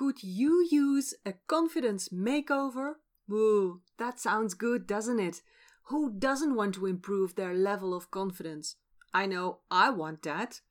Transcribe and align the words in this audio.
Could 0.00 0.22
you 0.22 0.66
use 0.70 1.12
a 1.26 1.34
confidence 1.46 2.08
makeover? 2.08 2.94
Woo, 3.28 3.82
that 3.98 4.18
sounds 4.18 4.54
good, 4.54 4.86
doesn't 4.86 5.20
it? 5.20 5.42
Who 5.88 6.10
doesn't 6.10 6.54
want 6.54 6.76
to 6.76 6.86
improve 6.86 7.34
their 7.34 7.52
level 7.52 7.92
of 7.92 8.10
confidence? 8.10 8.76
I 9.12 9.26
know 9.26 9.58
I 9.70 9.90
want 9.90 10.22
that. 10.22 10.62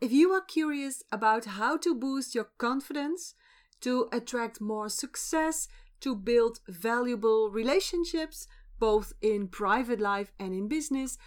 If 0.00 0.12
you 0.12 0.30
are 0.32 0.40
curious 0.40 1.02
about 1.12 1.44
how 1.44 1.76
to 1.76 1.94
boost 1.94 2.34
your 2.34 2.52
confidence, 2.56 3.34
to 3.82 4.08
attract 4.12 4.62
more 4.62 4.88
success, 4.88 5.68
to 6.00 6.16
build 6.16 6.60
valuable 6.66 7.50
relationships, 7.50 8.46
both 8.78 9.12
in 9.20 9.48
private 9.48 10.00
life 10.00 10.32
and 10.40 10.54
in 10.54 10.68
business, 10.68 11.18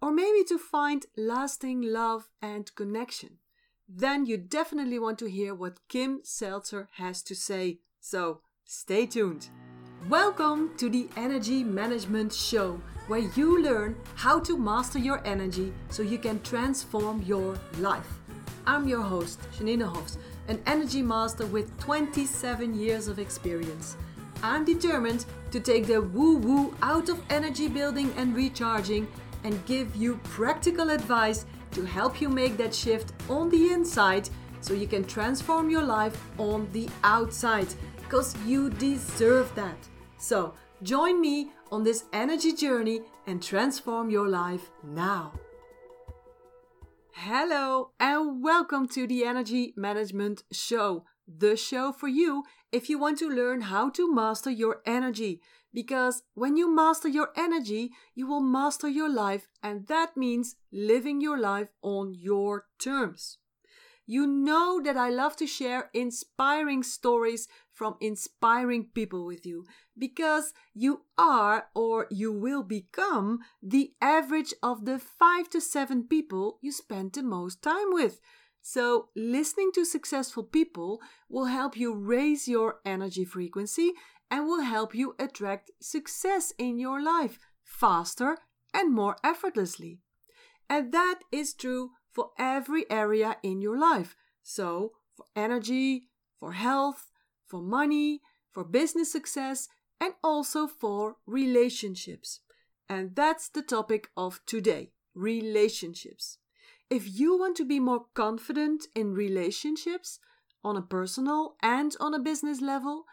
or 0.00 0.12
maybe 0.12 0.44
to 0.44 0.56
find 0.56 1.04
lasting 1.14 1.82
love 1.82 2.30
and 2.40 2.74
connection, 2.74 3.36
then 3.88 4.26
you 4.26 4.36
definitely 4.36 4.98
want 4.98 5.18
to 5.18 5.30
hear 5.30 5.54
what 5.54 5.78
Kim 5.88 6.20
Seltzer 6.24 6.88
has 6.94 7.22
to 7.22 7.34
say. 7.36 7.78
So 8.00 8.40
stay 8.64 9.06
tuned. 9.06 9.48
Welcome 10.08 10.76
to 10.78 10.88
the 10.90 11.08
Energy 11.16 11.62
Management 11.62 12.32
Show, 12.32 12.80
where 13.06 13.20
you 13.36 13.62
learn 13.62 13.96
how 14.16 14.40
to 14.40 14.58
master 14.58 14.98
your 14.98 15.24
energy 15.24 15.72
so 15.88 16.02
you 16.02 16.18
can 16.18 16.42
transform 16.42 17.22
your 17.22 17.58
life. 17.78 18.08
I'm 18.66 18.88
your 18.88 19.02
host, 19.02 19.40
Janine 19.56 19.88
Hofs, 19.88 20.18
an 20.48 20.60
energy 20.66 21.02
master 21.02 21.46
with 21.46 21.78
27 21.78 22.74
years 22.74 23.06
of 23.06 23.20
experience. 23.20 23.96
I'm 24.42 24.64
determined 24.64 25.24
to 25.52 25.60
take 25.60 25.86
the 25.86 26.02
woo 26.02 26.38
woo 26.38 26.74
out 26.82 27.08
of 27.08 27.22
energy 27.30 27.68
building 27.68 28.12
and 28.16 28.34
recharging 28.34 29.06
and 29.44 29.64
give 29.64 29.94
you 29.94 30.16
practical 30.24 30.90
advice 30.90 31.46
to 31.76 31.84
help 31.84 32.22
you 32.22 32.30
make 32.30 32.56
that 32.56 32.74
shift 32.74 33.12
on 33.28 33.50
the 33.50 33.70
inside 33.70 34.30
so 34.62 34.72
you 34.72 34.86
can 34.86 35.04
transform 35.04 35.68
your 35.68 35.82
life 35.82 36.18
on 36.38 36.66
the 36.72 36.88
outside 37.04 37.68
because 37.98 38.34
you 38.46 38.70
deserve 38.70 39.54
that. 39.54 39.76
So, 40.16 40.54
join 40.82 41.20
me 41.20 41.50
on 41.70 41.84
this 41.84 42.04
energy 42.14 42.54
journey 42.54 43.02
and 43.26 43.42
transform 43.42 44.08
your 44.08 44.26
life 44.26 44.70
now. 44.82 45.34
Hello, 47.12 47.90
and 48.00 48.42
welcome 48.42 48.88
to 48.88 49.06
the 49.06 49.26
Energy 49.26 49.74
Management 49.76 50.44
Show, 50.50 51.04
the 51.28 51.58
show 51.58 51.92
for 51.92 52.08
you 52.08 52.44
if 52.72 52.88
you 52.88 52.98
want 52.98 53.18
to 53.18 53.28
learn 53.28 53.60
how 53.60 53.90
to 53.90 54.10
master 54.14 54.50
your 54.50 54.80
energy 54.86 55.42
because 55.76 56.22
when 56.32 56.56
you 56.56 56.74
master 56.74 57.06
your 57.06 57.32
energy, 57.36 57.90
you 58.14 58.26
will 58.26 58.40
master 58.40 58.88
your 58.88 59.10
life, 59.10 59.46
and 59.62 59.86
that 59.88 60.16
means 60.16 60.56
living 60.72 61.20
your 61.20 61.38
life 61.38 61.68
on 61.82 62.14
your 62.14 62.64
terms. 62.78 63.36
You 64.06 64.26
know 64.26 64.80
that 64.82 64.96
I 64.96 65.10
love 65.10 65.36
to 65.36 65.46
share 65.46 65.90
inspiring 65.92 66.82
stories 66.82 67.46
from 67.74 67.96
inspiring 68.00 68.86
people 68.94 69.26
with 69.26 69.44
you 69.44 69.66
because 69.98 70.54
you 70.72 71.02
are 71.18 71.66
or 71.74 72.06
you 72.10 72.32
will 72.32 72.62
become 72.62 73.40
the 73.62 73.92
average 74.00 74.54
of 74.62 74.86
the 74.86 74.98
five 74.98 75.50
to 75.50 75.60
seven 75.60 76.04
people 76.04 76.58
you 76.62 76.72
spend 76.72 77.12
the 77.12 77.22
most 77.22 77.60
time 77.60 77.90
with. 77.90 78.18
So, 78.62 79.10
listening 79.14 79.70
to 79.74 79.84
successful 79.84 80.42
people 80.42 81.00
will 81.28 81.44
help 81.44 81.76
you 81.76 81.94
raise 81.94 82.48
your 82.48 82.80
energy 82.84 83.24
frequency 83.24 83.92
and 84.30 84.46
will 84.46 84.62
help 84.62 84.94
you 84.94 85.14
attract 85.18 85.70
success 85.80 86.52
in 86.58 86.78
your 86.78 87.02
life 87.02 87.38
faster 87.64 88.38
and 88.72 88.94
more 88.94 89.16
effortlessly. 89.22 90.00
And 90.68 90.92
that 90.92 91.20
is 91.30 91.54
true 91.54 91.92
for 92.12 92.30
every 92.38 92.90
area 92.90 93.36
in 93.42 93.60
your 93.60 93.78
life. 93.78 94.16
So, 94.42 94.92
for 95.14 95.26
energy, 95.34 96.04
for 96.38 96.52
health, 96.52 97.10
for 97.46 97.62
money, 97.62 98.20
for 98.50 98.64
business 98.64 99.12
success, 99.12 99.68
and 100.00 100.14
also 100.22 100.66
for 100.66 101.16
relationships. 101.26 102.40
And 102.88 103.14
that's 103.14 103.48
the 103.48 103.62
topic 103.62 104.10
of 104.16 104.40
today 104.46 104.92
relationships. 105.14 106.38
If 106.90 107.18
you 107.18 107.36
want 107.36 107.56
to 107.56 107.64
be 107.64 107.80
more 107.80 108.04
confident 108.14 108.86
in 108.94 109.14
relationships 109.14 110.20
on 110.62 110.76
a 110.76 110.82
personal 110.82 111.56
and 111.62 111.96
on 111.98 112.14
a 112.14 112.18
business 112.18 112.60
level, 112.60 113.06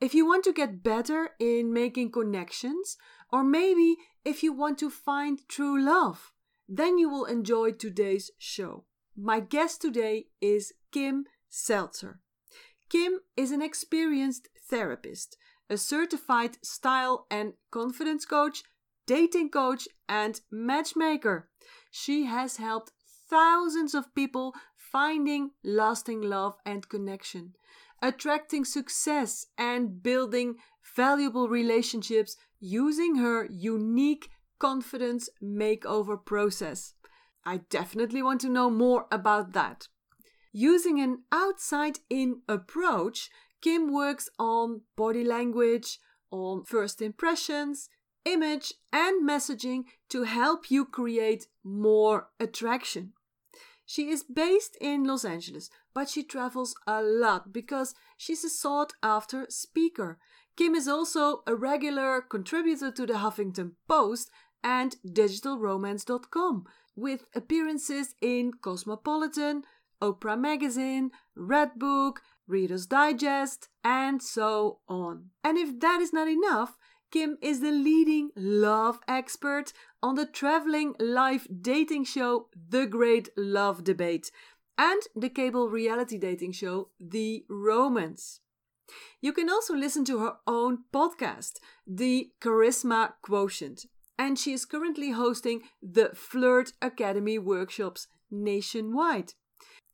if 0.00 0.14
you 0.14 0.26
want 0.26 0.44
to 0.44 0.52
get 0.52 0.82
better 0.82 1.30
in 1.38 1.72
making 1.72 2.10
connections, 2.10 2.96
or 3.30 3.44
maybe 3.44 3.96
if 4.24 4.42
you 4.42 4.52
want 4.52 4.78
to 4.78 4.90
find 4.90 5.46
true 5.48 5.80
love, 5.80 6.32
then 6.68 6.98
you 6.98 7.08
will 7.08 7.26
enjoy 7.26 7.72
today's 7.72 8.30
show. 8.38 8.84
My 9.16 9.40
guest 9.40 9.82
today 9.82 10.26
is 10.40 10.72
Kim 10.90 11.24
Seltzer. 11.50 12.20
Kim 12.88 13.20
is 13.36 13.50
an 13.50 13.60
experienced 13.60 14.48
therapist, 14.68 15.36
a 15.68 15.76
certified 15.76 16.56
style 16.64 17.26
and 17.30 17.52
confidence 17.70 18.24
coach, 18.24 18.62
dating 19.06 19.50
coach, 19.50 19.86
and 20.08 20.40
matchmaker. 20.50 21.50
She 21.90 22.24
has 22.24 22.56
helped 22.56 22.92
thousands 23.28 23.94
of 23.94 24.14
people 24.14 24.54
finding 24.76 25.50
lasting 25.62 26.22
love 26.22 26.56
and 26.64 26.88
connection 26.88 27.54
attracting 28.02 28.64
success, 28.64 29.46
and 29.58 30.02
building 30.02 30.56
valuable 30.96 31.48
relationships 31.48 32.36
using 32.58 33.16
her 33.16 33.46
unique 33.50 34.30
confidence 34.58 35.28
makeover 35.42 36.22
process. 36.24 36.94
I 37.44 37.58
definitely 37.70 38.22
want 38.22 38.40
to 38.42 38.48
know 38.48 38.70
more 38.70 39.06
about 39.10 39.52
that. 39.52 39.88
Using 40.52 41.00
an 41.00 41.22
outside 41.32 42.00
in 42.10 42.42
approach, 42.48 43.30
Kim 43.62 43.92
works 43.92 44.28
on 44.38 44.82
body 44.96 45.24
language, 45.24 45.98
on 46.30 46.64
first 46.64 47.00
impressions, 47.00 47.88
image, 48.24 48.74
and 48.92 49.28
messaging 49.28 49.84
to 50.08 50.24
help 50.24 50.70
you 50.70 50.84
create 50.84 51.46
more 51.64 52.28
attraction. 52.38 53.12
She 53.90 54.08
is 54.08 54.22
based 54.22 54.76
in 54.80 55.02
Los 55.02 55.24
Angeles, 55.24 55.68
but 55.92 56.08
she 56.08 56.22
travels 56.22 56.76
a 56.86 57.02
lot 57.02 57.52
because 57.52 57.92
she's 58.16 58.44
a 58.44 58.48
sought 58.48 58.92
after 59.02 59.46
speaker. 59.48 60.16
Kim 60.54 60.76
is 60.76 60.86
also 60.86 61.42
a 61.44 61.56
regular 61.56 62.20
contributor 62.20 62.92
to 62.92 63.04
the 63.04 63.14
Huffington 63.14 63.72
Post 63.88 64.30
and 64.62 64.94
digitalromance.com 65.04 66.66
with 66.94 67.24
appearances 67.34 68.14
in 68.20 68.52
Cosmopolitan, 68.62 69.64
Oprah 70.00 70.38
Magazine, 70.38 71.10
Redbook, 71.36 72.18
Reader's 72.46 72.86
Digest, 72.86 73.70
and 73.82 74.22
so 74.22 74.78
on. 74.86 75.30
And 75.42 75.58
if 75.58 75.80
that 75.80 76.00
is 76.00 76.12
not 76.12 76.28
enough, 76.28 76.78
Kim 77.10 77.38
is 77.42 77.60
the 77.60 77.72
leading 77.72 78.30
love 78.36 79.00
expert 79.08 79.72
on 80.00 80.14
the 80.14 80.26
traveling 80.26 80.94
live 81.00 81.48
dating 81.60 82.04
show 82.04 82.46
The 82.68 82.86
Great 82.86 83.30
Love 83.36 83.82
Debate 83.82 84.30
and 84.78 85.02
the 85.16 85.28
cable 85.28 85.68
reality 85.68 86.18
dating 86.18 86.52
show 86.52 86.90
The 87.00 87.44
Romance. 87.48 88.40
You 89.20 89.32
can 89.32 89.50
also 89.50 89.74
listen 89.74 90.04
to 90.04 90.20
her 90.20 90.34
own 90.46 90.84
podcast, 90.92 91.58
The 91.84 92.30
Charisma 92.40 93.14
Quotient, 93.22 93.86
and 94.16 94.38
she 94.38 94.52
is 94.52 94.64
currently 94.64 95.10
hosting 95.10 95.62
the 95.82 96.10
Flirt 96.14 96.74
Academy 96.80 97.38
workshops 97.38 98.06
nationwide. 98.30 99.34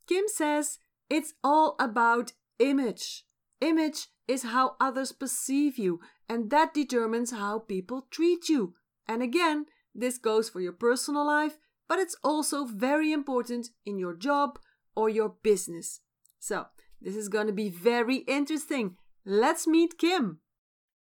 Kim 0.06 0.25
says 0.28 0.81
it's 1.09 1.32
all 1.43 1.76
about 1.81 2.32
image. 2.59 3.25
Image 3.62 4.09
is 4.28 4.43
how 4.43 4.76
others 4.81 5.12
perceive 5.12 5.78
you, 5.78 6.00
and 6.28 6.50
that 6.50 6.75
determines 6.75 7.31
how 7.31 7.59
people 7.59 8.06
treat 8.10 8.48
you. 8.48 8.75
And 9.06 9.22
again, 9.22 9.66
this 9.94 10.19
goes 10.19 10.48
for 10.48 10.60
your 10.60 10.72
personal 10.72 11.26
life, 11.26 11.59
but 11.88 11.98
it's 11.98 12.16
also 12.22 12.64
very 12.64 13.12
important 13.12 13.69
in 13.84 13.98
your 13.98 14.14
job 14.14 14.59
or 14.94 15.09
your 15.09 15.34
business. 15.42 16.00
So, 16.38 16.66
this 17.00 17.16
is 17.16 17.28
going 17.28 17.47
to 17.47 17.53
be 17.53 17.69
very 17.69 18.16
interesting. 18.16 18.96
Let's 19.25 19.67
meet 19.67 19.99
Kim. 19.99 20.40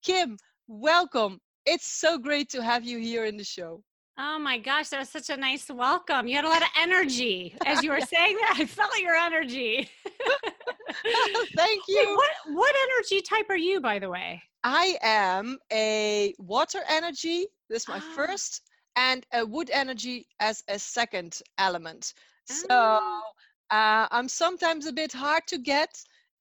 Kim, 0.03 0.37
welcome. 0.67 1.39
It's 1.65 1.85
so 1.85 2.17
great 2.17 2.49
to 2.51 2.63
have 2.63 2.83
you 2.83 2.97
here 2.97 3.25
in 3.25 3.37
the 3.37 3.43
show. 3.43 3.83
Oh 4.17 4.39
my 4.39 4.57
gosh, 4.57 4.89
that 4.89 4.99
was 4.99 5.09
such 5.09 5.29
a 5.29 5.37
nice 5.37 5.69
welcome. 5.69 6.27
You 6.27 6.35
had 6.35 6.45
a 6.45 6.49
lot 6.49 6.61
of 6.61 6.67
energy 6.79 7.55
as 7.65 7.83
you 7.83 7.91
were 7.91 8.01
saying 8.13 8.37
that. 8.37 8.55
I 8.57 8.65
felt 8.65 8.97
your 8.99 9.15
energy. 9.15 9.89
Thank 11.55 11.81
you. 11.87 11.97
Wait, 11.97 12.15
what 12.15 12.29
what 12.47 12.75
energy 12.89 13.21
type 13.21 13.49
are 13.49 13.57
you, 13.57 13.81
by 13.81 13.99
the 13.99 14.09
way? 14.09 14.43
I 14.63 14.97
am 15.01 15.57
a 15.71 16.33
water 16.37 16.81
energy. 16.87 17.47
This 17.69 17.83
is 17.83 17.87
my 17.87 18.01
oh. 18.03 18.15
first, 18.15 18.61
and 18.95 19.25
a 19.33 19.45
wood 19.45 19.69
energy 19.71 20.27
as 20.39 20.63
a 20.67 20.77
second 20.77 21.41
element. 21.57 22.13
So 22.45 22.67
oh. 22.69 23.21
uh, 23.69 24.07
I'm 24.11 24.27
sometimes 24.27 24.85
a 24.85 24.93
bit 24.93 25.13
hard 25.13 25.43
to 25.47 25.57
get, 25.57 25.89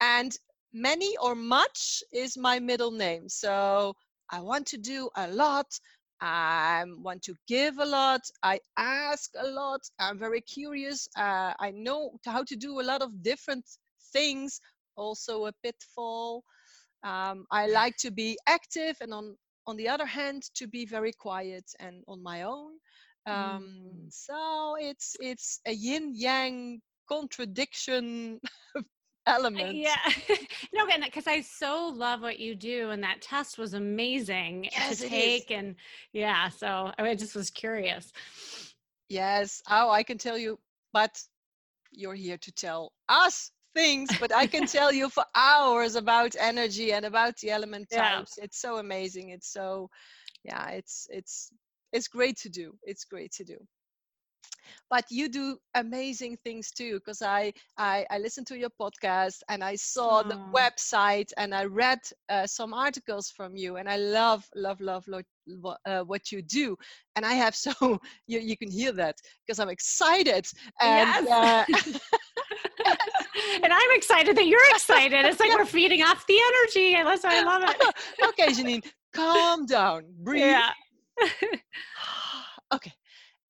and 0.01 0.37
many 0.73 1.15
or 1.17 1.35
much 1.35 2.03
is 2.11 2.37
my 2.37 2.59
middle 2.59 2.91
name. 2.91 3.29
So 3.29 3.95
I 4.29 4.41
want 4.41 4.67
to 4.67 4.77
do 4.77 5.09
a 5.15 5.27
lot. 5.27 5.67
I 6.21 6.83
want 6.97 7.23
to 7.23 7.35
give 7.47 7.79
a 7.79 7.85
lot. 7.85 8.21
I 8.43 8.59
ask 8.77 9.31
a 9.39 9.47
lot. 9.47 9.81
I'm 9.99 10.19
very 10.19 10.41
curious. 10.41 11.09
Uh, 11.17 11.53
I 11.59 11.71
know 11.71 12.19
how 12.25 12.43
to 12.43 12.55
do 12.55 12.79
a 12.79 12.83
lot 12.83 13.01
of 13.01 13.23
different 13.23 13.65
things 14.13 14.61
also 14.95 15.45
a 15.45 15.53
pitfall. 15.63 16.43
Um, 17.03 17.45
I 17.51 17.67
like 17.67 17.97
to 17.97 18.11
be 18.11 18.37
active, 18.47 18.97
and 19.01 19.13
on 19.13 19.35
on 19.67 19.77
the 19.77 19.87
other 19.89 20.05
hand, 20.05 20.43
to 20.55 20.67
be 20.67 20.85
very 20.85 21.13
quiet 21.13 21.65
and 21.79 22.03
on 22.07 22.21
my 22.23 22.43
own. 22.43 22.73
Um, 23.27 23.63
Mm. 23.85 24.11
So 24.11 24.75
it's 24.79 25.15
it's 25.19 25.59
a 25.65 25.71
yin 25.71 26.13
yang 26.15 26.81
contradiction 27.07 28.39
Uh, 29.27 29.33
element. 29.33 29.75
Yeah. 29.75 29.95
no, 30.73 30.87
and 30.91 31.03
because 31.03 31.27
I 31.27 31.41
so 31.41 31.89
love 31.95 32.21
what 32.21 32.39
you 32.39 32.55
do, 32.55 32.89
and 32.89 33.03
that 33.03 33.21
test 33.21 33.57
was 33.57 33.73
amazing 33.73 34.69
Yes, 34.71 34.99
to 34.99 35.09
take. 35.09 35.51
And 35.51 35.75
yeah, 36.13 36.49
so 36.49 36.91
I 36.97 37.15
just 37.15 37.35
was 37.35 37.49
curious. 37.51 38.11
Yes. 39.09 39.61
Oh, 39.69 39.89
I 39.89 40.03
can 40.03 40.17
tell 40.17 40.37
you, 40.37 40.59
but 40.93 41.21
you're 41.91 42.15
here 42.15 42.37
to 42.37 42.51
tell 42.51 42.93
us 43.09 43.51
things, 43.73 44.15
but 44.15 44.33
I 44.33 44.47
can 44.47 44.65
tell 44.67 44.91
you 44.93 45.09
for 45.09 45.23
hours 45.35 45.95
about 45.95 46.35
energy 46.39 46.91
and 46.93 47.05
about 47.05 47.37
the 47.37 47.51
element 47.51 47.89
Yeah. 47.91 48.21
types. 48.21 48.37
It's 48.37 48.59
so 48.59 48.77
amazing. 48.77 49.29
It's 49.29 49.51
so, 49.51 49.89
yeah, 50.43 50.69
it's 50.71 51.07
it's 51.11 51.51
it's 51.91 52.07
great 52.07 52.37
to 52.37 52.49
do. 52.49 52.77
It's 52.83 53.05
great 53.05 53.31
to 53.33 53.43
do. 53.43 53.57
But 54.89 55.05
you 55.11 55.29
do 55.29 55.57
amazing 55.75 56.37
things 56.37 56.71
too, 56.71 56.95
because 56.99 57.21
I, 57.21 57.53
I 57.77 58.05
I 58.09 58.19
listened 58.19 58.47
to 58.47 58.57
your 58.57 58.69
podcast 58.69 59.41
and 59.49 59.63
I 59.63 59.75
saw 59.75 60.23
the 60.23 60.39
Oh. 60.39 60.53
website 60.53 61.31
and 61.37 61.53
I 61.53 61.65
read 61.65 61.99
uh, 62.29 62.45
some 62.47 62.73
articles 62.73 63.29
from 63.29 63.55
you, 63.55 63.77
and 63.77 63.89
I 63.89 63.97
love 63.97 64.47
love 64.55 64.79
love 64.81 65.07
lo- 65.07 65.21
wha- 65.47 65.77
uh, 65.85 66.01
what 66.01 66.31
you 66.31 66.41
do. 66.41 66.77
And 67.15 67.25
I 67.25 67.33
have 67.33 67.55
so 67.65 67.71
you 68.27 68.39
you 68.39 68.57
can 68.57 68.71
hear 68.71 68.91
that 68.93 69.15
because 69.45 69.59
I'm 69.59 69.69
excited 69.69 70.45
and. 70.81 71.15
Yes. 71.15 71.31
Uh, 71.31 71.65
and 73.63 73.73
I'm 73.73 73.91
excited 73.91 74.35
that 74.37 74.47
you're 74.47 74.59
excited. 74.71 75.25
It's 75.25 75.39
like 75.39 75.57
we're 75.57 75.65
feeding 75.79 76.01
off 76.01 76.25
the 76.27 76.37
energy, 76.37 76.95
and 76.95 77.07
that's 77.07 77.23
why 77.23 77.39
I 77.39 77.43
love 77.43 77.63
it. 77.63 77.95
okay, 78.29 78.47
Janine, 78.47 78.83
calm 79.13 79.65
down, 79.65 80.03
breathe. 80.19 80.43
Yeah. 80.43 80.69
okay, 82.73 82.93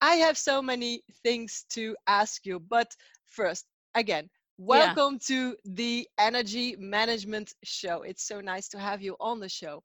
I 0.00 0.14
have 0.16 0.36
so 0.36 0.60
many 0.60 1.02
things 1.22 1.64
to 1.70 1.96
ask 2.06 2.44
you, 2.44 2.60
but 2.60 2.94
first, 3.26 3.66
again, 3.94 4.28
welcome 4.58 5.18
to 5.26 5.56
the 5.64 6.08
Energy 6.18 6.76
Management 6.78 7.54
Show. 7.64 8.02
It's 8.02 8.26
so 8.26 8.40
nice 8.40 8.68
to 8.68 8.78
have 8.78 9.02
you 9.02 9.16
on 9.20 9.40
the 9.40 9.48
show. 9.48 9.82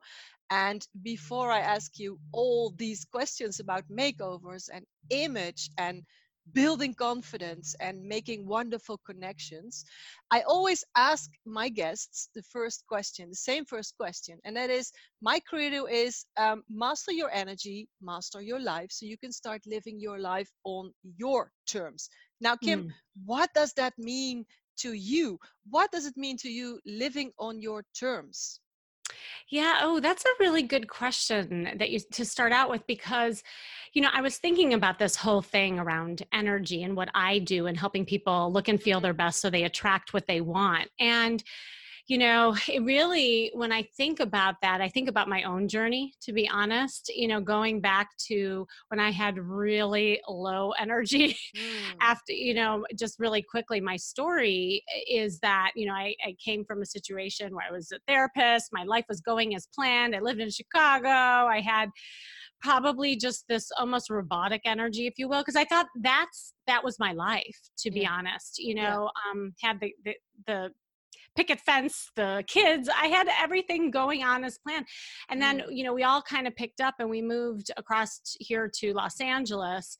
And 0.50 0.86
before 1.02 1.50
I 1.50 1.60
ask 1.60 1.98
you 1.98 2.18
all 2.32 2.72
these 2.76 3.04
questions 3.04 3.60
about 3.60 3.84
makeovers 3.90 4.68
and 4.72 4.84
image 5.10 5.68
and 5.78 6.02
building 6.52 6.94
confidence 6.94 7.74
and 7.80 8.02
making 8.04 8.46
wonderful 8.46 8.98
connections, 8.98 9.84
I 10.30 10.42
always 10.42 10.84
ask 10.96 11.30
my 11.44 11.68
guests 11.68 12.28
the 12.34 12.42
first 12.42 12.84
question, 12.86 13.30
the 13.30 13.36
same 13.36 13.64
first 13.64 13.96
question. 13.96 14.38
And 14.44 14.56
that 14.56 14.70
is 14.70 14.92
my 15.20 15.40
credo 15.40 15.86
is 15.86 16.24
um, 16.36 16.62
master 16.68 17.12
your 17.12 17.30
energy, 17.30 17.88
master 18.00 18.40
your 18.40 18.60
life, 18.60 18.90
so 18.92 19.06
you 19.06 19.16
can 19.18 19.32
start 19.32 19.62
living 19.66 20.00
your 20.00 20.18
life 20.18 20.50
on 20.64 20.92
your 21.16 21.52
terms. 21.66 22.08
Now, 22.40 22.56
Kim, 22.56 22.84
Mm. 22.84 22.94
what 23.24 23.52
does 23.54 23.72
that 23.74 23.98
mean 23.98 24.44
to 24.78 24.92
you? 24.92 25.38
What 25.68 25.90
does 25.92 26.06
it 26.06 26.16
mean 26.16 26.36
to 26.38 26.48
you 26.50 26.80
living 26.86 27.32
on 27.38 27.60
your 27.60 27.84
terms? 27.98 28.60
Yeah. 29.48 29.78
Oh, 29.80 30.00
that's 30.00 30.24
a 30.24 30.40
really 30.40 30.62
good 30.62 30.88
question 30.88 31.70
that 31.76 31.90
you 31.90 32.00
to 32.12 32.24
start 32.24 32.52
out 32.52 32.70
with 32.70 32.86
because, 32.86 33.42
you 33.92 34.02
know, 34.02 34.10
I 34.12 34.20
was 34.20 34.36
thinking 34.36 34.74
about 34.74 34.98
this 34.98 35.16
whole 35.16 35.42
thing 35.42 35.78
around 35.78 36.22
energy 36.32 36.82
and 36.82 36.96
what 36.96 37.08
I 37.14 37.38
do 37.38 37.66
and 37.66 37.76
helping 37.76 38.04
people 38.04 38.52
look 38.52 38.68
and 38.68 38.80
feel 38.80 38.98
mm-hmm. 38.98 39.04
their 39.04 39.14
best 39.14 39.40
so 39.40 39.48
they 39.48 39.64
attract 39.64 40.12
what 40.12 40.26
they 40.26 40.40
want. 40.40 40.88
And, 41.00 41.42
you 42.08 42.18
know, 42.18 42.56
it 42.68 42.82
really, 42.82 43.50
when 43.54 43.70
I 43.72 43.82
think 43.96 44.20
about 44.20 44.56
that, 44.62 44.80
I 44.80 44.88
think 44.88 45.08
about 45.08 45.28
my 45.28 45.42
own 45.42 45.68
journey, 45.68 46.14
to 46.22 46.32
be 46.32 46.48
honest, 46.48 47.10
you 47.14 47.28
know, 47.28 47.40
going 47.40 47.80
back 47.80 48.08
to 48.28 48.66
when 48.88 48.98
I 48.98 49.10
had 49.10 49.38
really 49.38 50.20
low 50.28 50.70
energy 50.78 51.36
Mm, 51.54 52.00
after 52.00 52.32
you 52.32 52.54
know 52.54 52.84
just 52.98 53.18
really 53.18 53.42
quickly 53.42 53.80
my 53.80 53.96
story 53.96 54.82
is 55.10 55.38
that 55.40 55.70
you 55.74 55.86
know 55.86 55.92
I, 55.94 56.14
I 56.24 56.34
came 56.42 56.64
from 56.64 56.82
a 56.82 56.86
situation 56.86 57.54
where 57.54 57.66
i 57.68 57.72
was 57.72 57.90
a 57.92 57.98
therapist 58.06 58.68
my 58.72 58.84
life 58.84 59.04
was 59.08 59.20
going 59.20 59.54
as 59.54 59.68
planned 59.74 60.14
i 60.14 60.20
lived 60.20 60.40
in 60.40 60.50
chicago 60.50 61.08
i 61.08 61.60
had 61.60 61.90
probably 62.60 63.16
just 63.16 63.44
this 63.48 63.70
almost 63.78 64.10
robotic 64.10 64.62
energy 64.64 65.06
if 65.06 65.14
you 65.16 65.28
will 65.28 65.40
because 65.40 65.56
i 65.56 65.64
thought 65.64 65.86
that's 66.02 66.54
that 66.66 66.82
was 66.84 66.98
my 66.98 67.12
life 67.12 67.58
to 67.78 67.90
be 67.90 68.00
Yeah. 68.02 68.10
honest 68.10 68.58
you 68.58 68.74
Yeah. 68.74 68.96
know 68.96 69.10
um 69.30 69.52
had 69.62 69.78
the, 69.80 69.92
the 70.04 70.14
the 70.46 70.70
picket 71.38 71.60
fence 71.60 72.10
the 72.16 72.42
kids 72.48 72.88
i 73.00 73.06
had 73.06 73.28
everything 73.40 73.92
going 73.92 74.24
on 74.24 74.42
as 74.42 74.58
planned 74.58 74.84
and 75.28 75.40
then 75.40 75.60
Mm. 75.60 75.64
you 75.76 75.84
know 75.84 75.94
we 75.94 76.02
all 76.02 76.20
kind 76.20 76.48
of 76.48 76.56
picked 76.56 76.80
up 76.80 76.96
and 76.98 77.08
we 77.08 77.22
moved 77.22 77.70
across 77.76 78.20
here 78.40 78.68
to 78.80 78.92
los 78.92 79.20
angeles 79.20 79.96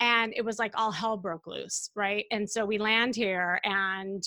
and 0.00 0.34
it 0.36 0.44
was 0.44 0.58
like 0.58 0.72
all 0.76 0.92
hell 0.92 1.16
broke 1.16 1.46
loose 1.46 1.88
right 1.94 2.26
and 2.30 2.48
so 2.48 2.66
we 2.66 2.76
land 2.76 3.16
here 3.16 3.58
and 3.64 4.24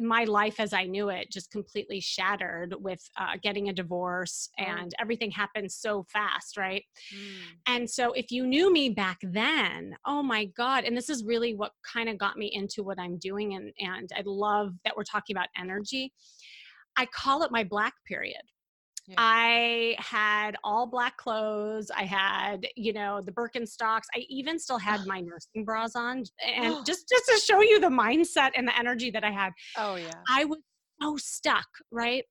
my 0.00 0.24
life 0.24 0.58
as 0.58 0.72
i 0.72 0.84
knew 0.84 1.08
it 1.08 1.30
just 1.30 1.50
completely 1.50 2.00
shattered 2.00 2.74
with 2.80 3.00
uh, 3.16 3.34
getting 3.42 3.68
a 3.68 3.72
divorce 3.72 4.48
Oh. 4.58 4.64
and 4.64 4.92
everything 5.00 5.30
happened 5.30 5.70
so 5.70 6.04
fast 6.12 6.56
right? 6.56 6.84
Mm, 7.14 7.28
and 7.66 7.90
so 7.90 8.12
if 8.12 8.30
you 8.30 8.46
knew 8.46 8.72
me 8.72 8.88
back 8.90 9.18
then 9.22 9.94
oh 10.06 10.22
my 10.22 10.46
god 10.56 10.84
and 10.84 10.96
this 10.96 11.08
is 11.08 11.24
really 11.24 11.54
what 11.54 11.72
kind 11.92 12.08
of 12.08 12.18
got 12.18 12.36
me 12.36 12.50
into 12.52 12.82
what 12.82 12.98
i'm 12.98 13.18
doing 13.18 13.54
and 13.54 13.72
and 13.80 14.10
i 14.16 14.22
love 14.24 14.72
that 14.84 14.96
we're 14.96 15.04
talking 15.04 15.36
about 15.36 15.48
energy. 15.58 16.12
I 16.96 17.06
call 17.06 17.42
it 17.42 17.50
my 17.50 17.64
black 17.64 17.94
period 18.06 18.42
Yeah. 19.06 19.16
I 19.18 19.96
had 19.98 20.56
all 20.64 20.86
black 20.86 21.16
clothes. 21.18 21.90
I 21.94 22.04
had, 22.04 22.66
you 22.74 22.92
know, 22.92 23.20
the 23.20 23.32
Birkenstocks. 23.32 24.04
I 24.14 24.24
even 24.30 24.58
still 24.58 24.78
had 24.78 25.00
oh. 25.00 25.06
my 25.06 25.20
nursing 25.20 25.64
bras 25.64 25.94
on, 25.94 26.24
and 26.44 26.74
just 26.86 27.08
just 27.08 27.26
to 27.26 27.40
show 27.44 27.60
you 27.60 27.80
the 27.80 27.88
mindset 27.88 28.50
and 28.56 28.66
the 28.66 28.78
energy 28.78 29.10
that 29.10 29.24
I 29.24 29.30
had. 29.30 29.52
Oh, 29.76 29.96
yeah. 29.96 30.10
I 30.28 30.44
was 30.46 30.58
so 31.00 31.16
stuck, 31.16 31.66
right? 31.90 32.24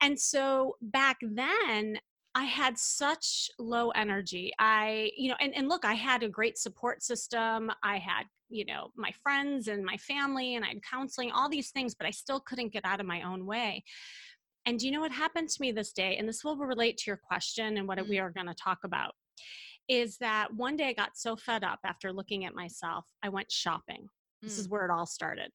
And 0.00 0.18
so 0.18 0.76
back 0.80 1.18
then, 1.22 1.98
I 2.34 2.44
had 2.44 2.78
such 2.78 3.50
low 3.58 3.90
energy. 3.90 4.52
I, 4.58 5.10
you 5.16 5.30
know, 5.30 5.36
and, 5.40 5.54
and 5.56 5.68
look, 5.68 5.86
I 5.86 5.94
had 5.94 6.22
a 6.22 6.28
great 6.28 6.58
support 6.58 7.02
system. 7.02 7.70
I 7.82 7.96
had, 7.96 8.24
you 8.50 8.66
know, 8.66 8.90
my 8.94 9.10
friends 9.22 9.68
and 9.68 9.82
my 9.82 9.96
family, 9.96 10.54
and 10.54 10.64
I 10.64 10.68
had 10.68 10.82
counseling, 10.82 11.30
all 11.30 11.48
these 11.48 11.70
things, 11.70 11.94
but 11.94 12.06
I 12.06 12.10
still 12.10 12.40
couldn't 12.40 12.74
get 12.74 12.84
out 12.84 13.00
of 13.00 13.06
my 13.06 13.22
own 13.22 13.46
way. 13.46 13.84
And 14.66 14.78
do 14.78 14.86
you 14.86 14.92
know 14.92 15.00
what 15.00 15.12
happened 15.12 15.48
to 15.48 15.60
me 15.60 15.70
this 15.72 15.92
day? 15.92 16.16
And 16.16 16.28
this 16.28 16.42
will 16.44 16.56
relate 16.56 16.96
to 16.98 17.04
your 17.06 17.16
question 17.16 17.76
and 17.76 17.86
what 17.88 17.98
we 18.08 18.16
Mm. 18.16 18.22
are 18.22 18.30
going 18.30 18.46
to 18.48 18.54
talk 18.54 18.78
about. 18.84 19.14
Is 19.88 20.18
that 20.18 20.52
one 20.52 20.76
day 20.76 20.88
I 20.88 20.92
got 20.92 21.16
so 21.16 21.36
fed 21.36 21.62
up 21.62 21.78
after 21.84 22.12
looking 22.12 22.44
at 22.44 22.54
myself, 22.54 23.06
I 23.22 23.28
went 23.28 23.50
shopping. 23.52 24.08
This 24.42 24.58
is 24.58 24.66
Mm. 24.66 24.70
where 24.70 24.84
it 24.84 24.90
all 24.90 25.06
started. 25.06 25.52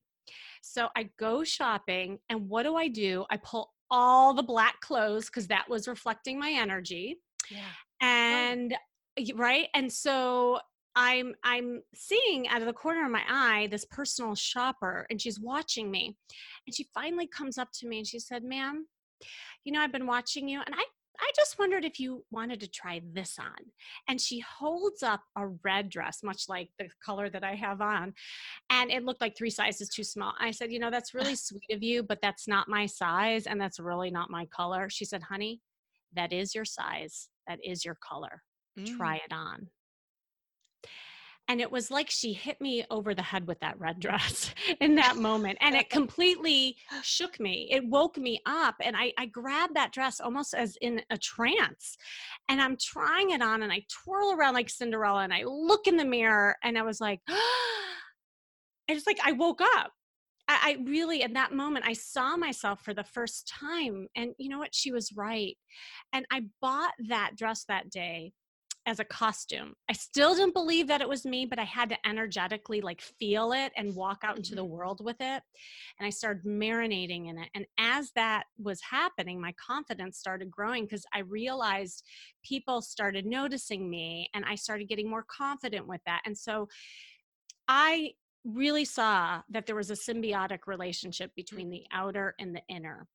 So 0.62 0.89
I 0.96 1.03
go 1.18 1.44
shopping, 1.44 2.20
and 2.30 2.48
what 2.48 2.63
do 2.63 2.75
I 2.77 2.88
do? 2.88 3.25
I 3.30 3.38
pull 3.38 3.74
all 3.89 4.34
the 4.34 4.44
black 4.44 4.80
clothes 4.80 5.25
because 5.25 5.48
that 5.48 5.68
was 5.68 5.88
reflecting 5.88 6.39
my 6.39 6.51
energy. 6.51 7.20
Yeah. 7.50 7.74
And 8.00 8.77
y- 9.18 9.25
right, 9.36 9.68
and 9.74 9.91
so 9.91 10.62
I'm 10.96 11.36
I'm 11.44 11.84
seeing 11.94 12.48
out 12.48 12.62
of 12.62 12.68
the 12.68 12.74
corner 12.74 13.03
of 13.06 13.12
my 13.12 13.24
eye 13.27 13.68
this 13.68 13.86
personal 13.86 14.36
shopper, 14.36 15.06
and 15.10 15.22
she's 15.22 15.39
watching 15.39 15.91
me, 15.91 16.18
and 16.65 16.74
she 16.75 16.86
finally 16.94 17.27
comes 17.27 17.58
up 17.58 17.70
to 17.74 17.88
me 17.88 17.98
and 18.00 18.08
she 18.08 18.20
said, 18.20 18.44
"Ma'am, 18.44 18.88
you 19.63 19.72
know 19.72 19.82
I've 19.82 19.92
been 19.92 20.08
watching 20.08 20.48
you, 20.48 20.62
and 20.66 20.75
I." 20.75 20.84
I 21.24 21.30
just 21.36 21.60
wondered 21.60 21.86
if 21.86 22.00
you 22.00 22.25
wanted 22.32 22.60
to 22.62 22.68
try 22.68 23.00
this 23.13 23.38
on. 23.38 23.56
And 24.08 24.20
she 24.20 24.40
holds 24.40 25.04
up 25.04 25.22
a 25.36 25.50
red 25.63 25.90
dress, 25.90 26.24
much 26.24 26.50
like 26.50 26.70
the 26.80 26.90
color 27.06 27.30
that 27.30 27.44
I 27.44 27.54
have 27.54 27.80
on 27.80 28.16
and 28.72 28.90
it 28.90 29.04
looked 29.04 29.22
like 29.22 29.38
three 29.38 29.51
sizes 29.51 29.90
too 29.90 30.04
small. 30.04 30.34
I 30.40 30.50
said, 30.50 30.72
you 30.72 30.80
know, 30.80 30.90
that's 30.90 31.13
really 31.13 31.36
sweet 31.36 31.70
of 31.72 31.84
you, 31.84 32.01
but 32.01 32.20
that's 32.24 32.48
not 32.48 32.70
my 32.70 32.88
size 32.88 33.46
and 33.46 33.62
that's 33.62 33.80
really 33.80 34.10
not 34.10 34.32
my 34.32 34.46
color. 34.48 34.90
She 34.90 35.06
said, 35.06 35.22
honey, 35.22 35.62
that 36.13 36.34
is 36.34 36.56
your 36.56 36.66
size. 36.66 37.30
That 37.48 37.60
is 37.63 37.86
your 37.86 37.98
color. 38.01 38.42
Try 38.86 39.18
Mm. 39.18 39.25
it 39.25 39.34
on. 39.34 39.68
And 41.51 41.60
it 41.60 41.70
was 41.70 41.91
like 41.91 42.10
she 42.10 42.31
hit 42.31 42.62
me 42.62 42.86
over 42.89 43.13
the 43.13 43.22
head 43.22 43.46
with 43.46 43.60
that 43.60 43.77
red 43.77 44.00
dress 44.05 44.55
in 44.79 44.96
that 44.96 45.17
moment. 45.17 45.58
And 45.60 45.75
it 45.75 45.89
completely 46.00 46.77
shook 47.03 47.41
me. 47.41 47.67
It 47.70 47.86
woke 47.86 48.17
me 48.17 48.39
up. 48.46 48.75
And 48.79 48.96
I, 48.96 49.12
I 49.17 49.25
grabbed 49.25 49.75
that 49.75 49.91
dress 49.91 50.22
almost 50.22 50.53
as 50.53 50.77
in 50.79 51.01
a 51.10 51.17
trance. 51.17 51.98
And 52.48 52.62
I'm 52.62 52.77
trying 52.81 53.31
it 53.31 53.41
on 53.41 53.63
and 53.63 53.74
I 53.74 53.84
twirl 53.89 54.31
around 54.31 54.53
like 54.53 54.70
Cinderella 54.70 55.24
and 55.24 55.34
I 55.34 55.43
look 55.43 55.88
in 55.88 55.98
the 55.98 56.05
mirror 56.05 56.55
and 56.63 56.77
I 56.77 56.84
was 56.84 57.01
like, 57.01 57.20
I 57.27 58.93
just 58.93 59.05
like, 59.05 59.20
I 59.22 59.34
woke 59.34 59.60
up. 59.60 59.91
I, 60.48 60.77
I 60.77 60.89
really, 60.89 61.22
in 61.22 61.34
that 61.34 61.53
moment, 61.53 61.84
I 61.86 61.93
saw 61.93 62.38
myself 62.38 62.79
for 62.79 62.93
the 62.93 63.03
first 63.03 63.50
time. 63.60 64.08
And 64.15 64.31
you 64.38 64.48
know 64.48 64.60
what? 64.60 64.74
She 64.74 64.93
was 64.93 65.12
right. 65.17 65.58
And 66.13 66.25
I 66.31 66.43
bought 66.62 66.93
that 67.10 67.31
dress 67.36 67.65
that 67.67 67.89
day 67.89 68.31
as 68.91 69.00
a 69.00 69.05
costume. 69.05 69.74
I 69.89 69.93
still 69.93 70.36
didn't 70.36 70.53
believe 70.53 70.88
that 70.88 71.00
it 71.00 71.07
was 71.07 71.25
me, 71.25 71.45
but 71.45 71.57
I 71.57 71.63
had 71.63 71.88
to 71.89 72.07
energetically 72.07 72.81
like 72.81 73.00
feel 73.00 73.53
it 73.53 73.71
and 73.77 73.95
walk 73.95 74.19
out 74.24 74.36
into 74.36 74.53
the 74.53 74.65
Mhm. 74.65 74.69
world 74.69 75.00
with 75.03 75.15
it. 75.21 75.43
And 75.98 76.05
I 76.05 76.10
started 76.10 76.43
marinating 76.43 77.29
in 77.29 77.38
it. 77.38 77.50
And 77.55 77.65
as 77.77 78.12
that 78.12 78.48
was 78.57 78.81
happening, 78.81 79.39
my 79.39 79.53
confidence 79.53 80.17
started 80.17 80.51
growing 80.51 80.83
because 80.83 81.05
I 81.13 81.19
realized 81.19 82.05
people 82.43 82.81
started 82.81 83.25
noticing 83.25 83.89
me 83.89 84.29
and 84.33 84.43
I 84.43 84.55
started 84.55 84.89
getting 84.89 85.10
more 85.10 85.24
confident 85.24 85.88
with 85.88 86.01
that. 86.05 86.21
And 86.25 86.38
so 86.38 86.67
I 87.69 88.15
really 88.43 88.83
saw 88.83 89.41
that 89.50 89.67
there 89.67 89.75
was 89.75 89.89
a 89.89 89.93
symbiotic 89.93 90.67
relationship 90.67 91.33
between 91.33 91.69
the 91.69 91.86
outer 91.91 92.36
and 92.39 92.53
the 92.53 92.63
inner. 92.67 93.07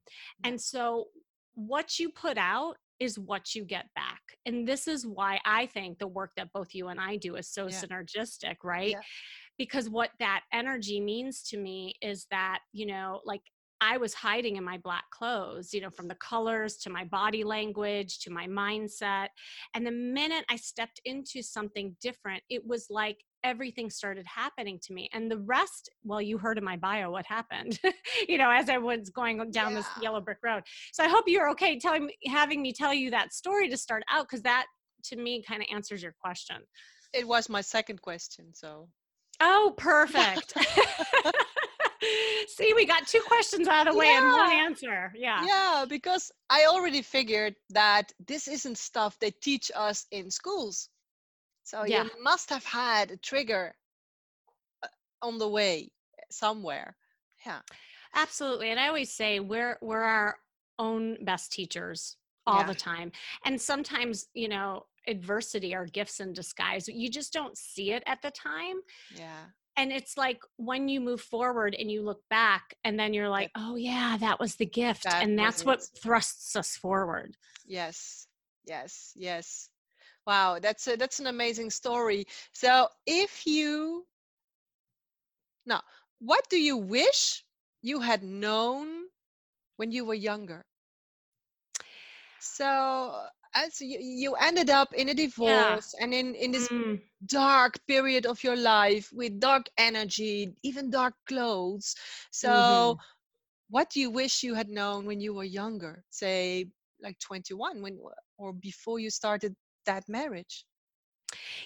And 0.43 0.59
so 0.59 1.09
what 1.55 1.99
you 1.99 2.11
put 2.11 2.39
out 2.39 2.79
is 3.01 3.19
what 3.19 3.55
you 3.55 3.65
get 3.65 3.87
back. 3.95 4.21
And 4.47 4.67
this 4.67 4.89
is 4.89 5.07
why 5.07 5.41
I 5.45 5.67
think 5.67 5.99
the 5.99 6.07
work 6.09 6.33
that 6.37 6.53
both 6.53 6.75
you 6.75 6.89
and 6.89 7.01
I 7.01 7.17
do 7.17 7.37
is 7.37 7.49
so 7.49 7.67
Yeah. 7.67 7.83
synergistic, 7.85 8.57
right? 8.65 8.93
Yeah. 8.93 9.03
Because 9.59 9.89
what 9.89 10.11
that 10.19 10.45
energy 10.53 11.01
means 11.01 11.43
to 11.45 11.59
me 11.59 11.95
is 12.03 12.27
that, 12.31 12.61
you 12.73 12.87
know, 12.87 13.21
like 13.25 13.43
I 13.81 13.99
was 13.99 14.15
hiding 14.15 14.57
in 14.57 14.65
my 14.65 14.79
black 14.79 15.05
clothes, 15.11 15.75
you 15.75 15.81
know, 15.81 15.91
from 15.91 16.09
the 16.09 16.15
colors 16.15 16.77
to 16.79 16.91
my 16.91 17.05
body 17.05 17.45
language 17.45 18.19
to 18.21 18.31
my 18.31 18.47
mindset. 18.47 19.29
And 19.75 19.87
the 19.87 19.91
minute 19.93 20.45
I 20.49 20.57
stepped 20.57 21.01
into 21.05 21.43
something 21.43 21.97
different, 22.01 22.43
it 22.49 22.67
was 22.67 22.87
like 22.89 23.19
everything 23.47 23.89
started 23.89 24.27
happening 24.27 24.79
to 24.83 24.93
me. 24.93 25.09
And 25.13 25.31
the 25.31 25.39
rest, 25.39 25.89
well, 26.05 26.21
you 26.21 26.37
heard 26.37 26.59
in 26.59 26.65
my 26.65 26.77
bio 26.77 27.11
what 27.11 27.25
happened, 27.27 27.79
you 28.29 28.39
know, 28.39 28.51
as 28.51 28.69
I 28.69 28.79
was 28.79 29.09
going 29.11 29.51
down 29.53 29.73
this 29.73 29.87
yellow 30.03 30.21
brick 30.21 30.39
road. 30.43 30.65
So 30.93 31.05
I 31.05 31.09
hope 31.09 31.25
you're 31.29 31.49
okay 31.51 31.79
telling 31.79 32.11
having 32.27 32.61
me 32.61 32.73
tell 32.73 32.93
you 32.93 33.11
that 33.13 33.33
story 33.33 33.69
to 33.69 33.77
start 33.77 34.03
out, 34.11 34.27
because 34.29 34.43
that 34.43 34.67
to 35.05 35.17
me 35.17 35.43
kind 35.43 35.63
of 35.63 35.69
answers 35.73 36.03
your 36.03 36.15
question. 36.21 36.57
It 37.15 37.27
was 37.27 37.49
my 37.49 37.61
second 37.61 38.03
question. 38.03 38.47
So 38.53 38.89
Oh, 39.41 39.75
perfect. 39.79 40.55
See, 42.49 42.73
we 42.75 42.87
got 42.87 43.07
two 43.07 43.23
questions 43.27 43.69
out 43.69 43.87
of 43.87 43.95
the 43.95 43.99
way 43.99 44.09
and 44.09 44.27
one 44.27 44.51
answer. 44.51 45.13
Yeah. 45.17 45.45
yeah, 45.47 45.85
because 45.89 46.31
I 46.51 46.67
already 46.67 47.03
figured 47.03 47.55
that 47.71 48.13
this 48.27 48.49
isn't 48.49 48.79
stuff 48.79 49.19
they 49.21 49.31
teach 49.31 49.71
us 49.75 50.07
in 50.11 50.31
schools. 50.31 50.89
So 51.67 51.85
Yeah. 51.85 52.05
you 52.05 52.23
must 52.23 52.49
have 52.51 52.65
had 52.65 53.11
a 53.11 53.17
trigger 53.17 53.75
uh, 54.83 54.89
on 55.21 55.39
the 55.39 55.49
way 55.49 55.91
somewhere. 56.31 56.97
Yeah. 57.45 57.61
Absolutely. 58.15 58.71
And 58.71 58.79
I 58.81 58.87
always 58.89 59.13
say 59.13 59.41
we're 59.41 59.77
we're 59.83 60.03
our 60.03 60.37
own 60.79 61.25
best 61.25 61.53
teachers 61.53 62.17
all 62.47 62.59
Yeah. 62.61 62.67
the 62.67 62.75
time. 62.75 63.11
And 63.45 63.61
sometimes, 63.61 64.29
you 64.33 64.49
know, 64.49 64.87
adversity 65.09 65.75
are 65.75 65.87
gifts 65.87 66.21
in 66.21 66.33
disguise. 66.33 66.87
You 66.89 67.11
just 67.11 67.33
don't 67.33 67.59
see 67.59 67.93
it 67.93 68.05
at 68.07 68.23
the 68.23 68.31
time. 68.31 68.77
Yeah. 69.11 69.47
And 69.77 69.93
it's 69.93 70.17
like 70.17 70.41
when 70.57 70.89
you 70.89 71.01
move 71.01 71.21
forward 71.21 71.75
and 71.75 71.91
you 71.91 72.03
look 72.03 72.23
back 72.31 72.75
and 72.85 72.99
then 72.99 73.13
you're 73.13 73.29
like, 73.29 73.51
"Oh 73.57 73.75
yeah, 73.77 74.17
that 74.19 74.39
was 74.41 74.55
the 74.57 74.67
gift." 74.67 75.03
That 75.05 75.23
and 75.25 75.39
that's 75.39 75.65
what 75.65 75.81
it. 75.81 75.89
thrusts 76.01 76.57
us 76.57 76.77
forward. 76.77 77.37
Yes. 77.67 78.27
Yes. 78.65 79.13
Yes. 79.17 79.69
Wow, 80.27 80.59
that's 80.61 80.87
a, 80.89 80.97
that's 80.97 81.21
an 81.21 81.27
amazing 81.27 81.71
story. 81.71 82.27
So 82.53 82.89
if 83.07 83.47
you 83.47 84.07
now, 85.67 85.83
what 86.19 86.49
do 86.49 86.57
you 86.61 86.77
wish 86.77 87.45
you 87.83 88.01
had 88.01 88.23
known 88.23 89.07
when 89.77 89.91
you 89.93 90.05
were 90.05 90.15
younger? 90.15 90.67
So 92.39 93.27
as 93.55 93.81
you, 93.81 93.99
you 94.01 94.35
ended 94.35 94.71
up 94.71 94.93
in 94.95 95.09
a 95.09 95.15
divorce 95.15 95.95
and 96.01 96.15
in 96.15 96.35
in 96.35 96.53
this 96.53 96.71
Mm. 96.71 97.01
dark 97.25 97.85
period 97.87 98.27
of 98.27 98.43
your 98.43 98.57
life 98.57 99.11
with 99.13 99.41
dark 99.41 99.67
energy, 99.79 100.55
even 100.63 100.91
dark 100.91 101.15
clothes. 101.27 101.95
So 102.31 102.97
Mhm. 102.97 103.01
what 103.69 103.91
do 103.91 104.01
you 104.01 104.11
wish 104.11 104.43
you 104.43 104.55
had 104.55 104.69
known 104.69 105.07
when 105.07 105.21
you 105.21 105.35
were 105.35 105.45
younger 105.45 106.05
say 106.11 106.67
like 107.03 107.19
21 107.19 107.83
when 107.83 107.99
or 108.39 108.53
before 108.53 108.99
you 108.99 109.11
started 109.11 109.57
that 109.87 110.09
marriage 110.09 110.67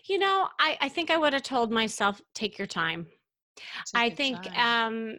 You 0.06 0.18
know, 0.18 0.48
I, 0.58 0.78
I 0.80 0.88
think 0.88 1.10
I 1.10 1.16
would 1.16 1.32
have 1.32 1.42
told 1.42 1.70
myself, 1.70 2.20
take 2.34 2.58
your 2.58 2.66
time. 2.66 3.06
Take 3.84 4.06
I 4.06 4.08
your 4.08 4.16
think 4.16 4.48
time. 4.48 4.54
um 4.58 5.18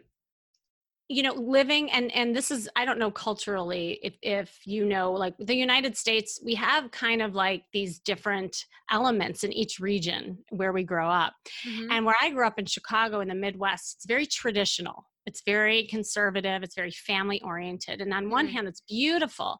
you 1.08 1.22
know 1.22 1.34
living 1.34 1.90
and 1.90 2.10
and 2.12 2.34
this 2.34 2.50
is 2.50 2.68
i 2.76 2.84
don't 2.84 2.98
know 2.98 3.10
culturally 3.10 3.98
if 4.02 4.14
if 4.22 4.66
you 4.66 4.84
know 4.84 5.12
like 5.12 5.34
the 5.38 5.54
united 5.54 5.96
states 5.96 6.40
we 6.44 6.54
have 6.54 6.90
kind 6.90 7.20
of 7.20 7.34
like 7.34 7.64
these 7.72 7.98
different 7.98 8.64
elements 8.90 9.44
in 9.44 9.52
each 9.52 9.78
region 9.80 10.38
where 10.50 10.72
we 10.72 10.84
grow 10.84 11.10
up 11.10 11.34
Mhm. 11.64 11.88
and 11.90 12.06
where 12.06 12.14
i 12.20 12.30
grew 12.30 12.46
up 12.46 12.58
in 12.58 12.64
chicago 12.66 13.20
in 13.20 13.28
the 13.28 13.34
midwest 13.34 13.96
it's 13.96 14.06
very 14.06 14.24
traditional 14.26 15.10
it's 15.26 15.42
very 15.44 15.86
conservative 15.86 16.62
it's 16.62 16.74
very 16.76 16.90
family 16.92 17.42
oriented 17.42 18.00
and 18.00 18.14
on 18.14 18.30
one 18.30 18.46
Mhm. 18.46 18.48
hand 18.48 18.68
it's 18.68 18.82
beautiful 18.88 19.58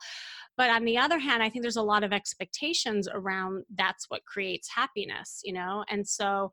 but 0.56 0.70
on 0.70 0.84
the 0.84 0.98
other 0.98 1.18
hand 1.18 1.42
i 1.42 1.48
think 1.48 1.62
there's 1.62 1.76
a 1.76 1.82
lot 1.82 2.04
of 2.04 2.12
expectations 2.12 3.08
around 3.12 3.64
that's 3.76 4.08
what 4.08 4.24
creates 4.24 4.68
happiness 4.74 5.40
you 5.44 5.52
know 5.52 5.84
and 5.88 6.06
so 6.06 6.50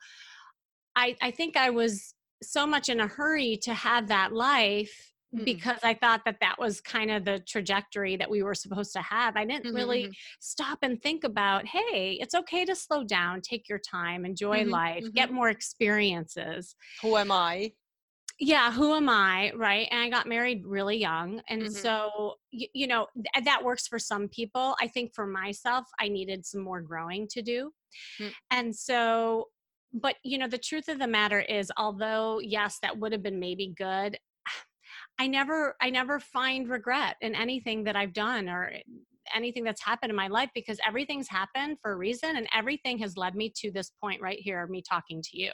i 0.95 1.15
i 1.21 1.31
think 1.31 1.55
i 1.57 1.69
was 1.69 2.13
so 2.41 2.65
much 2.65 2.87
in 2.89 2.99
a 3.01 3.07
hurry 3.07 3.57
to 3.61 3.73
have 3.73 4.07
that 4.07 4.31
life 4.33 5.11
Mm. 5.31 5.45
because 5.45 5.77
I 5.83 5.93
thought 5.93 6.21
that 6.25 6.37
that 6.41 6.55
was 6.57 6.81
kind 6.81 7.11
of 7.11 7.23
the 7.23 7.37
trajectory 7.37 8.15
that 8.17 8.31
we 8.31 8.41
were 8.41 8.55
supposed 8.55 8.93
to 8.93 9.01
have. 9.03 9.37
I 9.37 9.45
didn't 9.45 9.65
Mhm, 9.65 9.75
really 9.75 10.05
mhm. 10.07 10.15
stop 10.39 10.79
and 10.81 10.99
think 10.99 11.23
about, 11.23 11.67
hey, 11.67 12.17
it's 12.19 12.33
okay 12.33 12.65
to 12.65 12.75
slow 12.75 13.03
down, 13.03 13.41
take 13.41 13.69
your 13.69 13.77
time, 13.77 14.25
enjoy 14.25 14.63
Mhm, 14.63 14.71
life, 14.71 15.05
get 15.13 15.31
more 15.31 15.49
experiences. 15.49 16.75
who 17.01 17.15
am 17.17 17.31
i 17.31 17.71
Yeah, 18.41 18.71
who 18.71 18.95
am 18.95 19.09
I? 19.09 19.51
Right. 19.53 19.87
And 19.91 19.99
I 19.99 20.09
got 20.09 20.25
married 20.25 20.65
really 20.65 20.97
young. 20.97 21.41
And 21.49 21.69
Mhm. 21.69 21.71
so, 21.71 22.35
you, 22.51 22.67
you 22.73 22.87
know, 22.87 23.07
th- 23.15 23.43
that 23.45 23.63
works 23.63 23.85
for 23.87 23.99
some 23.99 24.29
people. 24.29 24.75
I 24.79 24.87
think 24.87 25.13
for 25.13 25.27
myself, 25.27 25.87
I 25.99 26.07
needed 26.07 26.45
some 26.45 26.61
more 26.61 26.81
growing 26.81 27.27
to 27.29 27.41
do. 27.41 27.73
Mm. 28.19 28.35
And 28.51 28.75
so, 28.75 29.49
but 29.93 30.17
you 30.23 30.37
know, 30.37 30.47
the 30.47 30.57
truth 30.59 30.87
of 30.89 30.99
the 30.99 31.07
matter 31.07 31.39
is, 31.41 31.71
although, 31.77 32.39
yes, 32.39 32.79
that 32.81 32.97
would 32.99 33.11
have 33.13 33.23
been 33.23 33.39
maybe 33.39 33.67
good. 33.67 34.19
I 35.19 35.27
never, 35.27 35.75
I 35.81 35.89
never 35.89 36.19
find 36.19 36.69
regret 36.69 37.17
in 37.21 37.35
anything 37.35 37.83
that 37.85 37.95
I've 37.97 38.13
done 38.13 38.49
or 38.49 38.73
anything 39.35 39.63
that's 39.63 39.81
happened 39.83 40.09
in 40.09 40.15
my 40.15 40.27
life 40.27 40.49
because 40.53 40.79
everything's 40.87 41.27
happened 41.27 41.77
for 41.81 41.91
a 41.93 41.97
reason 41.97 42.37
and 42.37 42.47
everything 42.55 42.97
has 42.99 43.17
led 43.17 43.35
me 43.35 43.51
to 43.57 43.71
this 43.71 43.91
point 44.01 44.21
right 44.21 44.39
here, 44.39 44.65
me 44.67 44.81
talking 44.87 45.21
to 45.23 45.37
you. 45.39 45.51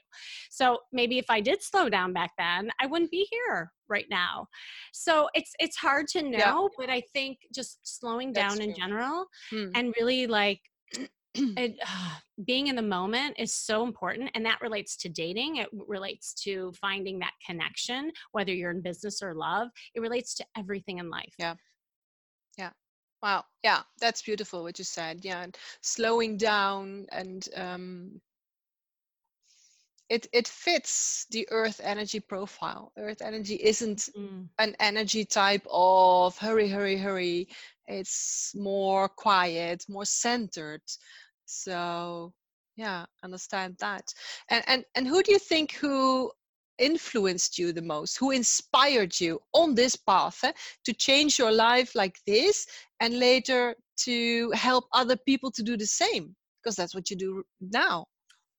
So 0.50 0.79
maybe 0.91 1.17
if 1.17 1.25
I 1.29 1.41
did 1.41 1.62
slow 1.63 1.89
down 1.89 2.13
back 2.13 2.32
then, 2.38 2.70
I 2.82 2.86
wouldn't 2.86 3.12
be 3.12 3.27
here 3.32 3.72
right 3.88 4.05
now. 4.10 4.48
So 4.94 5.29
it's 5.34 5.53
it's 5.60 5.75
hard 5.77 6.08
to 6.10 6.22
know, 6.24 6.29
Yeah. 6.39 6.67
but 6.77 6.89
I 6.89 7.01
think 7.13 7.38
just 7.53 7.79
slowing 7.84 8.34
That's 8.34 8.55
down 8.58 8.67
in 8.70 8.75
general 8.75 9.25
Hmm. 9.50 9.70
and 9.75 9.94
really 10.00 10.27
like 10.27 10.62
it, 11.36 11.75
being 12.46 12.67
in 12.67 12.75
the 12.75 12.82
moment 12.82 13.36
is 13.38 13.53
so 13.53 13.84
important 13.84 14.29
and 14.36 14.46
that 14.46 14.62
relates 14.62 14.96
to 14.96 15.10
dating 15.10 15.58
it 15.58 15.67
relates 15.88 16.34
to 16.34 16.72
finding 16.79 17.20
that 17.20 17.34
connection 17.46 18.12
whether 18.32 18.53
you're 18.53 18.72
in 18.72 18.82
business 18.82 19.22
or 19.22 19.34
love 19.34 19.67
it 19.96 20.00
relates 20.00 20.34
to 20.36 20.46
everything 20.58 20.98
in 21.00 21.10
life 21.10 21.34
Yeah. 21.38 21.55
Wow. 23.25 23.46
Yeah 23.63 23.82
that's 24.00 24.24
beautiful 24.24 24.63
what 24.63 24.79
you 24.79 24.86
said 24.86 25.25
yeah 25.25 25.44
and 25.44 25.58
slowing 25.82 26.38
down 26.38 27.08
and 27.12 27.48
um 27.58 28.22
it 30.10 30.27
it 30.34 30.48
fits 30.48 31.25
the 31.32 31.48
earth 31.51 31.82
energy 31.84 32.20
profile. 32.20 32.91
Earth 32.98 33.22
energy 33.22 33.55
isn't 33.55 34.10
Mm. 34.17 34.50
an 34.60 34.75
energy 34.79 35.25
type 35.25 35.65
of 35.72 36.38
hurry 36.38 36.70
hurry 36.70 36.98
hurry. 36.98 37.48
It's 37.88 38.53
more 38.55 39.10
quiet 39.10 39.86
more 39.89 40.05
centered. 40.05 40.84
So 41.46 42.34
yeah 42.75 43.05
understand 43.24 43.77
that. 43.79 44.13
And 44.50 44.63
and, 44.67 44.86
and 44.96 45.08
who 45.08 45.24
do 45.24 45.32
you 45.34 45.39
think 45.39 45.74
who 45.74 46.32
influenced 46.77 47.58
you 47.58 47.74
the 47.74 47.82
most? 47.82 48.17
Who 48.20 48.32
inspired 48.32 49.20
you 49.20 49.41
on 49.53 49.75
this 49.75 49.96
path 49.96 50.44
eh, 50.44 50.53
to 50.86 50.94
change 50.94 51.39
your 51.39 51.51
life 51.51 51.96
like 51.96 52.17
this 52.27 52.67
and 53.00 53.20
later 53.20 53.75
to 53.98 54.52
help 54.52 54.86
other 54.94 55.16
people 55.16 55.52
to 55.52 55.64
do 55.64 55.78
the 55.78 55.86
same 55.86 56.36
because 56.62 56.75
that's 56.75 56.96
what 56.96 57.10
you 57.10 57.16
do 57.16 57.44
now. 57.62 58.06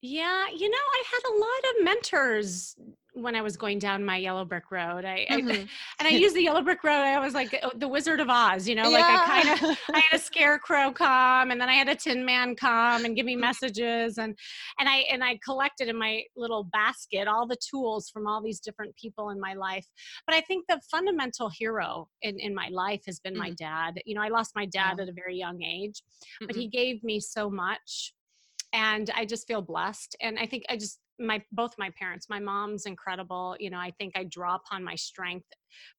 Yeah, 0.02 0.46
you 0.54 0.70
know, 0.70 0.76
I 0.76 1.02
had 1.10 1.22
a 1.30 1.38
lot 1.38 1.70
of 1.70 1.84
mentors 1.84 2.76
when 3.16 3.34
I 3.34 3.40
was 3.40 3.56
going 3.56 3.78
down 3.78 4.04
my 4.04 4.18
yellow 4.18 4.44
brick 4.44 4.70
road. 4.70 5.04
I, 5.06 5.26
I 5.30 5.36
Mhm. 5.40 5.68
and 5.98 6.06
I 6.06 6.10
used 6.10 6.36
the 6.36 6.42
yellow 6.42 6.60
brick 6.60 6.84
road. 6.84 6.92
I 7.00 7.18
was 7.18 7.32
like 7.32 7.58
uh, 7.62 7.70
the 7.74 7.88
Wizard 7.88 8.20
of 8.20 8.28
Oz, 8.28 8.68
you 8.68 8.74
know, 8.74 8.90
like 8.90 9.06
I 9.08 9.16
kind 9.26 9.48
of 9.48 9.78
I 9.94 10.02
had 10.10 10.20
a 10.20 10.22
scarecrow 10.22 10.92
come 10.92 11.50
and 11.50 11.58
then 11.58 11.68
I 11.68 11.74
had 11.74 11.88
a 11.88 11.94
tin 11.94 12.24
man 12.26 12.54
come 12.54 13.06
and 13.06 13.16
give 13.16 13.24
me 13.24 13.34
messages 13.34 14.18
and 14.18 14.38
and 14.78 14.88
I 14.88 14.98
and 15.10 15.24
I 15.24 15.38
collected 15.42 15.88
in 15.88 15.98
my 15.98 16.24
little 16.36 16.64
basket 16.64 17.26
all 17.26 17.46
the 17.46 17.56
tools 17.56 18.10
from 18.10 18.26
all 18.26 18.42
these 18.42 18.60
different 18.60 18.94
people 18.96 19.30
in 19.30 19.40
my 19.40 19.54
life. 19.54 19.86
But 20.26 20.36
I 20.36 20.42
think 20.42 20.66
the 20.68 20.80
fundamental 20.90 21.48
hero 21.48 22.08
in, 22.20 22.38
in 22.38 22.54
my 22.54 22.68
life 22.70 23.02
has 23.06 23.18
been 23.18 23.36
my 23.36 23.50
dad. 23.52 23.94
You 24.04 24.14
know, 24.14 24.22
I 24.22 24.28
lost 24.28 24.52
my 24.54 24.66
dad 24.66 24.96
Yeah. 24.98 25.04
at 25.04 25.08
a 25.08 25.12
very 25.12 25.36
young 25.36 25.62
age, 25.62 26.02
but 26.40 26.54
Mhm. 26.54 26.60
he 26.60 26.68
gave 26.68 27.02
me 27.02 27.18
so 27.20 27.48
much 27.48 28.12
and 28.72 29.10
I 29.14 29.24
just 29.24 29.46
feel 29.46 29.62
blessed. 29.62 30.16
And 30.20 30.38
I 30.38 30.46
think 30.46 30.64
I 30.68 30.76
just 30.76 31.00
my 31.18 31.42
both 31.52 31.72
my 31.78 31.90
parents 31.98 32.28
my 32.28 32.38
mom's 32.38 32.86
incredible 32.86 33.56
you 33.58 33.70
know 33.70 33.78
i 33.78 33.90
think 33.98 34.12
i 34.16 34.24
draw 34.24 34.56
upon 34.56 34.84
my 34.84 34.94
strength 34.94 35.46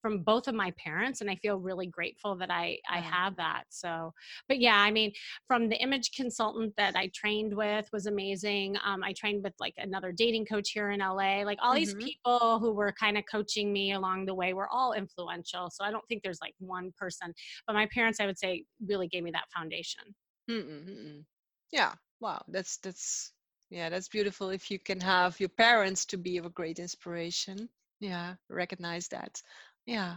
from 0.02 0.24
both 0.24 0.48
of 0.48 0.56
my 0.56 0.72
parents 0.78 1.22
and 1.22 1.30
i 1.30 1.36
feel 1.36 1.58
really 1.58 1.88
grateful 1.88 2.36
that 2.36 2.52
i 2.52 2.78
i 2.90 3.00
have 3.00 3.36
that 3.36 3.64
so 3.70 4.14
but 4.48 4.60
yeah 4.60 4.78
i 4.78 4.92
mean 4.92 5.12
from 5.48 5.70
the 5.70 5.76
image 5.78 6.12
consultant 6.12 6.74
that 6.78 6.96
i 6.96 7.10
trained 7.16 7.56
with 7.56 7.88
was 7.92 8.06
amazing 8.06 8.76
um, 8.86 9.04
i 9.04 9.14
trained 9.14 9.44
with 9.44 9.54
like 9.60 9.74
another 9.78 10.12
dating 10.12 10.46
coach 10.46 10.72
here 10.72 10.92
in 10.92 11.00
la 11.00 11.14
like 11.14 11.58
all 11.62 11.74
mm-hmm. 11.74 11.80
these 11.80 11.96
people 11.96 12.60
who 12.60 12.72
were 12.72 12.94
kind 13.00 13.18
of 13.18 13.24
coaching 13.30 13.74
me 13.74 13.94
along 13.94 14.26
the 14.26 14.36
way 14.36 14.54
were 14.54 14.70
all 14.72 14.94
influential 14.94 15.70
so 15.70 15.84
i 15.84 15.92
don't 15.92 16.06
think 16.08 16.22
there's 16.24 16.42
like 16.42 16.54
one 16.60 16.92
person 16.98 17.34
but 17.66 17.74
my 17.74 17.88
parents 17.94 18.20
i 18.20 18.26
would 18.26 18.38
say 18.38 18.64
really 18.88 19.08
gave 19.08 19.24
me 19.24 19.32
that 19.32 19.46
foundation 19.56 20.04
Mm-mm-mm. 20.50 21.24
yeah 21.72 21.94
wow 22.20 22.42
that's 22.50 22.78
that's 22.78 23.34
yeah 23.70 23.90
that's 23.90 24.08
beautiful 24.08 24.50
if 24.50 24.72
you 24.72 24.80
can 24.80 25.00
have 25.00 25.40
your 25.40 25.50
parents 25.50 26.06
to 26.06 26.18
be 26.18 26.38
of 26.38 26.46
a 26.46 26.50
great 26.50 26.80
inspiration. 26.80 27.70
Yeah 28.00 28.36
recognize 28.50 29.08
that. 29.10 29.42
Yeah. 29.86 30.16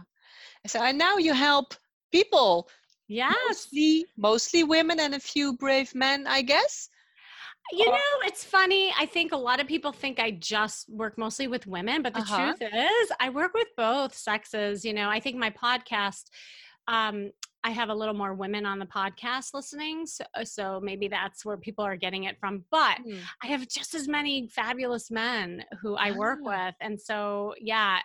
So 0.67 0.81
and 0.81 0.97
now 0.97 1.17
you 1.17 1.33
help 1.33 1.73
people 2.11 2.69
yes. 3.07 3.35
mostly, 3.47 4.05
mostly 4.17 4.63
women 4.63 4.99
and 4.99 5.15
a 5.15 5.19
few 5.19 5.57
brave 5.57 5.93
men 5.95 6.27
i 6.27 6.41
guess? 6.41 6.89
You 7.71 7.89
know 7.89 8.13
it's 8.23 8.43
funny 8.43 8.91
i 8.99 9.05
think 9.05 9.31
a 9.31 9.37
lot 9.37 9.61
of 9.61 9.67
people 9.67 9.91
think 9.91 10.19
i 10.19 10.31
just 10.31 10.89
work 10.89 11.17
mostly 11.17 11.47
with 11.47 11.67
women 11.67 12.01
but 12.01 12.13
the 12.13 12.19
uh-huh. 12.19 12.55
truth 12.57 12.73
is 12.73 13.11
i 13.19 13.29
work 13.29 13.53
with 13.53 13.67
both 13.77 14.13
sexes 14.15 14.83
you 14.83 14.93
know 14.93 15.09
i 15.09 15.19
think 15.19 15.37
my 15.37 15.51
podcast 15.51 16.23
um, 16.87 17.31
I 17.63 17.69
have 17.71 17.89
a 17.89 17.93
little 17.93 18.13
more 18.13 18.33
women 18.33 18.65
on 18.65 18.79
the 18.79 18.85
podcast 18.85 19.53
listening. 19.53 20.07
So, 20.07 20.23
uh, 20.35 20.43
so 20.43 20.79
maybe 20.81 21.07
that's 21.07 21.45
where 21.45 21.57
people 21.57 21.85
are 21.85 21.95
getting 21.95 22.23
it 22.23 22.37
from. 22.39 22.63
But 22.71 22.97
mm. 23.07 23.19
I 23.43 23.47
have 23.47 23.67
just 23.67 23.93
as 23.93 24.07
many 24.07 24.47
fabulous 24.47 25.11
men 25.11 25.63
who 25.81 25.95
I 25.95 26.11
work 26.11 26.39
ah. 26.45 26.49
with. 26.49 26.75
And 26.81 26.99
so, 26.99 27.53
yeah, 27.59 27.99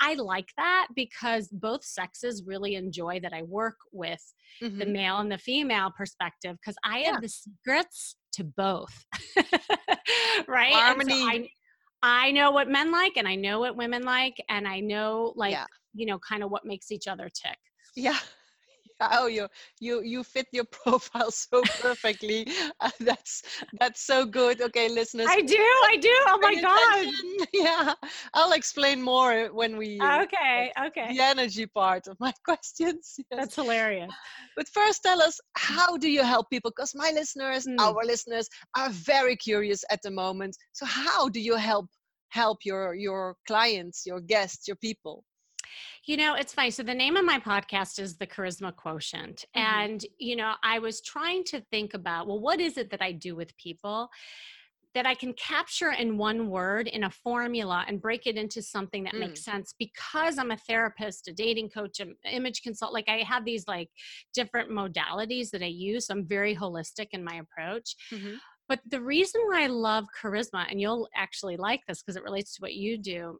I 0.00 0.14
like 0.14 0.50
that 0.56 0.88
because 0.94 1.48
both 1.48 1.84
sexes 1.84 2.44
really 2.46 2.76
enjoy 2.76 3.18
that 3.20 3.32
I 3.32 3.42
work 3.42 3.76
with 3.92 4.22
mm-hmm. 4.62 4.78
the 4.78 4.86
male 4.86 5.18
and 5.18 5.30
the 5.30 5.38
female 5.38 5.90
perspective 5.96 6.56
because 6.60 6.76
I 6.84 7.00
yeah. 7.00 7.12
have 7.12 7.22
the 7.22 7.28
secrets 7.28 8.14
to 8.34 8.44
both. 8.44 9.06
right? 10.46 10.72
Harmony. 10.72 11.20
So 11.20 11.28
I, 11.28 11.48
I 12.02 12.30
know 12.30 12.52
what 12.52 12.68
men 12.68 12.92
like 12.92 13.16
and 13.16 13.26
I 13.26 13.34
know 13.34 13.58
what 13.58 13.76
women 13.76 14.04
like. 14.04 14.36
And 14.48 14.68
I 14.68 14.78
know, 14.78 15.32
like, 15.34 15.52
yeah. 15.52 15.66
you 15.94 16.06
know, 16.06 16.20
kind 16.20 16.44
of 16.44 16.50
what 16.52 16.64
makes 16.64 16.92
each 16.92 17.08
other 17.08 17.28
tick. 17.28 17.58
Yeah 17.96 18.18
oh 19.00 19.26
you 19.26 19.46
you 19.80 20.02
you 20.02 20.22
fit 20.22 20.46
your 20.52 20.64
profile 20.82 21.30
so 21.30 21.62
perfectly. 21.80 22.46
Uh, 22.80 22.90
that's 23.00 23.42
that's 23.78 24.02
so 24.02 24.24
good. 24.24 24.60
Okay 24.60 24.88
listeners 24.88 25.26
i 25.28 25.40
do 25.40 25.56
i 25.92 25.96
do. 25.96 26.16
Oh 26.28 26.38
my 26.40 26.54
god. 26.60 27.46
yeah 27.52 27.94
i'll 28.34 28.52
explain 28.52 29.02
more 29.02 29.48
when 29.52 29.76
we 29.76 30.00
okay 30.00 30.72
okay. 30.86 31.16
the 31.16 31.22
energy 31.22 31.66
part 31.66 32.06
of 32.06 32.18
my 32.20 32.32
questions 32.44 33.16
yes. 33.18 33.26
that's 33.30 33.56
hilarious. 33.56 34.10
But 34.56 34.68
first 34.68 35.02
tell 35.02 35.22
us 35.22 35.40
how 35.54 35.96
do 35.96 36.08
you 36.08 36.22
help 36.22 36.50
people? 36.50 36.70
Because 36.70 36.92
my 36.94 37.10
listeners 37.14 37.66
mm. 37.66 37.78
our 37.78 38.04
listeners 38.04 38.48
are 38.76 38.90
very 38.90 39.36
curious 39.36 39.84
at 39.90 40.00
the 40.02 40.10
moment. 40.10 40.56
So 40.72 40.86
how 40.86 41.28
do 41.28 41.40
you 41.40 41.56
help 41.56 41.86
help 42.30 42.58
your 42.64 42.94
your 42.94 43.34
clients 43.46 44.06
your 44.06 44.20
guests 44.20 44.68
your 44.68 44.76
people 44.76 45.24
you 46.04 46.16
know, 46.16 46.34
it's 46.34 46.54
funny. 46.54 46.70
So 46.70 46.82
the 46.82 46.94
name 46.94 47.16
of 47.16 47.24
my 47.24 47.38
podcast 47.38 47.98
is 47.98 48.16
The 48.16 48.26
Charisma 48.26 48.74
Quotient. 48.74 49.44
Mm-hmm. 49.56 49.80
And, 49.80 50.06
you 50.18 50.36
know, 50.36 50.54
I 50.62 50.78
was 50.78 51.00
trying 51.00 51.44
to 51.44 51.60
think 51.70 51.94
about, 51.94 52.26
well, 52.26 52.40
what 52.40 52.60
is 52.60 52.76
it 52.76 52.90
that 52.90 53.02
I 53.02 53.12
do 53.12 53.36
with 53.36 53.56
people? 53.56 54.10
that 54.94 55.06
I 55.06 55.14
can 55.14 55.32
capture 55.34 55.92
in 55.92 56.18
one 56.18 56.48
word 56.48 56.88
in 56.88 57.04
a 57.04 57.10
formula 57.10 57.84
and 57.86 58.00
break 58.00 58.26
it 58.26 58.36
into 58.36 58.60
something 58.60 59.04
that 59.04 59.14
mm. 59.14 59.20
makes 59.20 59.44
sense 59.44 59.74
because 59.78 60.36
I'm 60.36 60.50
a 60.50 60.56
therapist, 60.56 61.28
a 61.28 61.32
dating 61.32 61.68
coach, 61.68 62.00
an 62.00 62.16
image 62.30 62.62
consult. 62.62 62.92
Like 62.92 63.08
I 63.08 63.18
have 63.18 63.44
these 63.44 63.68
like 63.68 63.88
different 64.34 64.70
modalities 64.70 65.50
that 65.50 65.62
I 65.62 65.66
use. 65.66 66.06
So 66.06 66.14
I'm 66.14 66.26
very 66.26 66.56
holistic 66.56 67.08
in 67.12 67.22
my 67.22 67.36
approach. 67.36 67.94
Mm-hmm. 68.12 68.34
But 68.68 68.80
the 68.88 69.00
reason 69.00 69.40
why 69.46 69.64
I 69.64 69.66
love 69.66 70.06
charisma, 70.20 70.64
and 70.70 70.80
you'll 70.80 71.08
actually 71.16 71.56
like 71.56 71.80
this 71.86 72.02
because 72.02 72.16
it 72.16 72.22
relates 72.22 72.54
to 72.54 72.60
what 72.60 72.74
you 72.74 72.98
do, 72.98 73.38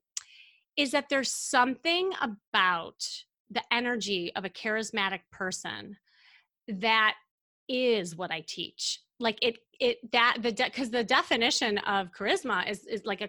is 0.76 0.92
that 0.92 1.08
there's 1.08 1.32
something 1.32 2.12
about 2.20 3.04
the 3.50 3.62
energy 3.72 4.32
of 4.36 4.44
a 4.44 4.50
charismatic 4.50 5.20
person 5.32 5.96
that 6.68 7.14
is 7.68 8.16
what 8.16 8.30
I 8.30 8.44
teach. 8.46 9.00
Like 9.18 9.38
it, 9.42 9.58
it 9.80 9.98
that 10.12 10.38
the 10.40 10.52
because 10.52 10.88
de- 10.88 10.98
the 10.98 11.04
definition 11.04 11.78
of 11.78 12.08
charisma 12.12 12.68
is 12.68 12.86
is 12.86 13.04
like 13.04 13.20
a 13.20 13.28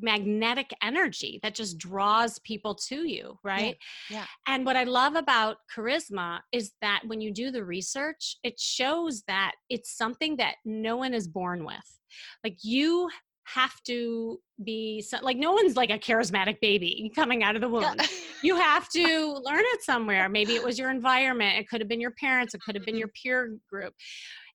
magnetic 0.00 0.70
energy 0.82 1.38
that 1.42 1.54
just 1.54 1.78
draws 1.78 2.38
people 2.40 2.74
to 2.74 3.06
you, 3.06 3.38
right? 3.42 3.76
Yeah. 4.10 4.18
yeah. 4.18 4.24
And 4.46 4.64
what 4.64 4.76
I 4.76 4.84
love 4.84 5.14
about 5.14 5.58
charisma 5.74 6.40
is 6.52 6.72
that 6.80 7.02
when 7.06 7.20
you 7.20 7.32
do 7.32 7.50
the 7.50 7.64
research, 7.64 8.36
it 8.42 8.58
shows 8.58 9.22
that 9.28 9.52
it's 9.68 9.96
something 9.96 10.36
that 10.36 10.56
no 10.64 10.96
one 10.96 11.14
is 11.14 11.28
born 11.28 11.64
with. 11.64 12.00
Like 12.42 12.58
you 12.62 13.10
have 13.46 13.74
to 13.86 14.40
be 14.62 15.02
so, 15.02 15.18
like 15.22 15.36
no 15.36 15.52
one's 15.52 15.76
like 15.76 15.90
a 15.90 15.98
charismatic 15.98 16.60
baby 16.60 17.10
coming 17.14 17.42
out 17.42 17.54
of 17.54 17.60
the 17.60 17.68
womb. 17.68 17.96
you 18.42 18.56
have 18.56 18.88
to 18.90 19.40
learn 19.42 19.62
it 19.62 19.82
somewhere. 19.82 20.28
Maybe 20.28 20.54
it 20.54 20.64
was 20.64 20.78
your 20.78 20.90
environment, 20.90 21.58
it 21.58 21.68
could 21.68 21.80
have 21.80 21.88
been 21.88 22.00
your 22.00 22.14
parents, 22.18 22.54
it 22.54 22.60
could 22.64 22.74
have 22.74 22.84
been 22.84 22.96
your 22.96 23.10
peer 23.22 23.56
group. 23.70 23.94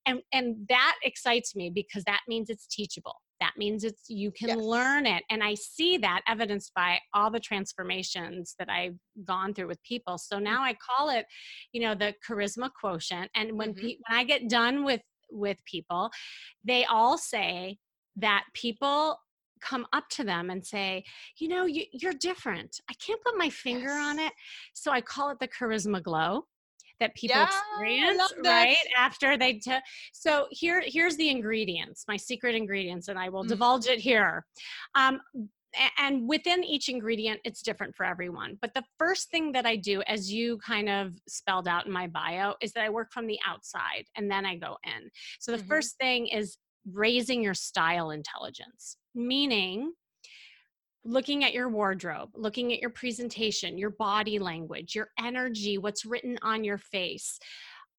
And 0.05 0.21
and 0.33 0.55
that 0.69 0.95
excites 1.03 1.55
me 1.55 1.69
because 1.69 2.03
that 2.05 2.21
means 2.27 2.49
it's 2.49 2.67
teachable. 2.67 3.15
That 3.39 3.53
means 3.57 3.83
it's 3.83 4.03
you 4.09 4.31
can 4.31 4.49
yes. 4.49 4.57
learn 4.57 5.05
it. 5.05 5.23
And 5.29 5.43
I 5.43 5.53
see 5.53 5.97
that 5.97 6.21
evidenced 6.27 6.73
by 6.73 6.99
all 7.13 7.29
the 7.31 7.39
transformations 7.39 8.55
that 8.59 8.69
I've 8.69 8.97
gone 9.25 9.53
through 9.53 9.67
with 9.67 9.81
people. 9.83 10.17
So 10.17 10.37
mm. 10.37 10.43
now 10.43 10.63
I 10.63 10.73
call 10.73 11.09
it, 11.09 11.25
you 11.71 11.81
know, 11.81 11.95
the 11.95 12.13
charisma 12.27 12.69
quotient. 12.79 13.29
And 13.35 13.57
when 13.57 13.73
mm-hmm. 13.73 13.87
pe- 13.87 13.97
when 14.07 14.19
I 14.19 14.23
get 14.23 14.49
done 14.49 14.83
with 14.83 15.01
with 15.31 15.57
people, 15.65 16.09
they 16.63 16.85
all 16.85 17.17
say, 17.17 17.77
that 18.17 18.43
people 18.53 19.17
come 19.61 19.85
up 19.93 20.07
to 20.09 20.23
them 20.23 20.49
and 20.49 20.65
say, 20.65 21.03
you 21.37 21.47
know, 21.47 21.65
you, 21.65 21.85
are 22.05 22.13
different. 22.13 22.79
I 22.89 22.93
can't 22.93 23.21
put 23.23 23.37
my 23.37 23.49
finger 23.49 23.89
yes. 23.89 24.05
on 24.05 24.19
it. 24.19 24.33
So 24.73 24.91
I 24.91 25.01
call 25.01 25.29
it 25.31 25.39
the 25.39 25.47
charisma 25.47 26.01
glow 26.01 26.45
that 26.99 27.15
people 27.15 27.37
yeah, 27.37 27.47
experience 27.47 28.33
right 28.43 28.75
after 28.97 29.37
they 29.37 29.53
took 29.53 29.81
so 30.11 30.47
here 30.51 30.83
here's 30.85 31.15
the 31.17 31.29
ingredients 31.29 32.03
my 32.07 32.17
secret 32.17 32.55
ingredients 32.55 33.07
and 33.07 33.17
i 33.17 33.29
will 33.29 33.43
mm. 33.43 33.47
divulge 33.47 33.87
it 33.87 33.99
here 33.99 34.45
um, 34.95 35.19
and 35.97 36.27
within 36.27 36.63
each 36.63 36.89
ingredient 36.89 37.39
it's 37.43 37.61
different 37.61 37.95
for 37.95 38.05
everyone 38.05 38.57
but 38.61 38.73
the 38.73 38.83
first 38.97 39.29
thing 39.31 39.51
that 39.51 39.65
i 39.65 39.75
do 39.75 40.01
as 40.07 40.31
you 40.31 40.57
kind 40.57 40.89
of 40.89 41.13
spelled 41.27 41.67
out 41.67 41.85
in 41.85 41.91
my 41.91 42.07
bio 42.07 42.53
is 42.61 42.73
that 42.73 42.83
i 42.83 42.89
work 42.89 43.11
from 43.11 43.27
the 43.27 43.39
outside 43.47 44.03
and 44.17 44.29
then 44.29 44.45
i 44.45 44.55
go 44.55 44.77
in 44.83 45.09
so 45.39 45.51
the 45.51 45.57
mm-hmm. 45.57 45.67
first 45.67 45.97
thing 45.97 46.27
is 46.27 46.57
raising 46.93 47.43
your 47.43 47.53
style 47.53 48.11
intelligence, 48.11 48.97
meaning 49.15 49.93
looking 51.05 51.43
at 51.43 51.53
your 51.53 51.69
wardrobe, 51.69 52.29
looking 52.35 52.73
at 52.73 52.79
your 52.79 52.89
presentation, 52.89 53.77
your 53.77 53.91
body 53.91 54.39
language, 54.39 54.95
your 54.95 55.09
energy, 55.17 55.77
what's 55.77 56.05
written 56.05 56.37
on 56.41 56.63
your 56.63 56.77
face. 56.77 57.39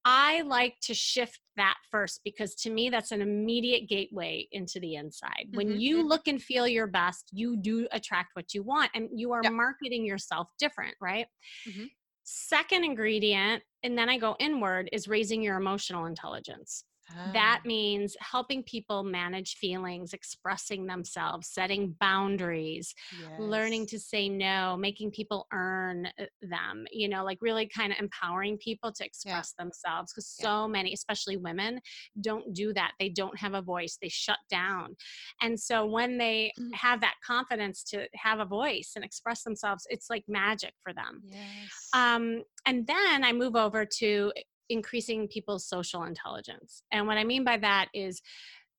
I 0.04 0.42
like 0.42 0.76
to 0.82 0.94
shift 0.94 1.40
that 1.56 1.76
first 1.90 2.20
because 2.24 2.54
to 2.56 2.70
me, 2.70 2.88
that's 2.88 3.10
an 3.10 3.20
immediate 3.20 3.88
gateway 3.88 4.48
into 4.52 4.80
the 4.80 4.94
inside. 4.94 5.48
When 5.52 5.68
mm-hmm. 5.68 5.78
you 5.78 5.98
mm-hmm. 5.98 6.08
look 6.08 6.26
and 6.26 6.40
feel 6.40 6.66
your 6.66 6.86
best, 6.86 7.28
you 7.32 7.56
do 7.56 7.86
attract 7.92 8.30
what 8.34 8.54
you 8.54 8.62
want 8.62 8.90
and 8.94 9.08
you 9.14 9.32
are 9.32 9.42
yep. 9.42 9.52
marketing 9.52 10.06
yourself 10.06 10.48
different, 10.58 10.94
right? 11.00 11.26
Mm-hmm. 11.68 11.84
Second 12.24 12.84
ingredient, 12.84 13.62
and 13.82 13.98
then 13.98 14.08
I 14.08 14.16
go 14.16 14.36
inward, 14.38 14.88
is 14.92 15.08
raising 15.08 15.42
your 15.42 15.56
emotional 15.56 16.06
intelligence. 16.06 16.84
That 17.32 17.60
ah. 17.64 17.66
means 17.66 18.16
helping 18.20 18.62
people 18.62 19.02
manage 19.02 19.56
feelings, 19.56 20.12
expressing 20.12 20.86
themselves, 20.86 21.48
setting 21.52 21.94
boundaries, 22.00 22.94
yes. 23.20 23.30
learning 23.38 23.86
to 23.86 23.98
say 23.98 24.28
no, 24.28 24.76
making 24.78 25.10
people 25.10 25.46
earn 25.52 26.06
uh, 26.18 26.24
them, 26.42 26.86
you 26.90 27.08
know, 27.08 27.24
like 27.24 27.38
really 27.40 27.66
kind 27.66 27.92
of 27.92 27.98
empowering 27.98 28.58
people 28.58 28.92
to 28.92 29.04
express 29.04 29.54
yeah. 29.58 29.64
themselves. 29.64 30.12
Because 30.12 30.34
yeah. 30.38 30.46
so 30.46 30.68
many, 30.68 30.92
especially 30.92 31.36
women, 31.36 31.80
don't 32.20 32.52
do 32.54 32.72
that. 32.74 32.92
They 32.98 33.08
don't 33.08 33.38
have 33.38 33.54
a 33.54 33.62
voice, 33.62 33.98
they 34.00 34.08
shut 34.08 34.38
down. 34.50 34.96
And 35.42 35.58
so 35.58 35.86
when 35.86 36.18
they 36.18 36.52
mm. 36.58 36.72
have 36.74 37.00
that 37.00 37.14
confidence 37.26 37.82
to 37.84 38.06
have 38.14 38.40
a 38.40 38.44
voice 38.44 38.92
and 38.96 39.04
express 39.04 39.42
themselves, 39.42 39.86
it's 39.90 40.10
like 40.10 40.24
magic 40.28 40.72
for 40.82 40.92
them. 40.92 41.22
Yes. 41.24 41.88
Um, 41.94 42.42
and 42.66 42.86
then 42.86 43.24
I 43.24 43.32
move 43.32 43.56
over 43.56 43.86
to 43.98 44.32
increasing 44.70 45.28
people's 45.28 45.66
social 45.66 46.04
intelligence. 46.04 46.82
And 46.92 47.06
what 47.06 47.18
I 47.18 47.24
mean 47.24 47.44
by 47.44 47.58
that 47.58 47.88
is 47.92 48.22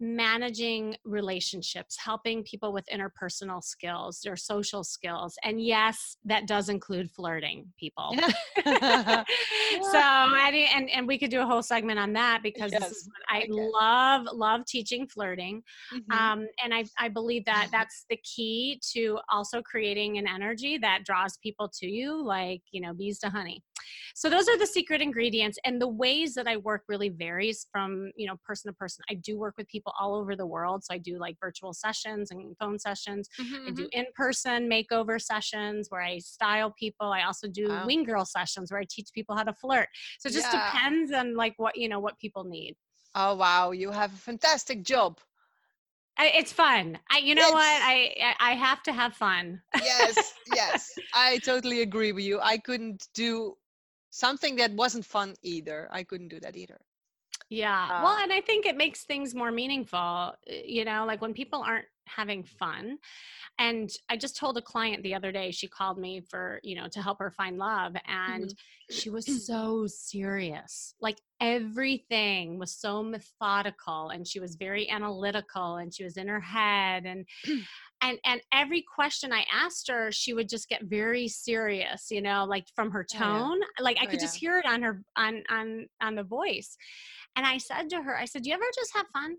managing 0.02 0.98
relationships, 1.06 1.96
helping 2.04 2.44
people 2.44 2.74
with 2.74 2.84
interpersonal 2.92 3.64
skills, 3.64 4.20
their 4.24 4.36
social 4.36 4.84
skills. 4.84 5.36
And 5.44 5.64
yes, 5.64 6.18
that 6.26 6.48
does 6.48 6.70
include 6.70 7.12
flirting 7.12 7.68
people. 7.80 8.16
Yeah. 8.18 8.32
so, 9.92 10.00
and, 10.00 10.56
and, 10.56 10.90
and 10.90 11.08
we 11.08 11.20
could 11.20 11.30
do 11.30 11.42
a 11.42 11.46
whole 11.46 11.62
segment 11.62 12.00
on 12.00 12.14
that 12.14 12.42
because 12.42 12.72
yes. 12.72 12.82
this 12.82 12.92
is 12.92 13.10
what 13.10 13.22
I 13.30 13.44
okay. 13.44 13.50
love, 13.52 14.28
love 14.34 14.66
teaching 14.66 15.08
flirting. 15.08 15.62
Mm-hmm. 15.94 16.12
Um, 16.12 16.48
and 16.64 16.74
I, 16.74 16.86
I 16.98 17.08
believe 17.08 17.46
that 17.46 17.68
that's 17.72 18.06
the 18.10 18.18
key 18.24 18.82
to 18.94 19.20
also 19.30 19.62
creating 19.62 20.18
an 20.18 20.28
energy 20.28 20.80
that 20.80 21.06
draws 21.06 21.38
people 21.38 21.70
to 21.80 21.88
you, 21.88 22.22
like, 22.26 22.64
you 22.72 22.82
know, 22.82 22.94
bees 22.94 23.20
to 23.20 23.30
honey. 23.30 23.62
So 24.16 24.30
those 24.30 24.48
are 24.48 24.58
the 24.58 24.68
secret 24.68 25.02
ingredients. 25.02 25.58
And 25.66 25.82
the 25.82 25.88
ways 25.88 26.34
that 26.36 26.48
I 26.48 26.58
work 26.58 26.84
really 26.88 27.10
varies 27.10 27.68
from, 27.72 28.12
you 28.16 28.28
know, 28.28 28.36
person 28.46 28.72
to 28.72 28.76
person. 28.76 29.04
I 29.10 29.16
do 29.16 29.38
work 29.38 29.56
with 29.58 29.68
people 29.68 29.94
all 30.00 30.16
over 30.16 30.36
the 30.36 30.46
world. 30.46 30.84
So 30.84 30.94
I 30.94 30.98
do 30.98 31.18
like 31.20 31.38
virtual 31.40 31.74
sessions 31.74 32.32
and 32.32 32.56
phone 32.58 32.80
sessions. 32.80 33.30
Mm-hmm, 33.40 33.68
I 33.68 33.72
do 33.72 33.84
mm-hmm. 33.84 34.00
in-person 34.00 34.70
makeover 34.70 35.22
sessions 35.22 35.88
where 35.90 36.02
I 36.02 36.20
style 36.20 36.74
people. 36.78 37.12
I 37.12 37.24
also 37.24 37.48
do 37.48 37.70
wow. 37.70 37.86
wing 37.86 38.04
girl 38.04 38.26
sessions 38.26 38.72
where 38.72 38.82
I 38.82 38.86
teach 38.90 39.10
people 39.14 39.36
how 39.36 39.44
to 39.44 39.54
flirt. 39.54 39.88
So 40.20 40.28
it 40.28 40.34
just 40.34 40.54
yeah. 40.54 40.72
depends 40.72 41.12
on 41.12 41.36
like 41.36 41.54
what, 41.58 41.78
you 41.78 41.90
know, 41.90 42.00
what 42.00 42.18
people 42.20 42.44
need. 42.44 42.76
Oh 43.14 43.36
wow, 43.36 43.72
you 43.72 43.92
have 43.92 44.14
a 44.14 44.18
fantastic 44.18 44.84
job. 44.84 45.20
It's 46.20 46.52
fun. 46.52 47.00
I, 47.10 47.18
you 47.20 47.36
know 47.36 47.50
what? 47.50 47.82
I 47.84 48.36
I 48.40 48.52
have 48.52 48.84
to 48.84 48.94
have 48.94 49.16
fun. 49.16 49.62
yes, 49.82 50.34
yes. 50.56 50.92
I 51.14 51.40
totally 51.40 51.82
agree 51.82 52.12
with 52.12 52.26
you. 52.26 52.40
I 52.42 52.58
couldn't 52.58 53.08
do 53.14 53.56
something 54.12 54.58
that 54.58 54.72
wasn't 54.74 55.06
fun 55.06 55.34
either. 55.42 55.88
I 55.92 56.04
couldn't 56.04 56.28
do 56.28 56.40
that 56.42 56.56
either. 56.56 56.80
Yeah. 57.50 57.90
Uh, 57.92 58.04
well, 58.04 58.18
and 58.22 58.32
I 58.32 58.42
think 58.42 58.66
it 58.66 58.78
makes 58.78 59.04
things 59.04 59.34
more 59.34 59.52
meaningful. 59.52 60.36
Eh, 60.48 60.62
you 60.66 60.86
know, 60.86 61.06
like 61.06 61.22
when 61.22 61.34
people 61.34 61.62
aren't 61.62 61.86
having 62.08 62.44
fun. 62.44 62.98
And 63.60 63.90
I 64.10 64.18
just 64.18 64.38
told 64.38 64.58
a 64.58 64.62
client 64.62 65.04
the 65.04 65.16
other 65.16 65.32
day, 65.32 65.52
she 65.52 65.68
called 65.68 65.98
me 65.98 66.22
for, 66.30 66.60
you 66.64 66.76
know, 66.76 66.88
to 66.92 67.02
help 67.02 67.20
her 67.20 67.32
find 67.32 67.58
love. 67.58 67.94
And 68.08 68.46
mm-hmm. 68.46 68.96
she 68.96 69.10
was 69.10 69.46
so 69.46 69.88
serious. 69.88 70.96
Like 71.02 71.18
everything 71.40 72.60
was 72.60 72.72
so 72.72 73.04
methodical 73.04 74.10
and 74.10 74.28
she 74.28 74.40
was 74.40 74.56
very 74.56 74.90
analytical 74.90 75.78
and 75.78 75.94
she 75.94 76.04
was 76.04 76.18
in 76.18 76.28
her 76.28 76.42
head. 76.42 77.06
And 77.06 77.26
and 78.02 78.18
and 78.26 78.42
every 78.52 78.84
question 78.84 79.32
i 79.32 79.46
asked 79.52 79.90
her 79.90 80.12
she 80.12 80.34
would 80.34 80.50
just 80.50 80.68
get 80.68 80.84
very 80.84 81.28
serious 81.28 82.08
you 82.10 82.22
know 82.22 82.46
like 82.46 82.66
from 82.76 82.92
her 82.92 83.04
tone 83.04 83.60
oh, 83.62 83.68
yeah. 83.80 83.84
like 83.84 83.98
i 83.98 84.04
oh, 84.04 84.06
could 84.06 84.20
yeah. 84.20 84.26
just 84.26 84.36
hear 84.36 84.58
it 84.58 84.66
on 84.66 84.82
her 84.82 85.02
on 85.16 85.44
on 85.50 85.86
on 86.02 86.16
the 86.16 86.24
voice 86.24 86.78
and 87.36 87.46
i 87.46 87.58
said 87.58 87.90
to 87.90 88.02
her 88.02 88.18
i 88.18 88.26
said 88.26 88.44
do 88.44 88.50
you 88.50 88.56
ever 88.56 88.64
just 88.76 88.94
have 88.96 89.06
fun 89.14 89.36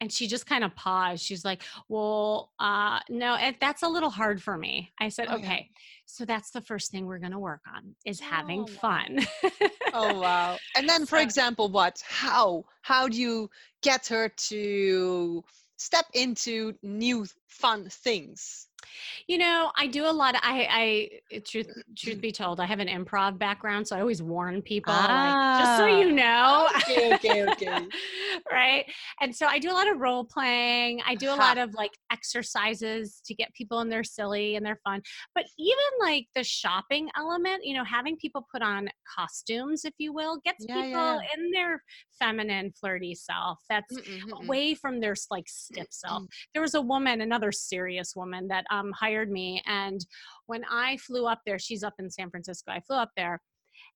and 0.00 0.12
she 0.12 0.26
just 0.26 0.46
kind 0.46 0.64
of 0.64 0.74
paused 0.74 1.22
she's 1.22 1.44
like 1.44 1.62
well 1.88 2.52
uh 2.60 3.00
no 3.08 3.36
it, 3.40 3.56
that's 3.60 3.82
a 3.82 3.88
little 3.88 4.10
hard 4.10 4.42
for 4.42 4.56
me. 4.56 4.92
I 5.00 5.08
said 5.08 5.28
oh, 5.30 5.36
okay 5.36 5.68
yeah. 5.70 5.80
so 6.06 6.24
that's 6.24 6.50
the 6.50 6.60
first 6.60 6.90
thing 6.90 7.06
we're 7.06 7.18
going 7.18 7.32
to 7.32 7.38
work 7.38 7.62
on 7.74 7.94
is 8.04 8.20
having 8.20 8.60
oh, 8.60 8.66
fun. 8.66 9.20
oh 9.94 10.20
wow. 10.20 10.56
And 10.76 10.88
then 10.88 11.06
for 11.06 11.18
so, 11.18 11.22
example 11.22 11.68
what? 11.68 12.02
How? 12.06 12.64
How 12.82 13.08
do 13.08 13.20
you 13.20 13.50
get 13.82 14.06
her 14.08 14.28
to 14.48 15.44
step 15.76 16.06
into 16.14 16.74
new 16.82 17.26
fun 17.46 17.88
things 17.88 18.67
you 19.26 19.36
know, 19.38 19.70
I 19.76 19.86
do 19.86 20.06
a 20.06 20.10
lot 20.10 20.34
of 20.34 20.40
I 20.42 21.10
I 21.32 21.40
truth 21.40 21.68
uh, 21.70 21.82
truth 21.96 22.18
mm. 22.18 22.22
be 22.22 22.32
told, 22.32 22.60
I 22.60 22.66
have 22.66 22.80
an 22.80 22.88
improv 22.88 23.38
background, 23.38 23.86
so 23.86 23.96
I 23.96 24.00
always 24.00 24.22
warn 24.22 24.62
people 24.62 24.94
ah. 24.96 25.58
like, 25.58 25.64
just 25.64 25.78
so 25.78 25.84
ah. 25.84 25.98
you 25.98 26.12
know. 26.12 26.68
Okay, 26.76 27.14
okay, 27.14 27.50
okay. 27.52 27.86
right? 28.52 28.84
And 29.20 29.34
so 29.34 29.46
I 29.46 29.58
do 29.58 29.70
a 29.70 29.74
lot 29.74 29.90
of 29.90 29.98
role 29.98 30.24
playing. 30.24 31.00
I 31.06 31.14
do 31.14 31.28
a 31.28 31.32
uh-huh. 31.32 31.42
lot 31.42 31.58
of 31.58 31.74
like 31.74 31.92
exercises 32.10 33.20
to 33.26 33.34
get 33.34 33.52
people 33.54 33.80
in 33.80 33.88
their 33.88 34.04
silly 34.04 34.56
and 34.56 34.64
their 34.64 34.80
fun. 34.84 35.02
But 35.34 35.44
even 35.58 35.76
like 36.00 36.26
the 36.34 36.44
shopping 36.44 37.08
element, 37.16 37.64
you 37.64 37.74
know, 37.74 37.84
having 37.84 38.16
people 38.16 38.46
put 38.50 38.62
on 38.62 38.88
costumes, 39.14 39.84
if 39.84 39.94
you 39.98 40.12
will, 40.12 40.40
gets 40.44 40.64
yeah, 40.66 40.74
people 40.74 40.90
yeah. 40.90 41.20
in 41.36 41.50
their 41.50 41.82
feminine, 42.18 42.72
flirty 42.78 43.14
self. 43.14 43.58
That's 43.68 43.94
Mm-mm-mm. 43.94 44.44
away 44.44 44.74
from 44.74 45.00
their 45.00 45.14
like 45.30 45.48
stiff 45.48 45.88
self. 45.90 46.24
There 46.54 46.62
was 46.62 46.74
a 46.74 46.82
woman, 46.82 47.20
another 47.20 47.52
serious 47.52 48.14
woman 48.16 48.48
that 48.48 48.64
um, 48.70 48.92
hired 48.92 49.30
me. 49.30 49.62
And 49.66 50.04
when 50.46 50.64
I 50.70 50.96
flew 50.98 51.26
up 51.26 51.40
there, 51.46 51.58
she's 51.58 51.82
up 51.82 51.94
in 51.98 52.10
San 52.10 52.30
Francisco. 52.30 52.72
I 52.72 52.80
flew 52.80 52.96
up 52.96 53.10
there 53.16 53.40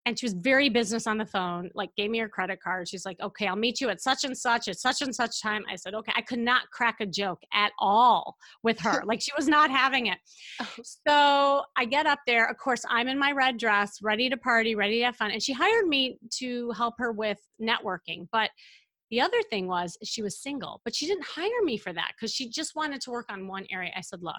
and 0.04 0.18
she 0.18 0.26
was 0.26 0.32
very 0.34 0.68
business 0.68 1.06
on 1.06 1.18
the 1.18 1.26
phone 1.26 1.70
like 1.74 1.94
gave 1.96 2.10
me 2.10 2.18
her 2.18 2.28
credit 2.28 2.60
card 2.60 2.88
she's 2.88 3.04
like 3.04 3.18
okay 3.20 3.46
i'll 3.46 3.56
meet 3.56 3.80
you 3.80 3.88
at 3.88 4.00
such 4.00 4.24
and 4.24 4.36
such 4.36 4.68
at 4.68 4.78
such 4.78 5.02
and 5.02 5.14
such 5.14 5.40
time 5.40 5.62
i 5.70 5.76
said 5.76 5.94
okay 5.94 6.12
i 6.16 6.20
could 6.20 6.38
not 6.38 6.68
crack 6.70 6.96
a 7.00 7.06
joke 7.06 7.40
at 7.52 7.72
all 7.78 8.36
with 8.62 8.78
her 8.80 9.02
like 9.06 9.20
she 9.20 9.32
was 9.36 9.48
not 9.48 9.70
having 9.70 10.06
it 10.06 10.18
oh. 10.60 10.68
so 11.06 11.62
i 11.76 11.84
get 11.84 12.06
up 12.06 12.18
there 12.26 12.48
of 12.48 12.56
course 12.56 12.84
i'm 12.88 13.08
in 13.08 13.18
my 13.18 13.32
red 13.32 13.56
dress 13.56 13.98
ready 14.02 14.28
to 14.28 14.36
party 14.36 14.74
ready 14.74 14.98
to 14.98 15.04
have 15.04 15.16
fun 15.16 15.30
and 15.30 15.42
she 15.42 15.52
hired 15.52 15.86
me 15.86 16.18
to 16.30 16.70
help 16.72 16.94
her 16.98 17.12
with 17.12 17.38
networking 17.60 18.26
but 18.32 18.50
the 19.10 19.20
other 19.20 19.42
thing 19.50 19.66
was 19.66 19.96
she 20.02 20.22
was 20.22 20.40
single 20.40 20.80
but 20.84 20.94
she 20.94 21.06
didn't 21.06 21.24
hire 21.24 21.62
me 21.64 21.76
for 21.76 21.92
that 21.92 22.12
because 22.16 22.32
she 22.32 22.48
just 22.48 22.74
wanted 22.74 23.00
to 23.00 23.10
work 23.10 23.26
on 23.30 23.46
one 23.46 23.66
area 23.70 23.92
i 23.96 24.00
said 24.00 24.22
look 24.22 24.34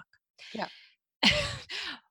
yeah. 0.54 0.68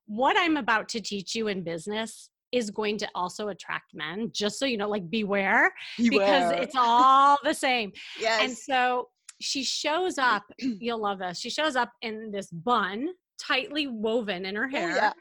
what 0.06 0.36
I'm 0.38 0.56
about 0.56 0.88
to 0.90 1.00
teach 1.00 1.34
you 1.34 1.48
in 1.48 1.62
business 1.62 2.30
is 2.52 2.70
going 2.70 2.96
to 2.98 3.08
also 3.14 3.48
attract 3.48 3.94
men, 3.94 4.30
just 4.32 4.58
so 4.58 4.64
you 4.64 4.76
know, 4.76 4.88
like 4.88 5.10
beware, 5.10 5.72
beware. 5.98 6.10
because 6.10 6.62
it's 6.62 6.76
all 6.78 7.36
the 7.42 7.54
same. 7.54 7.92
Yes. 8.20 8.42
And 8.44 8.56
so 8.56 9.08
she 9.40 9.64
shows 9.64 10.18
up, 10.18 10.44
you'll 10.58 11.00
love 11.02 11.18
this. 11.18 11.38
She 11.38 11.50
shows 11.50 11.74
up 11.74 11.90
in 12.02 12.30
this 12.30 12.50
bun, 12.50 13.08
tightly 13.40 13.88
woven 13.88 14.46
in 14.46 14.54
her 14.54 14.66
oh, 14.66 14.76
hair, 14.76 14.90
oh, 14.90 14.94
yeah. 14.94 15.12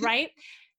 right? 0.00 0.30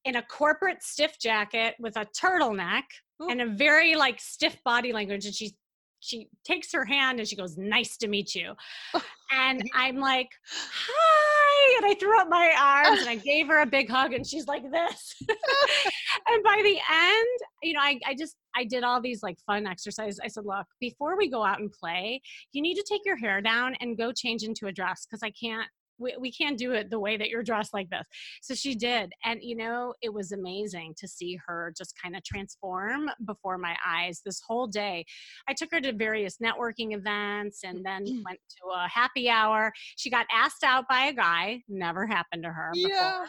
In 0.04 0.17
a 0.17 0.22
corporate 0.24 0.84
stiff 0.84 1.17
jacket 1.20 1.76
with 1.80 1.96
a 1.96 2.06
turtleneck 2.06 2.84
Ooh. 3.22 3.30
and 3.30 3.41
a 3.41 3.48
very 3.48 3.96
like 3.96 4.20
stiff 4.20 4.58
body 4.65 4.91
language. 4.91 5.26
And 5.26 5.34
she's 5.34 5.54
she 6.02 6.28
takes 6.44 6.74
her 6.74 6.84
hand 6.84 7.20
and 7.20 7.28
she 7.28 7.36
goes, 7.36 7.58
Nice 7.58 7.96
to 7.98 8.08
meet 8.08 8.36
you. 8.36 8.54
and 9.32 9.64
I'm 9.74 9.98
like, 9.98 10.30
Hi. 10.50 11.78
And 11.78 11.86
I 11.86 11.96
threw 11.96 12.20
up 12.20 12.28
my 12.28 12.54
arms 12.60 13.02
and 13.02 13.10
I 13.10 13.16
gave 13.16 13.48
her 13.48 13.62
a 13.62 13.66
big 13.66 13.90
hug 13.90 14.14
and 14.14 14.26
she's 14.26 14.48
like 14.48 14.70
this. 14.70 15.16
and 15.30 16.44
by 16.44 16.60
the 16.64 16.78
end, 16.92 17.40
you 17.64 17.74
know, 17.74 17.80
I, 17.82 18.00
I 18.06 18.16
just 18.16 18.36
I 18.56 18.66
did 18.66 18.84
all 18.84 19.00
these 19.00 19.24
like 19.24 19.38
fun 19.46 19.68
exercises. 19.68 20.20
I 20.24 20.28
said, 20.28 20.46
look, 20.46 20.66
before 20.80 21.16
we 21.18 21.30
go 21.30 21.44
out 21.44 21.60
and 21.60 21.72
play, 21.72 22.22
you 22.52 22.62
need 22.62 22.76
to 22.76 22.86
take 22.88 23.02
your 23.06 23.16
hair 23.16 23.40
down 23.40 23.76
and 23.80 23.98
go 23.98 24.12
change 24.12 24.44
into 24.44 24.68
a 24.68 24.72
dress 24.72 25.06
because 25.06 25.24
I 25.24 25.32
can't 25.32 25.68
we, 26.02 26.16
we 26.20 26.32
can't 26.32 26.58
do 26.58 26.74
it 26.74 26.90
the 26.90 27.00
way 27.00 27.18
that 27.18 27.30
you're 27.30 27.44
dressed 27.44 27.74
like 27.74 27.90
this. 27.90 28.06
So 28.42 28.56
she 28.56 28.76
did. 28.76 29.12
And, 29.24 29.40
you 29.42 29.56
know, 29.56 29.94
it 30.02 30.14
was 30.14 30.32
amazing 30.32 30.96
to 30.98 31.08
see 31.08 31.40
her 31.48 31.74
just 31.78 31.94
kind 32.02 32.16
of 32.16 32.24
transform 32.24 33.10
before 33.26 33.58
my 33.58 33.76
eyes 33.86 34.22
this 34.26 34.42
whole 34.46 34.68
day. 34.68 35.06
I 35.48 35.54
took 35.54 35.70
her 35.72 35.82
to 35.82 35.94
various 35.94 36.38
networking 36.44 36.96
events 36.96 37.62
and 37.64 37.86
then 37.86 38.06
mm. 38.06 38.22
went 38.26 38.40
to 38.50 38.68
a 38.76 38.88
happy 38.88 39.30
hour. 39.30 39.72
She 39.98 40.10
got 40.10 40.26
asked 40.32 40.64
out 40.64 40.86
by 40.90 41.06
a 41.06 41.14
guy, 41.14 41.62
never 41.70 42.08
happened 42.08 42.44
to 42.44 42.50
her 42.50 42.72
before. 42.74 42.92
Yeah 42.92 43.26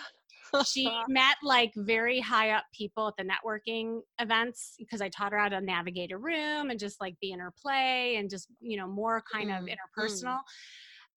she 0.66 0.86
met 1.08 1.36
like 1.42 1.72
very 1.76 2.20
high 2.20 2.50
up 2.50 2.64
people 2.74 3.08
at 3.08 3.14
the 3.16 3.24
networking 3.24 4.00
events 4.20 4.74
because 4.78 5.00
I 5.00 5.08
taught 5.08 5.32
her 5.32 5.38
how 5.38 5.48
to 5.48 5.60
navigate 5.60 6.12
a 6.12 6.18
room 6.18 6.70
and 6.70 6.78
just 6.78 7.00
like 7.00 7.14
be 7.20 7.32
in 7.32 7.38
her 7.38 7.52
play 7.62 8.16
and 8.16 8.28
just, 8.28 8.48
you 8.60 8.76
know, 8.76 8.86
more 8.86 9.22
kind 9.32 9.48
mm, 9.48 9.58
of 9.58 9.64
interpersonal. 9.64 10.36
Mm 10.36 10.40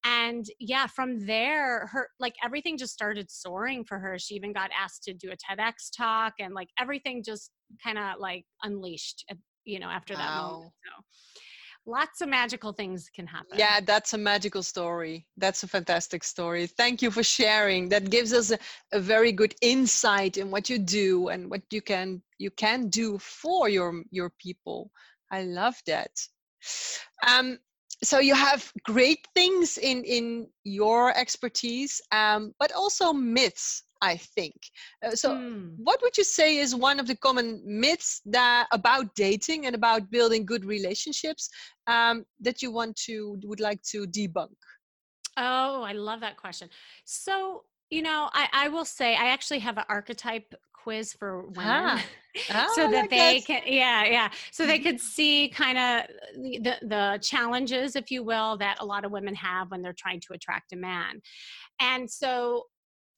and 0.06 0.46
yeah 0.60 0.86
from 0.86 1.26
there 1.26 1.88
her 1.88 2.08
like 2.20 2.36
everything 2.44 2.78
just 2.78 2.94
started 2.94 3.30
soaring 3.30 3.84
for 3.84 3.98
her. 4.00 4.18
She 4.20 4.36
even 4.36 4.54
got 4.54 4.70
asked 4.80 5.04
to 5.04 5.14
do 5.14 5.32
a 5.32 5.36
tedx 5.36 5.90
talk 5.96 6.34
and 6.40 6.54
like 6.54 6.70
everything 6.80 7.24
just 7.24 7.52
kind 7.84 7.98
of 7.98 8.20
like 8.20 8.46
unleashed 8.64 9.26
you 9.66 9.80
know 9.80 9.88
after 9.88 10.16
that 10.16 10.36
wow. 10.36 10.52
moment 10.52 10.72
so. 10.86 11.04
Lots 11.88 12.22
of 12.22 12.30
magical 12.30 12.74
things 12.74 13.10
can 13.16 13.28
happen. 13.28 13.58
Yeah 13.58 13.80
that's 13.80 14.14
a 14.14 14.18
magical 14.18 14.64
story. 14.64 15.28
That's 15.38 15.64
a 15.64 15.68
fantastic 15.68 16.24
story. 16.24 16.68
Thank 16.68 17.02
you 17.02 17.12
for 17.12 17.24
sharing. 17.24 17.90
That 17.90 18.10
gives 18.10 18.34
us 18.34 18.52
a, 18.52 18.60
a 18.92 19.00
very 19.00 19.32
good 19.32 19.56
insight 19.62 20.38
in 20.38 20.50
what 20.52 20.70
you 20.70 20.80
do 20.80 21.30
and 21.30 21.50
what 21.50 21.62
you 21.72 21.82
can 21.82 22.22
you 22.38 22.52
can 22.52 22.90
do 22.90 23.18
for 23.20 23.70
your 23.70 24.04
your 24.12 24.32
people. 24.40 24.92
I 25.32 25.44
love 25.44 25.76
that. 25.88 26.12
Um 27.28 27.60
so 28.04 28.20
you 28.20 28.36
have 28.36 28.72
great 28.84 29.28
things 29.36 29.78
in 29.78 30.04
in 30.04 30.48
your 30.64 31.16
expertise 31.18 32.02
um, 32.12 32.54
but 32.60 32.72
also 32.74 33.14
myths 33.14 33.84
i 34.02 34.18
think. 34.18 34.56
Uh, 35.06 35.12
so 35.12 35.36
mm. 35.36 35.72
what 35.78 36.02
would 36.02 36.18
you 36.18 36.24
say 36.24 36.58
is 36.58 36.76
one 36.76 37.00
of 37.00 37.08
the 37.08 37.16
common 37.16 37.62
myths 37.66 38.22
that 38.26 38.68
about 38.72 39.16
dating 39.16 39.66
and 39.66 39.76
about 39.76 40.12
building 40.12 40.46
good 40.46 40.66
relationships 40.66 41.50
um, 41.88 42.26
that 42.40 42.62
you 42.62 42.72
want 42.72 42.96
to 42.96 43.40
would 43.44 43.60
like 43.60 43.82
to 43.84 44.06
debunk? 44.08 44.56
Oh 45.38 45.84
i 45.84 45.94
love 45.94 46.20
that 46.22 46.38
question. 46.38 46.70
So 47.06 47.64
You 47.90 48.02
know, 48.02 48.30
I, 48.34 48.48
I 48.52 48.68
will 48.70 48.86
say 48.86 49.16
I 49.16 49.28
actually 49.28 49.60
have 49.60 49.78
an 49.78 49.86
archetype 49.90 50.54
quiz 50.74 51.14
for 51.14 51.48
women 51.48 51.66
Ah. 51.68 52.06
Ah, 52.52 52.68
so 52.76 52.88
that 52.92 53.10
they 53.10 53.42
can 53.42 53.64
yeah 53.66 54.04
yeah 54.06 54.30
so 54.52 54.68
they 54.68 54.78
could 54.78 55.00
see 55.16 55.50
kind 55.50 55.78
of 55.78 56.08
the, 56.36 56.76
the 56.82 57.20
challenges 57.22 57.96
if 57.96 58.12
you 58.12 58.24
will 58.24 58.58
that 58.58 58.78
a 58.82 58.86
lot 58.86 59.04
of 59.06 59.12
women 59.12 59.34
have 59.34 59.72
when 59.72 59.82
they're 59.82 59.96
trying 59.98 60.20
to 60.20 60.34
attract 60.34 60.74
a 60.74 60.76
man 60.76 61.22
and 61.80 62.12
so 62.12 62.66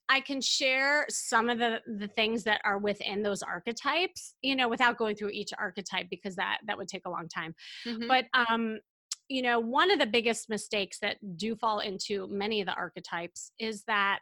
i 0.07 0.21
can 0.21 0.39
share 0.39 1.05
some 1.09 1.49
of 1.49 1.57
the 1.57 1.81
the 1.97 2.07
things 2.07 2.43
that 2.43 2.61
are 2.63 2.77
within 2.77 3.21
those 3.23 3.41
archetypes 3.41 4.35
you 4.41 4.55
know 4.55 4.69
without 4.69 4.97
going 4.97 5.15
through 5.15 5.29
each 5.31 5.49
archetype 5.57 6.05
because 6.09 6.35
that 6.35 6.59
that 6.65 6.77
would 6.77 6.87
take 6.87 7.05
a 7.05 7.09
long 7.09 7.27
time 7.27 7.53
Mhm. 7.85 8.07
but 8.07 8.25
um 8.33 8.79
you 9.29 9.41
know 9.41 9.59
one 9.59 9.91
of 9.91 9.99
the 9.99 10.05
biggest 10.07 10.49
mistakes 10.49 10.99
that 10.99 11.17
do 11.37 11.55
fall 11.55 11.79
into 11.79 12.27
many 12.29 12.61
of 12.61 12.67
the 12.67 12.73
archetypes 12.73 13.51
is 13.59 13.83
that 13.85 14.19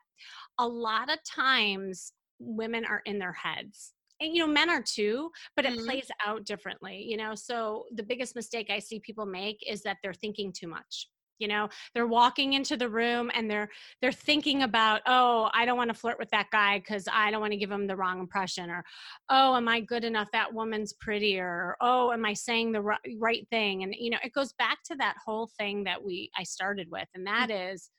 a 0.59 0.67
lot 0.67 1.11
of 1.11 1.19
times 1.23 2.13
women 2.39 2.85
are 2.85 3.01
in 3.05 3.19
their 3.19 3.33
heads. 3.33 3.93
And 4.21 4.33
you 4.35 4.45
know 4.45 4.51
men 4.53 4.69
are 4.69 4.83
too 4.83 5.31
but 5.55 5.65
it 5.65 5.73
Mhm. 5.73 5.77
plays 5.77 6.09
out 6.25 6.45
differently 6.45 6.97
you 7.03 7.17
know? 7.17 7.35
So 7.35 7.85
the 7.93 8.03
biggest 8.03 8.35
mistake 8.35 8.69
i 8.69 8.79
see 8.79 8.99
people 9.01 9.25
make 9.25 9.59
is 9.67 9.83
that 9.83 9.97
they're 10.03 10.13
thinking 10.13 10.53
too 10.53 10.67
much 10.67 11.09
you 11.39 11.47
know 11.47 11.67
they're 11.93 12.07
walking 12.07 12.53
into 12.53 12.77
the 12.77 12.89
room 12.89 13.29
and 13.33 13.49
they're 13.49 13.69
they're 14.01 14.11
thinking 14.11 14.63
about 14.63 15.01
oh 15.05 15.49
i 15.53 15.65
don't 15.65 15.77
want 15.77 15.89
to 15.89 15.93
flirt 15.93 16.17
with 16.17 16.29
that 16.31 16.47
guy 16.51 16.79
because 16.79 17.07
i 17.11 17.31
don't 17.31 17.41
want 17.41 17.51
to 17.51 17.57
give 17.57 17.71
him 17.71 17.87
the 17.87 17.95
wrong 17.95 18.19
impression 18.19 18.69
or 18.69 18.83
oh 19.29 19.55
am 19.55 19.67
i 19.67 19.79
good 19.79 20.03
enough? 20.03 20.27
That 20.31 20.53
woman's 20.53 20.93
prettier 20.93 21.47
or 21.47 21.77
oh 21.81 22.11
am 22.11 22.25
i 22.25 22.33
saying 22.33 22.71
the 22.71 22.81
ri- 22.81 23.17
right 23.19 23.47
thing? 23.49 23.83
And 23.83 23.93
you 23.97 24.09
know 24.09 24.17
it 24.23 24.33
goes 24.33 24.53
back 24.53 24.79
to 24.85 24.95
that 24.97 25.15
whole 25.23 25.49
thing 25.57 25.83
that 25.85 26.03
we 26.03 26.29
i 26.37 26.43
started 26.43 26.87
with 26.91 27.07
and 27.13 27.25
that 27.27 27.49
mm-hmm. 27.49 27.73
is 27.73 27.89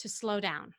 to 0.00 0.08
slow 0.08 0.40
down 0.40 0.72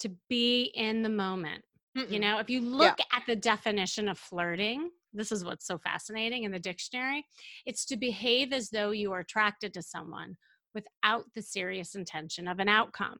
to 0.00 0.10
be 0.28 0.72
in 0.74 1.02
the 1.02 1.08
moment. 1.08 1.62
You 1.94 2.04
Mm-mm. 2.04 2.20
know 2.20 2.38
if 2.38 2.48
you 2.48 2.60
look 2.60 2.98
at 3.12 3.22
the 3.26 3.36
definition 3.36 4.08
of 4.08 4.18
flirting 4.18 4.90
this 5.12 5.32
is 5.32 5.44
what's 5.44 5.66
so 5.66 5.76
fascinating 5.78 6.44
in 6.44 6.52
the 6.52 6.58
dictionary 6.58 7.24
it's 7.66 7.84
to 7.86 7.96
behave 7.96 8.52
as 8.52 8.70
though 8.70 8.92
you 8.92 9.12
are 9.12 9.18
attracted 9.20 9.74
to 9.74 9.82
someone 9.82 10.36
without 10.74 11.24
the 11.34 11.42
serious 11.42 11.94
intention 11.94 12.46
of 12.48 12.58
an 12.58 12.68
outcome 12.68 13.18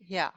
Yeah. 0.00 0.30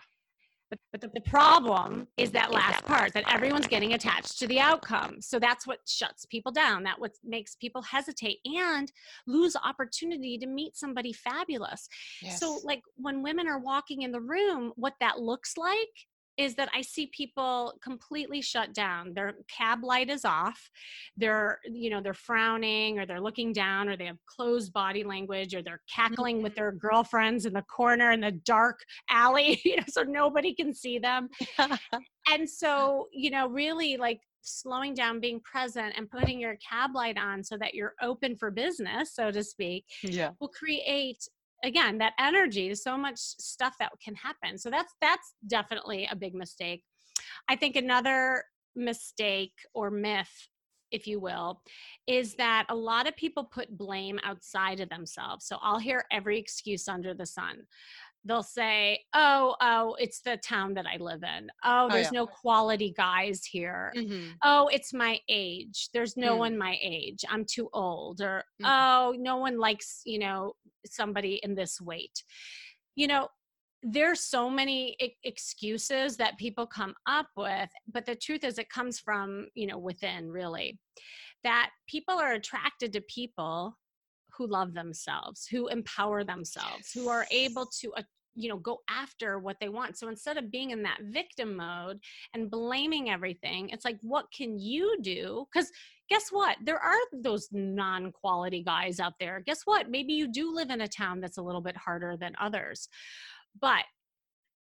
but, 0.70 0.80
but 0.92 1.02
the, 1.02 1.10
the 1.15 1.22
problem 1.22 2.08
is 2.18 2.32
that 2.32 2.52
last 2.52 2.86
part 2.86 3.13
that 3.13 3.32
everyone's 3.34 3.68
getting 3.68 3.94
attached 3.94 4.38
to 4.39 4.48
the 4.48 4.60
outcome. 4.60 5.20
So 5.22 5.39
that's 5.39 5.65
what 5.65 5.80
shuts 5.88 6.26
people 6.26 6.52
down. 6.52 6.84
That 6.84 7.00
what 7.00 7.13
makes 7.24 7.56
people 7.56 7.82
hesitate 7.82 8.38
and 8.46 8.92
lose 9.26 9.56
opportunity 9.63 10.38
to 10.38 10.48
meet 10.48 10.78
somebody 10.78 11.12
fabulous. 11.13 11.88
Yes. 12.22 12.39
So 12.39 12.60
like 12.63 12.82
when 12.96 13.24
women 13.24 13.48
are 13.48 13.60
walking 13.60 14.04
in 14.04 14.12
the 14.12 14.22
room, 14.22 14.72
what 14.76 14.94
that 15.00 15.20
looks 15.20 15.58
like 15.58 15.89
is 16.39 16.56
that 16.56 16.69
I 16.73 16.82
see 16.82 17.08
people 17.08 17.73
completely 17.84 18.41
shut 18.41 18.73
down. 18.73 19.13
Their 19.13 19.34
cab 19.56 19.84
light 19.84 20.10
is 20.10 20.23
off. 20.23 20.71
They're, 21.17 21.60
you 21.65 21.89
know, 21.89 22.02
they're 22.02 22.13
frowning 22.13 22.97
or 22.97 23.06
they're 23.06 23.19
looking 23.19 23.52
down 23.52 23.89
or 23.89 23.97
they 23.97 24.06
have 24.06 24.25
closed 24.25 24.71
body 24.71 25.04
language 25.04 25.54
or 25.54 25.62
they're 25.62 25.82
cackling 25.93 26.41
with 26.41 26.54
mm-hmm. 26.54 26.62
their 26.62 26.71
girlfriends 26.71 27.45
in 27.45 27.52
the 27.52 27.63
corner 27.63 28.12
in 28.12 28.21
the 28.21 28.32
dark 28.32 28.80
alley, 29.10 29.60
you 29.65 29.75
know, 29.75 29.84
so 29.89 30.04
nobody 30.04 30.56
can 30.56 30.73
see 30.73 30.97
them. 30.97 31.28
And 32.32 32.47
so, 32.47 33.08
you 33.12 33.32
know, 33.32 33.49
really 33.49 33.97
like 33.97 34.21
slowing 34.41 34.93
down, 34.93 35.19
being 35.19 35.39
present 35.41 35.93
and 35.97 36.10
putting 36.10 36.39
your 36.39 36.58
cab 36.58 36.91
light 36.93 37.17
on 37.17 37.43
so 37.43 37.58
that 37.58 37.73
you're 37.73 37.95
open 38.02 38.36
for 38.36 38.52
business, 38.52 39.15
so 39.15 39.32
to 39.32 39.43
speak, 39.43 39.86
yeah. 40.04 40.32
will 40.39 40.49
create 40.49 41.28
again 41.63 41.98
that 41.98 42.13
energy 42.19 42.67
there's 42.67 42.84
so 42.84 42.98
much 42.98 43.17
stuff 43.17 43.76
that 43.80 43.91
can 44.04 44.15
happen 44.15 44.58
so 44.58 44.69
that's 44.69 44.93
that's 45.02 45.34
definitely 45.48 46.08
a 46.12 46.15
big 46.15 46.34
mistake. 46.34 46.84
I 47.48 47.56
think 47.56 47.76
another 47.76 48.43
mistake 48.76 49.54
or 49.74 49.89
myth 49.89 50.48
if 50.91 51.06
you 51.06 51.19
will 51.19 51.62
is 52.08 52.36
that 52.36 52.65
a 52.69 52.76
lot 52.76 53.08
of 53.08 53.15
people 53.15 53.43
put 53.43 53.78
blame 53.78 54.19
outside 54.24 54.80
of 54.80 54.89
themselves 54.89 55.45
so 55.45 55.58
i'll 55.62 55.80
hear 55.80 56.04
every 56.12 56.39
excuse 56.39 56.88
under 56.88 57.13
the 57.13 57.26
sun 57.26 57.58
they'll 58.30 58.44
say 58.44 59.00
oh 59.13 59.56
oh 59.60 59.96
it's 60.00 60.22
the 60.22 60.38
town 60.38 60.74
that 60.76 60.86
i 60.86 60.98
live 60.98 61.24
in 61.24 61.50
oh 61.65 61.86
Oh, 61.86 61.89
there's 61.89 62.12
yeah. 62.13 62.20
no 62.22 62.28
quality 62.28 62.94
guys 62.96 63.44
here 63.44 63.92
Mhm. 63.98 64.36
oh 64.44 64.68
it's 64.68 64.94
my 64.94 65.20
age 65.28 65.89
there's 65.94 66.15
no 66.15 66.36
Mm. 66.36 66.39
one 66.39 66.58
my 66.58 66.78
age 66.82 67.26
i'm 67.30 67.44
too 67.46 67.68
old 67.74 68.22
or 68.22 68.44
Mhm. 68.62 68.65
oh 68.65 69.15
no 69.18 69.38
one 69.38 69.58
likes 69.58 70.02
you 70.06 70.20
know 70.20 70.54
somebody 70.86 71.39
in 71.44 71.56
this 71.56 71.82
weight 71.82 72.24
you 72.96 73.08
know 73.08 73.28
there's 73.82 74.20
so 74.20 74.50
many 74.50 74.96
e- 75.00 75.15
excuses 75.24 76.18
that 76.18 76.38
people 76.38 76.68
come 76.68 76.94
up 77.08 77.28
with 77.38 77.70
but 77.92 78.06
the 78.06 78.15
truth 78.15 78.44
is 78.44 78.58
it 78.60 78.70
comes 78.70 79.00
from 79.00 79.48
you 79.56 79.65
know 79.68 79.78
within 79.78 80.30
really 80.30 80.78
that 81.44 81.70
people 81.88 82.15
are 82.15 82.34
attracted 82.34 82.92
to 82.94 83.02
people 83.02 83.78
who 84.38 84.46
love 84.48 84.74
themselves 84.74 85.48
who 85.48 85.68
empower 85.70 86.24
themselves 86.24 86.92
who 86.94 87.08
are 87.10 87.26
able 87.32 87.65
to 87.65 87.92
you 88.39 88.49
know 88.49 88.58
go 88.58 88.80
after 88.89 89.39
what 89.39 89.58
they 89.60 89.69
want 89.69 89.97
so 89.97 90.08
instead 90.08 90.38
of 90.38 90.52
being 90.52 90.71
in 90.71 90.84
that 90.84 90.99
victim 91.04 91.56
mode 91.56 91.99
and 92.34 92.49
blaming 92.49 93.10
everything 93.10 93.69
it's 93.69 93.86
like 93.86 93.97
what 94.02 94.25
can 94.36 94.58
you 94.58 94.97
do 95.02 95.45
because 95.52 95.71
guess 96.10 96.30
what 96.32 96.58
there 96.63 96.80
are 96.80 96.97
those 97.13 97.47
non-quality 97.52 98.63
guys 98.63 98.99
out 98.99 99.13
there 99.19 99.43
guess 99.45 99.62
what 99.65 99.89
maybe 99.89 100.13
you 100.13 100.32
do 100.32 100.54
live 100.54 100.69
in 100.69 100.82
a 100.82 100.88
town 100.88 101.19
that's 101.19 101.38
a 101.38 101.41
little 101.41 101.62
bit 101.62 101.75
harder 101.75 102.15
than 102.17 102.34
others 102.39 102.88
but 103.60 103.84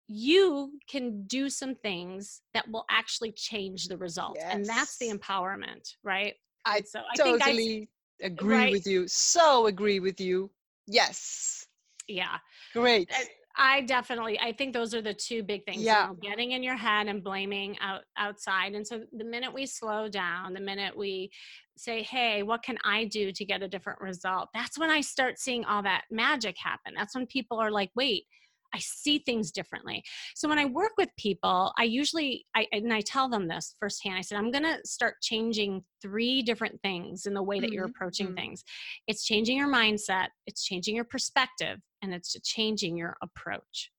you 0.07 0.71
can 0.89 1.23
do 1.23 1.49
some 1.49 1.73
things 1.75 2.41
that 2.53 2.69
will 2.69 2.85
actually 2.91 3.31
change 3.31 3.87
the 3.87 3.97
result 3.97 4.37
and 4.39 4.65
that's 4.65 4.97
the 4.97 5.09
empowerment 5.09 5.95
right 6.03 6.35
I 6.65 6.81
so 6.81 6.99
i 6.99 7.15
think 7.21 7.41
I, 7.41 7.45
totally 7.47 7.89
agree 8.23 8.55
right. 8.55 8.71
with 8.71 8.87
you. 8.87 9.07
So 9.07 9.67
agree 9.67 9.99
with 9.99 10.19
you. 10.19 10.49
Yes. 10.87 11.67
yeah 12.07 12.37
Great. 12.73 13.09
I- 13.13 13.27
I 13.55 13.81
definitely 13.81 14.39
I 14.39 14.51
think 14.53 14.73
those 14.73 14.93
are 14.95 15.01
the 15.01 15.13
two 15.13 15.43
big 15.43 15.63
things. 15.65 15.91
you 15.91 15.97
Yeah. 15.97 16.07
know, 16.07 16.15
getting 16.15 16.51
in 16.51 16.63
your 16.63 16.75
head 16.75 17.07
and 17.07 17.23
blaming 17.23 17.77
out 17.79 18.03
outside. 18.17 18.73
And 18.73 18.85
so 18.85 19.03
the 19.11 19.23
minute 19.23 19.53
we 19.53 19.65
slow 19.67 20.09
down, 20.09 20.53
the 20.53 20.59
minute 20.59 20.97
we 20.97 21.31
say, 21.77 22.01
"Hey, 22.03 22.41
what 22.43 22.63
can 22.63 22.77
I 22.83 23.05
do 23.05 23.31
to 23.31 23.45
get 23.45 23.61
a 23.61 23.67
different 23.67 24.01
result?" 24.01 24.49
That's 24.53 24.77
when 24.79 24.89
I 24.89 25.01
start 25.01 25.37
seeing 25.39 25.65
all 25.65 25.83
that 25.83 26.05
magic 26.09 26.57
happen. 26.57 26.93
That's 26.95 27.13
when 27.15 27.27
people 27.27 27.59
are 27.59 27.71
like, 27.71 27.91
"Wait, 27.95 28.25
I 28.73 28.79
see 28.79 29.19
things 29.19 29.51
differently." 29.51 30.03
So 30.35 30.47
when 30.49 30.59
I 30.59 30.65
work 30.65 30.93
with 30.97 31.09
people, 31.17 31.73
I 31.77 31.83
usually 31.83 32.45
I 32.55 32.67
and 32.71 32.93
I 32.93 33.01
tell 33.01 33.29
them 33.29 33.47
this 33.47 33.75
firsthand. 33.79 34.17
I 34.17 34.21
said, 34.21 34.37
"I'm 34.37 34.51
going 34.51 34.63
to 34.63 34.79
start 34.85 35.21
changing 35.21 35.83
three 36.01 36.41
different 36.41 36.81
things 36.81 37.25
in 37.25 37.33
the 37.33 37.43
way 37.43 37.59
that 37.59 37.71
you're 37.71 37.85
Mhm, 37.85 37.93
approaching 37.93 38.33
mhm. 38.33 38.33
things. 38.33 38.63
It's 39.07 39.25
changing 39.25 39.57
your 39.57 39.69
mindset, 39.69 40.29
it's 40.47 40.63
changing 40.63 40.95
your 40.95 41.05
perspective, 41.05 41.79
and 42.01 42.13
it's 42.13 42.35
changing 42.43 42.97
your 42.97 43.17
approach. 43.21 43.91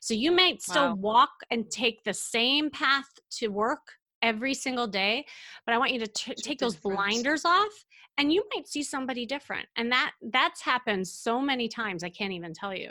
So 0.00 0.14
you 0.14 0.32
might 0.32 0.62
still 0.62 0.90
Wow. 0.90 0.96
walk 0.96 1.30
and 1.50 1.70
take 1.70 2.04
the 2.04 2.14
same 2.14 2.70
path 2.70 3.08
to 3.32 3.48
work 3.48 3.80
every 4.22 4.54
single 4.54 4.86
day, 4.86 5.26
but 5.64 5.74
I 5.74 5.78
want 5.78 5.92
you 5.92 5.98
to 6.00 6.06
t- 6.06 6.34
take 6.36 6.60
those 6.60 6.76
different. 6.76 6.76
blinders 6.76 7.44
off 7.44 7.84
and 8.18 8.32
you 8.32 8.44
might 8.54 8.68
see 8.68 8.82
somebody 8.82 9.24
different. 9.24 9.68
And 9.76 9.90
that 9.92 10.12
that's 10.20 10.60
happened 10.62 11.08
so 11.08 11.40
many 11.40 11.68
times 11.68 12.04
I 12.04 12.10
can't 12.10 12.32
even 12.32 12.52
tell 12.52 12.74
you. 12.74 12.90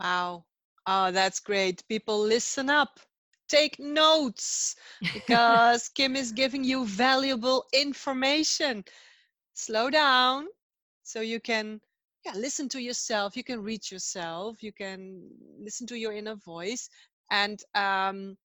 Wow. 0.00 0.44
Oh, 0.86 1.10
that's 1.12 1.40
great. 1.40 1.86
People 1.88 2.20
listen 2.20 2.68
up. 2.70 3.00
Take 3.48 3.78
notes 3.78 4.76
because 5.12 5.88
Kim 5.88 6.16
is 6.16 6.32
giving 6.32 6.64
you 6.64 6.86
valuable 6.86 7.64
information. 7.72 8.84
Slow 9.54 9.90
down 9.90 10.46
so 11.02 11.20
you 11.20 11.40
can 11.40 11.80
yeah, 12.24 12.32
listen 12.34 12.68
to 12.70 12.80
yourself. 12.80 13.36
You 13.36 13.44
can 13.44 13.62
read 13.62 13.90
yourself. 13.90 14.62
You 14.62 14.72
can 14.72 15.30
listen 15.60 15.86
to 15.88 15.98
your 15.98 16.12
inner 16.12 16.36
voice. 16.36 16.88
And 17.30 17.60
um 17.74 18.36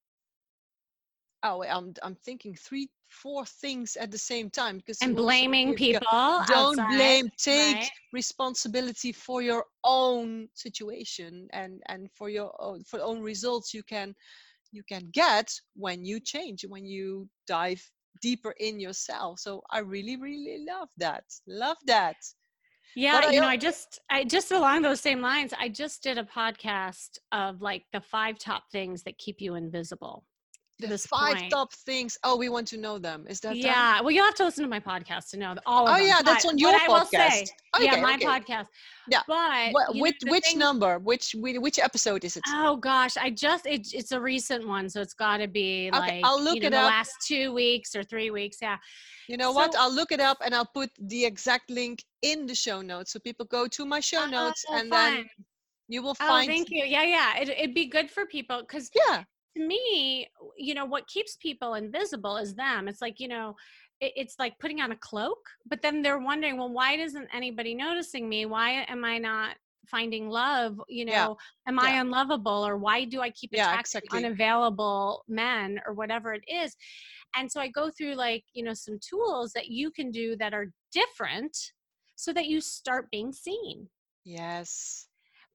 oh, 1.44 1.64
I'm 1.64 1.94
I'm 2.04 2.16
thinking 2.16 2.56
three, 2.56 2.90
four 3.12 3.46
things 3.46 3.98
at 4.00 4.12
the 4.12 4.18
same 4.18 4.50
time 4.50 4.78
because 4.78 5.02
and 5.02 5.16
blaming 5.16 5.74
people 5.74 6.08
don't 6.48 6.78
outside, 6.78 6.96
blame 6.96 7.30
take 7.38 7.76
right? 7.76 7.90
responsibility 8.14 9.12
for 9.12 9.42
your 9.42 9.66
own 9.84 10.48
situation 10.54 11.48
and 11.54 11.82
and 11.88 12.10
for 12.14 12.30
your 12.30 12.52
own 12.60 12.84
for 12.84 13.00
own 13.02 13.22
results 13.22 13.74
you 13.74 13.84
can 13.84 14.16
you 14.72 14.84
can 14.88 15.10
get 15.12 15.52
when 15.76 16.06
you 16.06 16.20
change 16.20 16.66
when 16.68 16.86
you 16.86 17.28
dive 17.48 17.82
deeper 18.22 18.54
in 18.60 18.80
yourself 18.80 19.40
so 19.40 19.62
i 19.72 19.80
really 19.80 20.16
really 20.18 20.64
love 20.68 20.90
that 20.98 21.24
love 21.48 21.78
that 21.86 22.16
Yeah, 22.96 23.30
you 23.32 23.40
know, 23.40 23.48
I 23.48 23.58
just 23.58 24.00
I 24.10 24.24
just 24.26 24.52
along 24.52 24.82
those 24.82 25.00
same 25.00 25.22
lines, 25.22 25.54
I 25.58 25.70
just 25.70 26.04
did 26.04 26.18
a 26.18 26.24
podcast 26.24 27.18
of 27.32 27.62
like 27.62 27.84
the 27.94 28.02
five 28.02 28.38
top 28.38 28.64
things 28.72 29.04
that 29.04 29.18
keep 29.18 29.40
you 29.40 29.56
invisible. 29.56 30.26
The 30.88 30.98
five 30.98 31.36
point. 31.38 31.52
top 31.52 31.74
things. 31.74 32.18
Oh, 32.24 32.36
we 32.38 32.50
want 32.50 32.68
to 32.70 32.78
know 32.78 32.98
them. 32.98 33.26
Is 33.30 33.40
that 33.42 33.50
done? 33.50 33.58
yeah, 33.58 34.02
well, 34.02 34.12
you'll 34.12 34.26
have 34.26 34.36
to 34.36 34.44
listen 34.46 34.64
to 34.64 34.70
my 34.70 34.80
podcast 34.80 35.30
to 35.32 35.38
know 35.38 35.56
all 35.66 35.84
oh, 35.84 35.92
of 35.92 35.96
Oh 35.96 35.98
them. 36.00 36.08
yeah, 36.08 36.22
that's 36.24 36.46
but 36.46 36.52
on 36.54 36.58
your 36.58 36.72
what 36.72 37.14
I 37.14 37.30
say, 37.30 37.46
podcast. 37.76 37.84
yeah, 37.84 38.02
my 38.02 38.16
okay. 38.16 38.26
podcast. 38.26 38.66
Yeah, 39.10 39.22
but 39.28 39.74
Wha- 39.74 39.82
you 39.92 39.94
know, 39.96 40.02
which 40.02 40.16
which 40.28 40.46
thing- 40.46 40.60
number? 40.60 41.00
Which 41.00 41.36
which 41.38 41.80
episode 41.80 42.24
is 42.26 42.38
it? 42.38 42.44
Oh 42.48 42.76
gosh, 42.78 43.18
I 43.18 43.30
just 43.30 43.66
it, 43.66 43.94
it's 43.94 44.12
a 44.12 44.20
recent 44.20 44.68
one, 44.68 44.90
so 44.90 45.02
it's 45.02 45.14
got 45.14 45.38
to 45.38 45.48
be 45.48 45.90
Okay, 45.94 46.00
like 46.00 46.22
I'll 46.24 46.42
look 46.42 46.56
you 46.56 46.62
know, 46.62 46.68
it 46.68 46.72
the 46.72 46.78
last 46.78 47.14
two 47.28 47.54
weeks 47.54 47.96
or 47.96 48.04
three 48.04 48.32
weeks. 48.32 48.58
Yeah, 48.62 48.78
You 49.28 49.38
know 49.38 49.52
what? 49.52 49.76
I'll 49.78 49.94
look 49.94 50.12
it 50.12 50.20
up 50.20 50.38
and 50.44 50.54
I'll 50.54 50.70
put 50.74 50.90
the 51.00 51.26
exact 51.26 51.70
link 51.70 52.04
in 52.22 52.46
the 52.46 52.56
show 52.56 52.82
notes 52.82 53.12
so 53.14 53.20
people 53.20 53.46
go 53.46 53.68
to 53.68 53.86
my 53.86 54.00
show 54.00 54.26
notes 54.26 54.64
Oh, 54.70 54.78
and 54.78 54.92
then 54.92 55.26
you 55.88 56.02
will 56.02 56.14
find. 56.16 56.30
Oh, 56.30 56.34
find. 56.36 56.48
thank 56.48 56.70
you. 56.70 56.84
Yeah, 56.86 57.04
yeah. 57.04 57.38
It, 57.42 57.50
it'd 57.50 57.74
be 57.76 57.88
good 57.88 58.10
for 58.10 58.26
people 58.26 58.62
because 58.62 58.90
Yeah, 58.96 59.24
to 59.56 59.68
me, 59.68 60.28
you 60.58 60.74
know, 60.74 60.86
what 60.86 61.08
keeps 61.08 61.36
people 61.36 61.74
invisible 61.76 62.38
is 62.38 62.56
them. 62.56 62.88
It's 62.88 63.02
like, 63.02 63.20
you 63.20 63.28
know, 63.28 63.56
it, 64.00 64.14
it's 64.16 64.36
like 64.40 64.58
putting 64.60 64.82
on 64.82 64.92
a 64.92 64.98
cloak, 64.98 65.40
but 65.68 65.82
then 65.82 66.02
they're 66.02 66.20
wondering, 66.20 66.58
well, 66.58 66.72
why 66.72 66.94
isn't 66.94 67.28
anybody 67.34 67.74
noticing 67.74 68.28
me? 68.30 68.46
Why 68.46 68.86
am 68.88 69.04
I 69.04 69.18
not 69.18 69.56
finding 69.88 70.30
love? 70.30 70.80
You 70.88 71.06
know, 71.06 71.12
Yeah. 71.12 71.34
am 71.68 71.80
I 71.80 71.92
Yeah. 71.92 72.02
unlovable 72.02 72.66
or 72.66 72.78
why 72.78 73.06
do 73.06 73.22
I 73.22 73.30
keep 73.32 73.52
Yeah, 73.54 73.68
attracting 73.68 74.00
exactly. 74.00 74.26
unavailable 74.26 75.26
men 75.28 75.82
or 75.86 75.94
whatever 75.94 76.34
it 76.34 76.44
is? 76.48 76.76
And 77.36 77.52
so 77.52 77.60
I 77.62 77.68
go 77.68 77.90
through 77.90 78.16
like, 78.16 78.44
you 78.54 78.64
know, 78.64 78.74
some 78.74 79.00
tools 79.00 79.52
that 79.54 79.68
you 79.68 79.92
can 79.92 80.12
do 80.12 80.36
that 80.38 80.54
are 80.54 80.72
different 80.92 81.58
so 82.16 82.32
that 82.34 82.46
you 82.48 82.62
start 82.62 83.10
being 83.12 83.32
seen 83.34 83.90
yes. 84.24 85.08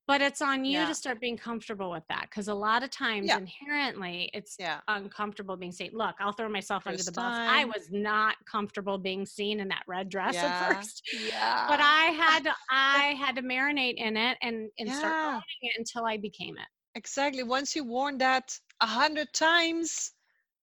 But 0.07 0.21
it's 0.21 0.41
on 0.41 0.65
you 0.65 0.79
Yeah. 0.79 0.87
to 0.89 0.95
start 0.95 1.21
being 1.21 1.37
comfortable 1.37 1.91
with 1.91 2.05
that 2.09 2.23
because 2.31 2.49
a 2.49 2.55
lot 2.55 2.83
of 2.83 2.91
times 2.91 3.27
Yeah. 3.27 3.39
inherently 3.39 4.31
it's 4.33 4.57
Yeah. 4.59 4.81
uncomfortable 4.89 5.57
being 5.57 5.73
seen 5.73 5.91
look 5.93 6.15
i'll 6.21 6.33
throw 6.33 6.49
myself 6.49 6.87
under 6.87 7.03
the 7.03 7.13
bus 7.13 7.37
i 7.61 7.65
was 7.65 7.91
not 7.91 8.37
comfortable 8.47 8.99
being 8.99 9.27
seen 9.27 9.61
in 9.61 9.69
that 9.69 9.83
red 9.87 10.09
dress 10.09 10.37
at 10.37 10.75
first 10.75 11.03
Yeah. 11.13 11.67
but 11.69 11.81
i 11.81 12.05
had 12.23 12.45
to 12.45 12.55
i 12.71 13.15
had 13.19 13.37
to 13.37 13.43
marinate 13.43 13.95
in 13.97 14.17
it 14.17 14.39
and 14.43 14.71
and 14.79 14.91
start 14.93 15.15
owning 15.15 15.43
it 15.63 15.75
until 15.79 16.05
i 16.07 16.17
became 16.17 16.57
it 16.59 16.69
Exactly. 16.95 17.43
Once 17.43 17.77
you 17.77 17.85
worn 17.85 18.17
that 18.17 18.59
a 18.81 18.87
hundred 18.87 19.31
times, 19.35 20.13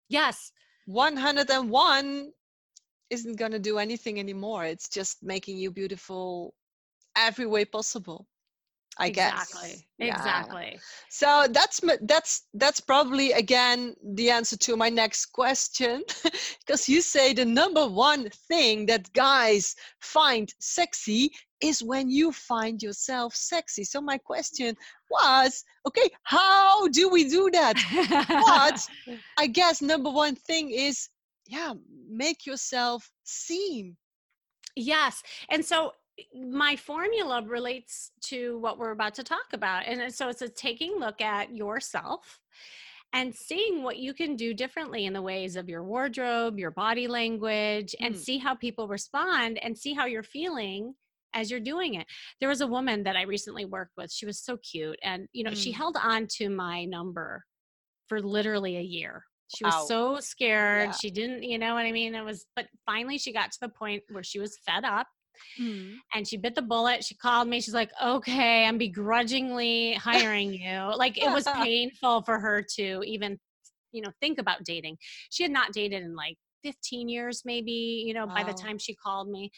yes 0.08 0.54
101 0.86 2.32
isn't 3.10 3.36
going 3.38 3.52
to 3.52 3.60
do 3.60 3.78
anything 3.78 4.18
anymore. 4.18 4.64
It's 4.64 4.88
just 4.88 5.22
making 5.22 5.58
you 5.58 5.72
beautiful 5.72 6.56
every 7.18 7.46
way 7.46 7.66
possible. 7.66 8.28
I 8.98 9.08
exactly 9.08 9.70
guess. 9.70 9.84
Yeah. 9.98 10.16
exactly 10.16 10.80
So 11.10 11.48
that's 11.50 11.82
that's 12.02 12.44
that's 12.54 12.80
probably 12.80 13.32
again 13.32 13.96
the 14.16 14.30
answer 14.30 14.58
to 14.58 14.76
my 14.76 14.90
next 14.90 15.28
question 15.28 16.04
because 16.60 16.90
you 16.90 17.02
say 17.02 17.34
the 17.34 17.46
number 17.46 17.88
one 17.88 18.30
thing 18.50 18.86
that 18.88 19.12
guys 19.14 19.76
find 20.02 20.54
sexy 20.60 21.32
is 21.62 21.84
when 21.84 22.10
you 22.10 22.32
find 22.32 22.82
yourself 22.82 23.36
sexy. 23.36 23.84
So 23.84 24.02
my 24.02 24.18
question 24.18 24.76
was, 25.10 25.64
okay, 25.88 26.10
how 26.24 26.88
do 26.88 27.08
we 27.10 27.30
do 27.30 27.50
that? 27.52 27.76
But 28.28 29.16
I 29.38 29.48
guess 29.48 29.82
number 29.82 30.10
one 30.10 30.36
thing 30.36 30.72
is 30.72 31.08
yeah, 31.48 31.74
make 32.10 32.46
yourself 32.46 33.12
seen. 33.24 33.98
Yes. 34.76 35.22
And 35.50 35.64
so 35.66 35.92
my 36.34 36.76
formula 36.76 37.44
relates 37.46 38.12
to 38.22 38.58
what 38.60 38.78
we're 38.78 38.92
about 38.92 39.16
to 39.16 39.24
talk 39.24 39.54
about. 39.54 39.86
And 39.86 40.14
so 40.14 40.30
it's 40.30 40.42
a 40.42 40.50
taking 40.50 41.00
look 41.00 41.22
at 41.22 41.56
yourself 41.56 42.40
and 43.14 43.36
seeing 43.36 43.84
what 43.84 43.98
you 43.98 44.14
can 44.14 44.36
do 44.36 44.54
differently 44.54 45.06
in 45.06 45.14
the 45.14 45.22
ways 45.22 45.56
of 45.56 45.68
your 45.68 45.84
wardrobe, 45.84 46.58
your 46.58 46.72
body 46.72 47.08
language, 47.08 47.96
and 48.00 48.16
Mm. 48.16 48.18
see 48.18 48.38
how 48.38 48.56
people 48.56 48.88
respond 48.88 49.58
and 49.64 49.78
see 49.78 49.94
how 49.94 50.06
you're 50.06 50.24
feeling 50.24 50.96
as 51.34 51.50
you're 51.50 51.60
doing 51.60 51.96
it. 51.96 52.08
There 52.40 52.50
was 52.50 52.62
a 52.62 52.68
woman 52.68 53.04
that 53.04 53.16
I 53.16 53.24
recently 53.24 53.66
worked 53.66 53.96
with. 53.98 54.12
She 54.12 54.26
was 54.26 54.40
so 54.40 54.58
cute. 54.58 55.00
And, 55.02 55.28
you 55.34 55.44
know, 55.44 55.54
she 55.54 55.72
Mm. 55.72 55.76
held 55.76 55.98
on 55.98 56.28
to 56.38 56.50
my 56.50 56.86
number 56.86 57.46
for 58.08 58.22
literally 58.22 58.78
a 58.78 58.82
year. 58.82 59.26
She 59.56 59.66
was 59.66 59.74
Wow. 59.74 59.86
so 59.86 60.20
scared. 60.20 60.90
Yeah. 60.90 60.96
She 60.96 61.10
didn't, 61.12 61.44
you 61.44 61.58
know 61.58 61.74
what 61.74 61.86
I 61.86 61.92
mean? 61.92 62.16
It 62.16 62.24
was, 62.24 62.46
but 62.56 62.68
finally 62.86 63.18
she 63.18 63.34
got 63.34 63.52
to 63.52 63.60
the 63.60 63.70
point 63.70 64.04
where 64.10 64.24
she 64.24 64.40
was 64.40 64.58
fed 64.60 64.86
up 64.86 65.08
Mm-hmm. 65.60 65.96
and 66.14 66.28
she 66.28 66.38
bit 66.38 66.56
the 66.56 66.62
bullet. 66.62 67.04
She 67.04 67.16
called 67.16 67.48
me. 67.48 67.62
She's 67.62 67.74
like, 67.74 67.92
okay, 68.04 68.66
I'm 68.66 68.78
begrudgingly 68.78 69.94
hiring 69.94 70.54
you. 70.54 70.92
Like 70.96 71.18
it 71.18 71.32
was 71.32 71.46
painful 71.56 72.22
for 72.24 72.40
her 72.40 72.66
to 72.76 73.02
even, 73.06 73.40
you 73.92 74.02
know, 74.02 74.12
think 74.22 74.40
about 74.40 74.64
dating. 74.64 74.98
She 75.30 75.44
had 75.44 75.52
not 75.52 75.74
dated 75.74 76.04
in 76.04 76.16
like 76.16 76.38
15 76.64 77.10
years, 77.10 77.44
maybe, 77.46 78.04
you 78.06 78.14
know, 78.14 78.28
by 78.28 78.44
the 78.44 78.54
time 78.54 78.78
she 78.78 78.96
called 78.96 79.30
me. 79.30 79.52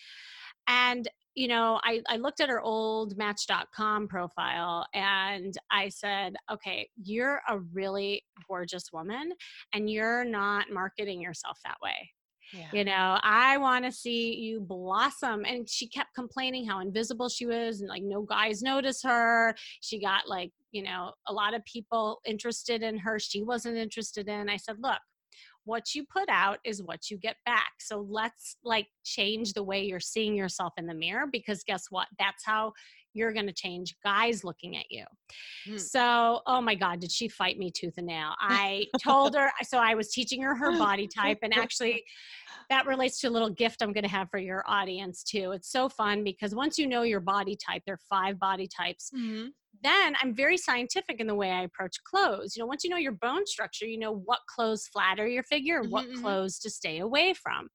And, 0.67 1.07
you 1.35 1.47
know, 1.47 1.79
I, 1.83 2.01
I 2.07 2.17
looked 2.17 2.39
at 2.39 2.49
her 2.49 2.61
old 2.61 3.17
match.com 3.17 4.07
profile 4.07 4.85
and 4.93 5.53
I 5.71 5.89
said, 5.89 6.35
okay, 6.51 6.89
you're 7.01 7.41
a 7.49 7.59
really 7.73 8.23
gorgeous 8.47 8.93
woman 8.93 9.33
and 9.73 9.89
you're 9.89 10.23
not 10.23 10.71
marketing 10.71 11.21
yourself 11.21 11.59
that 11.65 11.77
way 11.81 12.11
Yeah. 12.53 12.67
you 12.71 12.85
know 12.85 13.19
i 13.23 13.57
want 13.57 13.83
to 13.83 13.91
see 13.91 14.35
you 14.35 14.61
blossom 14.61 15.43
and 15.43 15.67
she 15.67 15.87
kept 15.87 16.13
complaining 16.13 16.67
how 16.67 16.79
invisible 16.81 17.27
she 17.27 17.45
was 17.47 17.81
and 17.81 17.89
like 17.89 18.03
no 18.03 18.21
guys 18.21 18.61
notice 18.61 19.01
her. 19.03 19.55
She 19.81 19.99
got 19.99 20.27
like 20.27 20.51
you 20.71 20.83
know 20.83 21.13
a 21.27 21.33
lot 21.33 21.53
of 21.53 21.65
people 21.65 22.21
interested 22.25 22.83
in 22.83 22.97
her 22.99 23.19
she 23.19 23.41
wasn't 23.41 23.77
interested 23.77 24.27
in. 24.27 24.49
I 24.49 24.57
said 24.57 24.77
look 24.79 24.99
what 25.65 25.95
you 25.95 26.05
put 26.05 26.27
out 26.29 26.59
is 26.65 26.83
what 26.83 27.09
you 27.09 27.17
get 27.17 27.37
back. 27.45 27.71
So 27.79 28.05
let's 28.09 28.57
like 28.63 28.87
change 29.03 29.53
the 29.53 29.63
way 29.63 29.83
you're 29.83 29.99
seeing 29.99 30.35
yourself 30.35 30.73
in 30.77 30.87
the 30.87 30.93
mirror 30.93 31.25
because 31.31 31.63
guess 31.63 31.85
what? 31.89 32.07
That's 32.19 32.43
how 32.43 32.73
you're 33.13 33.31
going 33.33 33.47
to 33.47 33.53
change 33.53 33.95
guys 34.03 34.43
looking 34.43 34.77
at 34.77 34.85
you 34.89 35.03
Hmm. 35.65 35.77
so 35.77 36.41
oh 36.45 36.61
my 36.61 36.75
god 36.75 36.99
did 36.99 37.11
she 37.11 37.27
fight 37.27 37.57
me 37.57 37.71
tooth 37.71 37.93
and 37.97 38.07
nail 38.07 38.33
i 38.39 38.85
told 39.01 39.33
her 39.37 39.51
so 39.63 39.77
i 39.77 39.95
was 39.95 40.11
teaching 40.11 40.41
her 40.41 40.55
her 40.55 40.77
body 40.77 41.07
type 41.07 41.39
and 41.41 41.53
actually 41.57 42.03
that 42.69 42.85
relates 42.85 43.19
to 43.19 43.27
a 43.27 43.31
little 43.31 43.49
gift 43.49 43.81
I'm 43.81 43.91
going 43.93 44.03
to 44.03 44.09
have 44.09 44.29
for 44.29 44.37
your 44.37 44.63
audience 44.67 45.23
too. 45.23 45.51
It's 45.51 45.69
so 45.69 45.89
fun 45.89 46.23
because 46.23 46.55
once 46.55 46.77
you 46.77 46.87
know 46.87 47.01
your 47.01 47.19
body 47.19 47.57
type, 47.57 47.81
there 47.85 47.95
are 47.95 47.99
five 48.09 48.39
body 48.39 48.67
types. 48.67 49.11
Mhm. 49.15 49.49
Then 49.81 50.15
I'm 50.21 50.35
very 50.35 50.57
scientific 50.57 51.19
in 51.19 51.27
the 51.27 51.35
way 51.35 51.51
I 51.51 51.63
approach 51.63 51.95
clothes. 52.03 52.55
You 52.55 52.61
know, 52.61 52.67
once 52.67 52.83
you 52.83 52.89
know 52.89 52.97
your 52.97 53.13
bone 53.13 53.45
structure, 53.45 53.85
you 53.85 53.97
know 53.97 54.13
what 54.13 54.39
clothes 54.53 54.87
flatter 54.87 55.27
your 55.27 55.43
figure 55.43 55.79
and 55.81 55.91
what 55.91 56.05
Mhm, 56.05 56.11
mhm. 56.11 56.21
clothes 56.21 56.59
to 56.59 56.69
stay 56.69 56.99
away 56.99 57.33
from. 57.33 57.69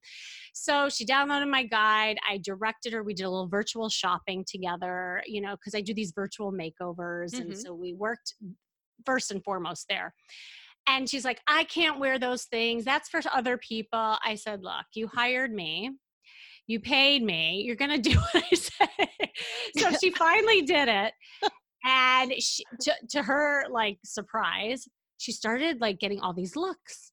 So 0.54 0.88
she 0.88 1.04
downloaded 1.04 1.50
my 1.50 1.64
guide. 1.64 2.18
I 2.28 2.38
directed 2.38 2.92
her. 2.92 3.02
We 3.02 3.14
did 3.14 3.24
a 3.24 3.30
little 3.30 3.48
virtual 3.48 3.88
shopping 3.88 4.44
together, 4.48 5.22
you 5.26 5.40
know, 5.40 5.52
because 5.56 5.74
I 5.74 5.80
do 5.80 5.92
these 5.94 6.12
virtual 6.14 6.52
makeovers. 6.52 7.38
And 7.38 7.50
Mhm. 7.50 7.54
so 7.56 7.74
we 7.74 7.94
worked 7.94 8.34
first 9.04 9.30
and 9.30 9.42
foremost 9.44 9.86
there. 9.88 10.14
And 10.88 11.08
she's 11.08 11.24
like, 11.24 11.40
I 11.46 11.64
can't 11.64 12.00
wear 12.00 12.18
those 12.18 12.44
things. 12.44 12.84
That's 12.84 13.08
for 13.08 13.20
other 13.32 13.58
people. 13.58 14.16
I 14.24 14.36
said, 14.36 14.62
Look, 14.62 14.86
you 14.94 15.08
hired 15.08 15.52
me. 15.52 15.90
You 16.66 16.80
paid 16.80 17.22
me. 17.22 17.62
You're 17.66 17.76
going 17.76 17.90
to 18.02 18.10
do 18.10 18.16
what 18.16 18.44
I 18.50 18.54
say. 18.54 19.08
so 19.74 19.92
she 19.92 20.10
finally 20.12 20.62
did 20.62 20.88
it. 20.88 21.12
And 21.88 22.34
she, 22.38 22.64
to, 22.82 22.92
to 23.10 23.22
her 23.22 23.64
like 23.70 23.98
surprise, 24.04 24.86
she 25.16 25.32
started 25.32 25.80
like 25.80 25.98
getting 25.98 26.20
all 26.20 26.34
these 26.34 26.54
looks. 26.54 27.12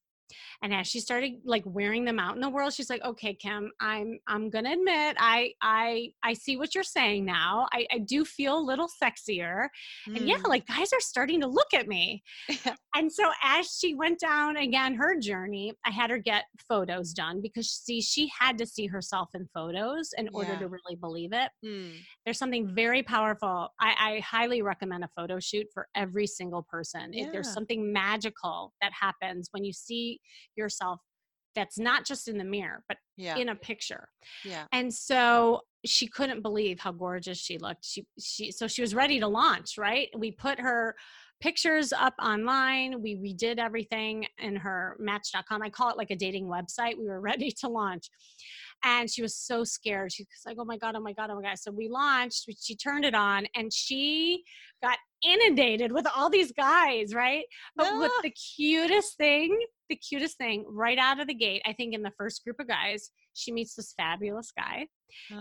And 0.62 0.72
as 0.74 0.86
she 0.86 1.00
started 1.00 1.34
like 1.44 1.62
wearing 1.66 2.04
them 2.04 2.18
out 2.18 2.34
in 2.34 2.40
the 2.40 2.48
world, 2.48 2.72
she's 2.72 2.90
like, 2.90 3.02
"Okay, 3.04 3.34
Kim, 3.34 3.70
I'm 3.80 4.18
I'm 4.26 4.50
gonna 4.50 4.72
admit, 4.72 5.16
I 5.18 5.52
I 5.62 6.08
I 6.22 6.32
see 6.34 6.56
what 6.56 6.74
you're 6.74 6.84
saying 6.84 7.24
now. 7.24 7.66
I, 7.72 7.86
I 7.92 7.98
do 7.98 8.24
feel 8.24 8.58
a 8.58 8.60
little 8.60 8.88
sexier, 9.02 9.68
and 10.06 10.26
yeah, 10.28 10.36
Mm. 10.36 10.48
like 10.48 10.66
guys 10.66 10.92
are 10.92 11.00
starting 11.00 11.40
to 11.40 11.46
look 11.46 11.72
at 11.74 11.88
me." 11.88 12.22
And 12.96 13.12
so 13.12 13.30
as 13.42 13.76
she 13.78 13.94
went 13.94 14.18
down 14.20 14.56
again 14.56 14.94
her 14.94 15.18
journey, 15.20 15.74
I 15.84 15.90
had 15.90 16.08
her 16.08 16.16
get 16.16 16.44
photos 16.66 17.12
done 17.12 17.42
because 17.42 17.70
see, 17.70 18.00
she 18.00 18.30
had 18.40 18.56
to 18.56 18.64
see 18.64 18.86
herself 18.86 19.28
in 19.34 19.46
photos 19.52 20.14
in 20.16 20.30
order 20.32 20.52
Yeah. 20.54 20.60
to 20.60 20.68
really 20.68 20.96
believe 20.98 21.34
it. 21.34 21.50
Mm. 21.62 21.92
There's 22.24 22.38
something 22.38 22.74
very 22.74 23.02
powerful. 23.02 23.68
I, 23.78 23.94
I 24.16 24.20
highly 24.20 24.62
recommend 24.62 25.04
a 25.04 25.10
photo 25.14 25.38
shoot 25.38 25.66
for 25.74 25.88
every 25.94 26.26
single 26.26 26.62
person. 26.62 27.12
If 27.12 27.26
there's 27.32 27.52
something 27.52 27.92
magical 27.92 28.72
that 28.80 28.92
happens 28.98 29.48
when 29.50 29.62
you 29.62 29.74
see 29.74 30.18
yourself 30.56 31.00
that's 31.54 31.78
not 31.78 32.04
just 32.04 32.28
in 32.28 32.36
the 32.36 32.44
mirror, 32.44 32.84
but 32.86 32.98
Yeah. 33.16 33.36
in 33.36 33.48
a 33.48 33.54
picture. 33.54 34.10
Yeah. 34.44 34.66
And 34.72 34.92
so 34.92 35.62
she 35.86 36.06
couldn't 36.06 36.42
believe 36.42 36.78
how 36.80 36.92
gorgeous 36.92 37.38
she 37.38 37.56
looked. 37.56 37.84
She 37.84 38.06
she 38.20 38.50
so 38.52 38.68
she 38.68 38.82
was 38.82 38.94
ready 38.94 39.20
to 39.20 39.26
launch, 39.26 39.78
right? 39.78 40.08
We 40.16 40.32
put 40.32 40.60
her 40.60 40.94
pictures 41.40 41.92
up 41.92 42.14
online. 42.22 43.00
We 43.02 43.16
redid 43.16 43.58
everything 43.58 44.26
in 44.38 44.56
her 44.56 44.96
match.com. 44.98 45.62
I 45.62 45.70
call 45.70 45.90
it 45.90 45.96
like 45.96 46.10
a 46.10 46.16
dating 46.16 46.46
website. 46.46 46.98
We 46.98 47.06
were 47.06 47.20
ready 47.32 47.50
to 47.60 47.68
launch. 47.68 48.08
And 48.84 49.10
she 49.10 49.22
was 49.22 49.34
so 49.34 49.64
scared. 49.64 50.12
She 50.12 50.22
was 50.24 50.42
like, 50.46 50.56
"Oh 50.58 50.64
my 50.64 50.76
god, 50.76 50.94
oh 50.96 51.00
my 51.00 51.12
god, 51.12 51.30
oh 51.30 51.36
my 51.36 51.42
god!" 51.42 51.58
So 51.58 51.70
we 51.70 51.88
launched. 51.88 52.48
She 52.60 52.76
turned 52.76 53.04
it 53.04 53.14
on, 53.14 53.46
and 53.54 53.72
she 53.72 54.42
got 54.82 54.98
inundated 55.24 55.92
with 55.92 56.06
all 56.14 56.30
these 56.30 56.52
guys, 56.52 57.14
right? 57.14 57.44
But 57.76 57.86
with 58.00 58.12
the 58.22 58.30
cutest 58.56 59.16
thing, 59.16 59.58
the 59.88 59.96
cutest 59.96 60.38
thing, 60.38 60.64
right 60.68 60.98
out 60.98 61.20
of 61.20 61.26
the 61.26 61.34
gate, 61.34 61.62
I 61.66 61.72
think 61.72 61.94
in 61.94 62.02
the 62.02 62.12
first 62.16 62.44
group 62.44 62.60
of 62.60 62.68
guys, 62.68 63.10
she 63.34 63.52
meets 63.52 63.74
this 63.74 63.94
fabulous 63.96 64.52
guy. 64.56 64.86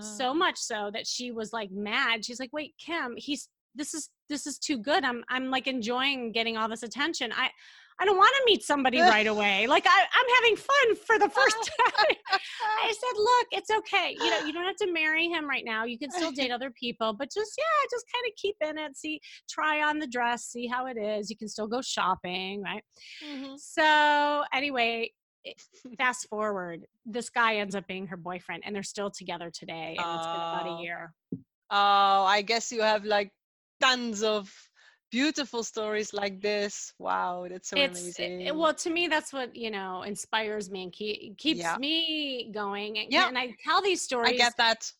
So 0.01 0.33
much 0.33 0.57
so 0.57 0.89
that 0.93 1.05
she 1.07 1.31
was 1.31 1.51
like 1.53 1.71
mad. 1.71 2.25
She's 2.25 2.39
like, 2.39 2.53
"Wait, 2.53 2.73
Kim, 2.79 3.15
he's 3.17 3.49
this 3.75 3.93
is 3.93 4.09
this 4.29 4.47
is 4.47 4.57
too 4.57 4.77
good. 4.77 5.03
I'm 5.03 5.23
I'm 5.29 5.51
like 5.51 5.67
enjoying 5.67 6.31
getting 6.31 6.57
all 6.57 6.69
this 6.69 6.83
attention. 6.83 7.31
I 7.35 7.49
I 7.99 8.05
don't 8.05 8.17
want 8.17 8.33
to 8.37 8.43
meet 8.45 8.63
somebody 8.63 8.99
right 9.15 9.27
away. 9.27 9.67
Like 9.67 9.85
I, 9.87 10.05
I'm 10.13 10.25
having 10.43 10.55
fun 10.57 10.95
for 11.05 11.17
the 11.19 11.29
first 11.29 11.55
time. 11.79 12.15
I 12.83 12.91
said, 12.91 13.17
look, 13.17 13.47
it's 13.51 13.69
okay. 13.71 14.15
You 14.19 14.29
know, 14.31 14.39
you 14.45 14.53
don't 14.53 14.65
have 14.65 14.75
to 14.77 14.91
marry 14.91 15.27
him 15.27 15.47
right 15.47 15.63
now. 15.65 15.85
You 15.85 15.97
can 15.97 16.11
still 16.11 16.31
date 16.31 16.51
other 16.51 16.71
people, 16.79 17.13
but 17.13 17.29
just 17.33 17.53
yeah, 17.57 17.87
just 17.89 18.05
kind 18.13 18.25
of 18.27 18.35
keep 18.35 18.55
in 18.61 18.77
it. 18.77 18.97
See, 18.97 19.21
try 19.49 19.81
on 19.83 19.99
the 19.99 20.07
dress, 20.07 20.45
see 20.45 20.67
how 20.67 20.87
it 20.87 20.97
is. 20.97 21.29
You 21.29 21.37
can 21.37 21.47
still 21.47 21.67
go 21.67 21.81
shopping, 21.81 22.61
right? 22.61 22.83
Mhm. 23.25 23.57
So 23.57 24.43
anyway, 24.53 25.11
fast 25.97 26.27
forward, 26.27 26.85
this 27.05 27.29
guy 27.29 27.55
ends 27.57 27.75
up 27.75 27.87
being 27.87 28.07
her 28.07 28.17
boyfriend, 28.17 28.63
and 28.65 28.75
they're 28.75 28.83
still 28.83 29.11
together 29.11 29.49
today, 29.51 29.95
and 29.97 30.17
it's 30.17 30.27
been 30.27 30.35
about 30.35 30.65
Oh. 30.67 30.77
a 30.79 30.81
year. 30.81 31.13
Oh, 31.71 32.25
I 32.25 32.41
guess 32.41 32.71
you 32.71 32.81
have 32.81 33.05
like 33.05 33.31
tons 33.81 34.21
of 34.23 34.51
beautiful 35.11 35.63
stories 35.63 36.13
like 36.13 36.41
this. 36.41 36.93
Wow, 36.99 37.47
that's 37.49 37.69
so 37.69 37.77
it's 37.77 37.99
amazing. 38.01 38.41
it- 38.41 38.55
well 38.55 38.73
to 38.73 38.89
me 38.89 39.07
that's 39.07 39.31
what 39.33 39.55
you 39.55 39.71
know 39.71 40.03
inspires 40.03 40.69
me 40.69 40.83
and 40.83 40.91
keep, 40.93 41.37
keeps 41.37 41.59
Yeah. 41.59 41.77
me 41.77 42.49
going 42.51 42.97
and, 42.99 43.11
Yeah. 43.11 43.27
and 43.27 43.37
i 43.37 43.55
tell 43.63 43.81
these 43.81 44.01
stories 44.01 44.33
I 44.33 44.37
get 44.37 44.57
that. 44.57 44.91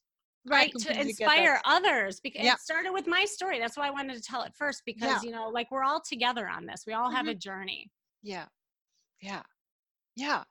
right 0.46 0.72
to 0.80 1.00
inspire 1.02 1.60
others 1.66 2.20
because 2.20 2.44
Yeah. 2.46 2.54
it 2.54 2.60
started 2.60 2.92
with 2.92 3.08
my 3.08 3.26
story 3.26 3.60
that's 3.60 3.76
why 3.78 3.88
i 3.88 3.90
wanted 3.90 4.16
to 4.16 4.22
tell 4.22 4.44
it 4.44 4.54
first 4.56 4.84
because 4.86 5.24
you 5.24 5.32
know 5.32 5.50
like 5.50 5.72
we're 5.72 5.84
all 5.84 6.00
together 6.02 6.48
on 6.48 6.66
this 6.66 6.86
we 6.86 6.94
all 6.94 7.10
have 7.10 7.28
a 7.28 7.32
Mm-hmm. 7.32 7.40
journey 7.40 7.92
Yeah. 8.22 8.46
Yeah. 9.22 9.44
Yeah. 10.16 10.44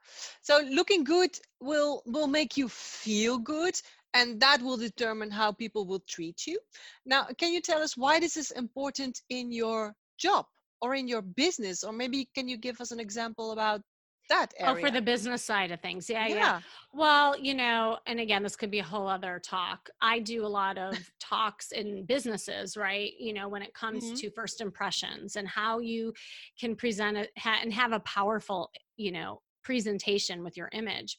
So 0.42 0.58
looking 0.78 1.04
good 1.04 1.38
will 1.60 2.02
will 2.06 2.26
make 2.26 2.56
you 2.56 2.68
feel 2.68 3.38
good 3.38 3.74
and 4.14 4.40
that 4.40 4.62
will 4.62 4.76
determine 4.76 5.30
how 5.30 5.52
people 5.52 5.86
will 5.86 6.00
treat 6.08 6.46
you. 6.46 6.58
Now, 7.04 7.26
can 7.38 7.52
you 7.52 7.60
tell 7.60 7.82
us 7.82 7.96
why 7.96 8.20
this 8.20 8.36
is 8.36 8.50
important 8.52 9.20
in 9.28 9.52
your 9.52 9.94
job 10.18 10.46
or 10.80 10.94
in 10.94 11.08
your 11.08 11.22
business 11.22 11.84
or 11.84 11.92
maybe 11.92 12.28
can 12.34 12.48
you 12.48 12.56
give 12.56 12.80
us 12.80 12.90
an 12.92 13.00
example 13.00 13.52
about 13.52 13.82
that 14.30 14.54
area? 14.58 14.74
oh 14.74 14.80
for 14.80 14.90
the 14.90 15.02
business 15.02 15.44
side 15.44 15.70
of 15.70 15.80
things 15.80 16.08
yeah, 16.08 16.26
yeah 16.26 16.34
yeah. 16.36 16.60
Well, 16.92 17.36
you 17.38 17.54
know, 17.54 17.98
and 18.06 18.20
again, 18.20 18.42
this 18.44 18.54
could 18.56 18.70
be 18.70 18.78
a 18.78 18.84
whole 18.84 19.08
other 19.08 19.40
talk. 19.44 19.88
I 20.00 20.20
do 20.20 20.46
a 20.46 20.48
lot 20.48 20.78
of 20.78 20.96
talks 21.20 21.72
in 21.72 22.06
businesses, 22.06 22.76
right? 22.76 23.12
You 23.18 23.32
know, 23.32 23.48
when 23.48 23.62
it 23.62 23.74
comes 23.74 24.12
Mhm. 24.12 24.20
to 24.20 24.30
first 24.30 24.60
impressions 24.60 25.36
and 25.36 25.48
how 25.48 25.80
you 25.80 26.12
can 26.58 26.76
present 26.76 27.16
it 27.16 27.30
ha- 27.36 27.58
and 27.62 27.72
have 27.72 27.92
a 27.92 28.00
powerful, 28.00 28.70
you 28.96 29.10
know, 29.10 29.42
presentation 29.64 30.44
with 30.44 30.56
your 30.56 30.68
image. 30.72 31.18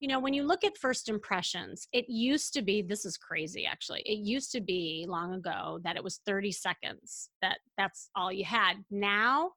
You 0.00 0.08
know, 0.08 0.18
when 0.18 0.32
you 0.34 0.44
look 0.44 0.64
at 0.64 0.78
first 0.78 1.08
impressions, 1.08 1.86
it 1.92 2.06
used 2.08 2.54
to 2.54 2.62
be 2.62 2.80
this 2.82 3.04
is 3.04 3.16
crazy 3.18 3.66
actually. 3.66 4.00
It 4.06 4.18
used 4.18 4.50
to 4.52 4.60
be 4.60 5.04
long 5.08 5.34
ago 5.34 5.78
that 5.84 5.96
it 5.96 6.02
was 6.04 6.20
30 6.26 6.52
seconds. 6.52 7.28
That 7.42 7.58
that's 7.76 8.08
all 8.16 8.32
you 8.32 8.44
had. 8.44 8.74
Now 8.90 9.52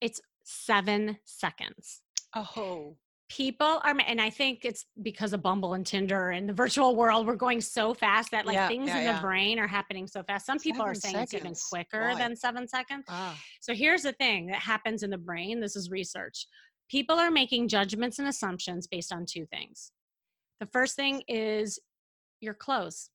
it's 0.00 0.20
7 0.44 1.18
seconds 1.24 2.02
Oh. 2.34 2.96
people 3.28 3.80
are 3.84 3.94
and 4.06 4.20
i 4.20 4.30
think 4.30 4.64
it's 4.64 4.86
because 5.02 5.32
of 5.34 5.42
bumble 5.42 5.74
and 5.74 5.84
tinder 5.84 6.30
and 6.30 6.48
the 6.48 6.52
virtual 6.54 6.94
world 6.96 7.26
we're 7.26 7.34
going 7.36 7.60
so 7.60 7.92
fast 7.92 8.30
that 8.30 8.46
like 8.46 8.54
Yeah, 8.54 8.68
things 8.68 8.88
yeah, 8.88 8.98
in 8.98 9.04
yeah. 9.04 9.16
the 9.16 9.20
brain 9.20 9.58
are 9.58 9.66
happening 9.66 10.06
so 10.06 10.22
fast 10.22 10.46
some 10.46 10.58
people 10.58 10.80
are 10.82 10.94
Seven 10.94 11.12
saying 11.12 11.22
it's 11.24 11.34
even 11.34 11.54
quicker 11.70 12.12
Boy. 12.12 12.18
than 12.18 12.36
seven 12.36 12.66
seconds 12.68 13.04
Ah. 13.08 13.38
so 13.60 13.74
here's 13.74 14.02
the 14.02 14.12
thing 14.14 14.46
that 14.46 14.60
happens 14.60 15.02
in 15.02 15.10
the 15.10 15.18
brain 15.18 15.60
this 15.60 15.76
is 15.76 15.90
research 15.90 16.46
people 16.90 17.16
are 17.16 17.30
making 17.30 17.68
judgments 17.68 18.18
and 18.18 18.28
assumptions 18.28 18.86
based 18.86 19.12
on 19.12 19.26
two 19.26 19.46
things 19.46 19.92
the 20.60 20.66
first 20.66 20.96
thing 20.96 21.22
is 21.28 21.78
your 22.40 22.54
clothes 22.54 23.10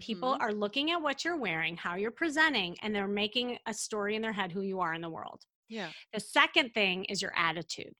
people 0.00 0.34
Mhm. 0.34 0.40
are 0.40 0.52
looking 0.52 0.90
at 0.92 1.02
what 1.02 1.24
you're 1.24 1.36
wearing 1.36 1.76
how 1.76 1.96
you're 1.96 2.10
presenting 2.12 2.76
and 2.82 2.94
they're 2.94 3.08
making 3.08 3.58
a 3.66 3.74
story 3.74 4.16
in 4.16 4.22
their 4.22 4.32
head 4.32 4.52
who 4.52 4.62
you 4.62 4.80
are 4.80 4.94
in 4.94 5.00
the 5.02 5.10
world 5.10 5.42
Yeah. 5.68 5.92
the 6.12 6.20
second 6.20 6.72
thing 6.74 7.04
is 7.06 7.22
your 7.22 7.36
attitude 7.36 7.94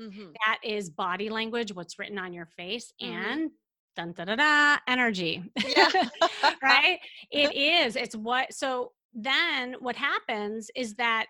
Mhm. 0.00 0.38
that 0.46 0.58
is 0.62 0.90
body 0.90 1.30
language, 1.30 1.72
what's 1.72 1.98
written 1.98 2.18
on 2.18 2.32
your 2.34 2.46
face, 2.46 2.92
Mhm. 3.02 3.08
and 3.08 3.50
dun 3.96 4.12
da 4.12 4.24
da 4.26 4.36
da 4.36 4.78
energy. 4.88 5.42
Yeah. 5.64 5.90
right? 6.62 7.00
It 7.30 7.54
is. 7.54 7.96
It's 7.96 8.14
what 8.16 8.52
so 8.52 8.92
then 9.14 9.74
what 9.80 9.96
happens 9.96 10.70
is 10.76 10.94
that 10.96 11.26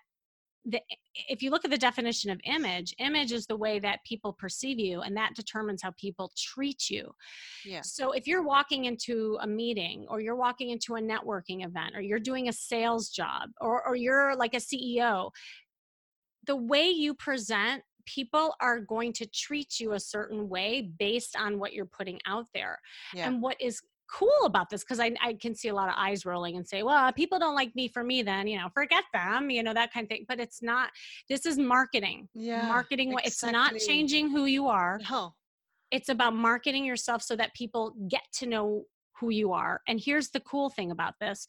the 0.68 0.80
if 1.28 1.42
you 1.42 1.50
look 1.50 1.64
at 1.64 1.70
the 1.70 1.78
definition 1.78 2.30
of 2.30 2.40
image, 2.44 2.94
image 2.98 3.32
is 3.32 3.46
the 3.46 3.56
way 3.56 3.78
that 3.78 4.04
people 4.04 4.32
perceive 4.32 4.78
you, 4.78 5.00
and 5.00 5.16
that 5.16 5.34
determines 5.34 5.82
how 5.82 5.92
people 5.92 6.32
treat 6.36 6.90
you. 6.90 7.10
Yeah. 7.64 7.80
So 7.82 8.12
if 8.12 8.26
you're 8.26 8.42
walking 8.42 8.84
into 8.84 9.38
a 9.40 9.46
meeting 9.46 10.06
or 10.08 10.20
you're 10.20 10.36
walking 10.36 10.70
into 10.70 10.96
a 10.96 11.00
networking 11.00 11.64
event 11.64 11.94
or 11.94 12.00
you're 12.00 12.18
doing 12.18 12.48
a 12.48 12.52
sales 12.52 13.10
job 13.10 13.50
or, 13.60 13.86
or 13.86 13.96
you're 13.96 14.36
like 14.36 14.54
a 14.54 14.58
CEO, 14.58 15.30
the 16.46 16.56
way 16.56 16.88
you 16.88 17.14
present, 17.14 17.82
people 18.04 18.54
are 18.60 18.80
going 18.80 19.12
to 19.12 19.26
treat 19.26 19.80
you 19.80 19.92
a 19.92 20.00
certain 20.00 20.48
way 20.48 20.90
based 20.98 21.36
on 21.36 21.58
what 21.58 21.72
you're 21.72 21.86
putting 21.86 22.20
out 22.26 22.46
there. 22.54 22.78
Yeah. 23.14 23.28
And 23.28 23.40
what 23.40 23.56
is 23.60 23.80
cool 24.10 24.44
about 24.44 24.70
this, 24.70 24.82
because 24.84 25.00
I, 25.00 25.12
I 25.22 25.34
can 25.34 25.54
see 25.54 25.68
a 25.68 25.74
lot 25.74 25.88
of 25.88 25.94
eyes 25.96 26.24
rolling 26.24 26.56
and 26.56 26.66
say, 26.66 26.82
well, 26.82 27.12
people 27.12 27.38
don't 27.38 27.54
like 27.54 27.74
me 27.74 27.88
for 27.88 28.04
me, 28.04 28.22
then, 28.22 28.46
you 28.46 28.58
know, 28.58 28.68
forget 28.72 29.04
them, 29.12 29.50
you 29.50 29.62
know, 29.62 29.74
that 29.74 29.92
kind 29.92 30.04
of 30.04 30.08
thing. 30.08 30.24
But 30.28 30.40
it's 30.40 30.62
not, 30.62 30.90
this 31.28 31.44
is 31.46 31.58
marketing. 31.58 32.28
Yeah. 32.34 32.66
marketing, 32.68 33.12
what 33.12 33.26
it's 33.26 33.42
not 33.42 33.74
changing 33.78 34.30
who 34.30 34.46
you 34.46 34.68
are 34.68 35.00
No. 35.10 35.34
it's 35.90 36.08
about 36.08 36.34
marketing 36.34 36.84
yourself 36.84 37.22
so 37.22 37.36
that 37.36 37.54
people 37.54 37.94
get 38.08 38.22
to 38.34 38.46
know 38.46 38.84
who 39.18 39.30
you 39.30 39.52
are. 39.52 39.80
And 39.88 40.00
here's 40.00 40.30
the 40.30 40.40
cool 40.40 40.70
thing 40.70 40.90
about 40.90 41.14
this 41.20 41.46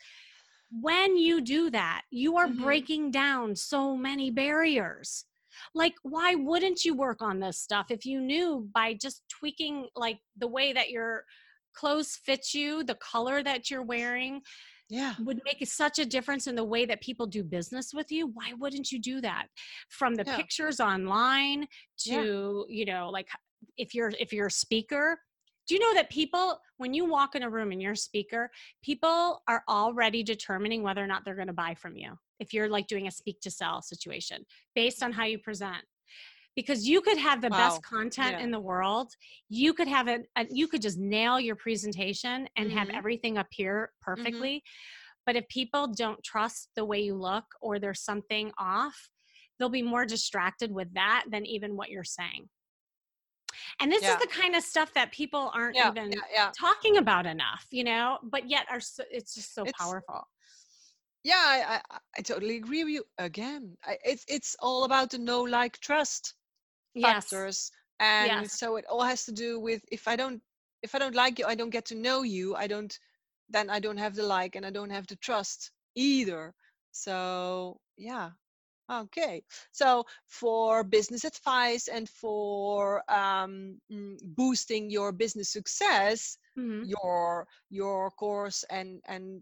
when 0.69 1.15
you 1.15 1.39
do 1.41 1.69
that, 1.69 2.01
you 2.11 2.35
are 2.37 2.47
Mhm. 2.47 2.57
breaking 2.61 3.11
down 3.11 3.55
so 3.55 3.95
many 3.95 4.29
barriers. 4.31 5.23
Like, 5.73 5.95
why 6.03 6.35
wouldn't 6.35 6.83
you 6.83 6.93
work 6.93 7.21
on 7.21 7.39
this 7.39 7.57
stuff 7.57 7.89
if 7.89 8.05
you 8.05 8.19
knew 8.19 8.69
by 8.73 8.93
just 8.93 9.23
tweaking 9.29 9.87
like 9.95 10.19
the 10.35 10.47
way 10.47 10.73
that 10.73 10.89
your 10.89 11.23
clothes 11.77 12.19
fit 12.25 12.53
you, 12.53 12.83
the 12.83 12.95
color 12.95 13.43
that 13.43 13.69
you're 13.69 13.83
wearing 13.83 14.41
Yeah. 14.89 15.15
would 15.19 15.39
make 15.45 15.65
such 15.67 15.99
a 15.99 16.05
difference 16.05 16.47
in 16.47 16.55
the 16.55 16.63
way 16.63 16.85
that 16.85 17.01
people 17.01 17.27
do 17.27 17.43
business 17.43 17.91
with 17.93 18.11
you? 18.11 18.27
Why 18.27 18.53
wouldn't 18.57 18.91
you 18.91 18.99
do 18.99 19.21
that? 19.21 19.47
From 19.89 20.15
the 20.15 20.25
Yeah. 20.25 20.37
pictures 20.37 20.79
online 20.79 21.67
Yeah. 22.05 22.23
to, 22.23 22.65
you 22.69 22.85
know, 22.85 23.09
like 23.09 23.27
if 23.77 23.93
you're 23.93 24.13
if 24.19 24.31
you're 24.33 24.47
a 24.47 24.51
speaker 24.51 25.19
do 25.67 25.75
you 25.75 25.81
know 25.81 25.93
that 25.93 26.09
people 26.09 26.59
when 26.77 26.93
you 26.93 27.05
walk 27.05 27.35
in 27.35 27.43
a 27.43 27.49
room 27.49 27.71
and 27.71 27.81
you're 27.81 27.93
a 27.93 27.97
speaker 27.97 28.49
people 28.83 29.41
are 29.47 29.63
already 29.67 30.23
determining 30.23 30.83
whether 30.83 31.03
or 31.03 31.07
not 31.07 31.25
they're 31.25 31.35
going 31.35 31.47
to 31.47 31.53
buy 31.53 31.73
from 31.73 31.95
you 31.97 32.11
if 32.39 32.53
you're 32.53 32.69
like 32.69 32.87
doing 32.87 33.07
a 33.07 33.11
speak 33.11 33.39
to 33.41 33.51
sell 33.51 33.81
situation 33.81 34.45
based 34.75 35.03
on 35.03 35.11
how 35.11 35.25
you 35.25 35.39
present 35.39 35.83
because 36.57 36.87
you 36.87 37.01
could 37.01 37.17
have 37.19 37.39
the 37.41 37.49
Wow. 37.49 37.57
best 37.69 37.83
content 37.83 38.37
Yeah. 38.39 38.43
in 38.45 38.51
the 38.51 38.59
world 38.59 39.13
you 39.47 39.73
could 39.73 39.87
have 39.87 40.07
it 40.09 40.27
you 40.51 40.67
could 40.67 40.81
just 40.81 40.97
nail 40.97 41.39
your 41.39 41.55
presentation 41.55 42.49
and 42.57 42.71
have 42.73 42.89
Mhm. 42.89 42.97
everything 42.99 43.37
appear 43.37 43.93
perfectly 44.01 44.63
but 45.25 45.35
if 45.37 45.47
people 45.49 45.87
don't 45.87 46.23
trust 46.23 46.71
the 46.75 46.85
way 46.85 46.99
you 47.01 47.15
look 47.15 47.45
or 47.61 47.79
there's 47.79 48.01
something 48.01 48.51
off 48.57 49.09
they'll 49.59 49.69
be 49.69 49.83
more 49.95 50.05
distracted 50.05 50.71
with 50.71 50.93
that 50.95 51.25
than 51.31 51.45
even 51.45 51.77
what 51.77 51.89
you're 51.89 52.03
saying 52.21 52.49
and 53.79 53.91
this 53.91 54.03
Yeah. 54.03 54.15
is 54.15 54.19
the 54.21 54.27
kind 54.27 54.55
of 54.55 54.63
stuff 54.63 54.93
that 54.93 55.11
people 55.11 55.51
aren't 55.53 55.75
Yeah. 55.75 55.89
even 55.91 56.11
talking 56.57 56.97
about 56.97 57.25
enough 57.25 57.67
you 57.71 57.83
know 57.83 58.19
but 58.23 58.49
yet 58.49 58.65
are 58.69 58.79
so, 58.81 59.03
it's 59.11 59.33
just 59.35 59.53
so 59.53 59.65
It's- 59.65 59.77
powerful 59.77 60.27
Yeah, 61.23 61.35
I, 61.35 61.81
I, 61.91 61.99
I 62.17 62.21
totally 62.21 62.55
agree 62.57 62.83
with 62.85 62.93
you. 62.93 63.03
Again, 63.17 63.75
I, 63.83 63.97
it's 64.05 64.23
it's 64.29 64.55
all 64.61 64.85
about 64.85 65.09
the 65.11 65.17
know, 65.17 65.41
like, 65.43 65.77
trust 65.79 66.35
yes 66.97 67.49
factors, 67.51 67.71
and 67.99 68.49
Yes. 68.49 68.51
so 68.51 68.75
it 68.77 68.85
all 68.89 69.03
has 69.03 69.25
to 69.25 69.31
do 69.31 69.59
with 69.59 69.83
if 69.91 70.07
I 70.07 70.15
don't 70.15 70.41
if 70.83 70.95
I 70.95 70.99
don't 70.99 71.15
like 71.15 71.39
you, 71.39 71.45
I 71.45 71.55
don't 71.55 71.69
get 71.71 71.85
to 71.87 71.95
know 71.95 72.23
you. 72.23 72.55
I 72.55 72.67
don't, 72.67 72.97
then 73.49 73.69
I 73.69 73.79
don't 73.79 73.97
have 73.97 74.15
the 74.15 74.23
like, 74.23 74.55
and 74.55 74.65
I 74.65 74.71
don't 74.71 74.91
have 74.91 75.07
the 75.07 75.15
trust 75.15 75.71
either. 75.95 76.53
So 76.91 77.79
yeah, 77.97 78.31
okay. 78.91 79.43
So 79.71 80.05
for 80.27 80.83
business 80.83 81.23
advice 81.25 81.87
and 81.87 82.09
for 82.09 83.03
um, 83.11 83.79
mm, 83.91 84.17
boosting 84.23 84.89
your 84.89 85.11
business 85.11 85.49
success, 85.49 86.37
Mhm. 86.55 86.81
your 86.81 87.47
your 87.69 88.11
course 88.11 88.63
and 88.69 89.01
and 89.07 89.41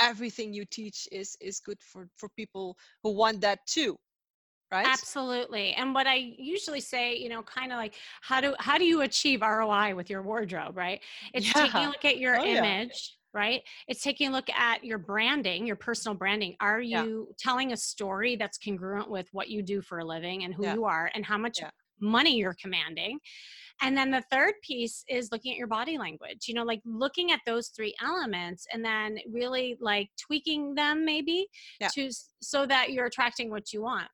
everything 0.00 0.52
you 0.52 0.64
teach 0.64 1.08
is 1.12 1.36
is 1.40 1.60
good 1.60 1.78
for 1.82 2.08
for 2.16 2.28
people 2.30 2.76
who 3.02 3.10
want 3.12 3.40
that 3.40 3.66
too 3.66 3.98
right 4.72 4.86
Absolutely. 4.86 5.72
And 5.72 5.94
what 5.94 6.06
I 6.06 6.34
usually 6.38 6.80
say, 6.80 7.16
you 7.16 7.28
know, 7.28 7.42
kind 7.42 7.72
of 7.72 7.78
like 7.78 7.94
how 8.22 8.40
do 8.40 8.54
how 8.58 8.78
do 8.78 8.84
you 8.84 9.02
achieve 9.02 9.42
ROI 9.42 9.94
with 9.94 10.10
your 10.10 10.22
wardrobe, 10.22 10.76
right? 10.76 11.00
It's 11.34 11.52
taking 11.52 11.84
a 11.84 11.88
look 11.88 12.04
at 12.04 12.18
your 12.18 12.38
oh 12.38 12.44
yeah 12.44 12.58
image, 12.58 13.16
right? 13.32 13.62
It's 13.88 14.02
taking 14.02 14.28
a 14.28 14.32
look 14.32 14.50
at 14.50 14.84
your 14.84 14.98
branding, 14.98 15.66
your 15.66 15.76
personal 15.76 16.16
branding. 16.16 16.56
Are 16.60 16.80
yeah 16.80 17.04
you 17.04 17.28
telling 17.38 17.72
a 17.72 17.76
story 17.76 18.36
that's 18.36 18.58
congruent 18.58 19.10
with 19.10 19.28
what 19.32 19.48
you 19.48 19.62
do 19.62 19.82
for 19.82 19.98
a 19.98 20.04
living 20.04 20.44
and 20.44 20.54
who 20.54 20.64
yeah 20.64 20.74
you 20.74 20.84
are 20.84 21.10
and 21.14 21.24
how 21.24 21.38
much 21.38 21.60
yeah 21.60 21.70
money 22.00 22.36
you're 22.36 22.56
commanding? 22.60 23.18
And 23.82 23.96
then 23.96 24.10
the 24.10 24.24
third 24.30 24.54
piece 24.62 25.04
is 25.06 25.30
looking 25.30 25.52
at 25.52 25.58
your 25.58 25.66
body 25.66 25.98
language, 25.98 26.48
you 26.48 26.54
know, 26.54 26.64
like 26.64 26.80
looking 26.86 27.30
at 27.30 27.40
those 27.44 27.68
three 27.68 27.94
elements 28.02 28.66
and 28.72 28.82
then 28.82 29.18
really 29.30 29.76
like 29.80 30.08
tweaking 30.18 30.74
them 30.74 31.04
maybe 31.04 31.46
yeah 31.78 31.88
to 31.88 32.10
so 32.40 32.66
that 32.66 32.92
you're 32.92 33.06
attracting 33.06 33.50
what 33.50 33.72
you 33.72 33.82
want. 33.82 34.08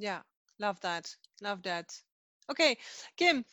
Yeah 0.00 0.22
love 0.60 0.80
that 0.82 1.16
love 1.42 1.62
that 1.64 2.02
okay 2.50 2.78
kim 3.16 3.44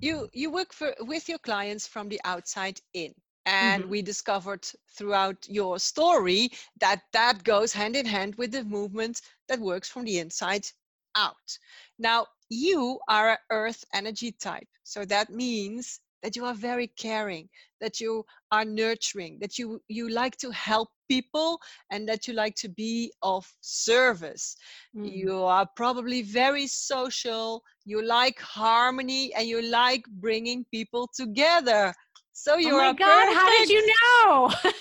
you 0.00 0.28
you 0.32 0.50
work 0.50 0.72
for 0.72 0.94
with 1.00 1.28
your 1.28 1.38
clients 1.38 1.86
from 1.86 2.08
the 2.08 2.20
outside 2.24 2.80
in 2.94 3.14
and 3.46 3.84
Mhm. 3.84 3.86
we 3.86 4.02
discovered 4.02 4.66
throughout 4.96 5.46
your 5.48 5.78
story 5.78 6.50
that 6.80 7.02
that 7.12 7.44
goes 7.44 7.72
hand 7.72 7.96
in 7.96 8.06
hand 8.06 8.34
with 8.36 8.52
the 8.52 8.64
movement 8.64 9.20
that 9.48 9.60
works 9.60 9.88
from 9.88 10.04
the 10.04 10.18
inside 10.18 10.66
out 11.16 11.58
now 11.98 12.26
you 12.50 13.00
are 13.08 13.32
a 13.32 13.38
earth 13.50 13.84
energy 13.94 14.32
type 14.32 14.68
so 14.84 15.04
that 15.04 15.30
means 15.30 16.00
that 16.24 16.36
you 16.36 16.46
are 16.46 16.54
very 16.54 16.88
caring 16.98 17.48
that 17.80 18.00
you 18.00 18.24
are 18.52 18.64
nurturing 18.64 19.38
that 19.40 19.58
you 19.58 19.80
you 19.88 20.08
like 20.10 20.36
to 20.38 20.50
help 20.50 20.88
people 21.10 21.60
and 21.92 22.08
that 22.08 22.26
you 22.28 22.34
like 22.34 22.56
to 22.56 22.68
be 22.70 23.12
of 23.22 23.46
service 23.60 24.56
Mm. 24.96 25.12
you 25.12 25.42
are 25.44 25.68
probably 25.76 26.22
very 26.22 26.66
social 26.66 27.62
you 27.84 28.02
like 28.02 28.40
harmony 28.40 29.34
and 29.34 29.48
you 29.48 29.62
like 29.62 30.04
bringing 30.20 30.64
people 30.72 31.08
together 31.14 31.94
so 32.34 32.56
Oh 32.64 32.70
you 32.70 32.76
my 32.76 32.92
are 32.92 32.94
God, 32.94 33.28
how 33.30 33.48
did 33.50 33.68
you 33.70 33.86
know? 33.86 34.52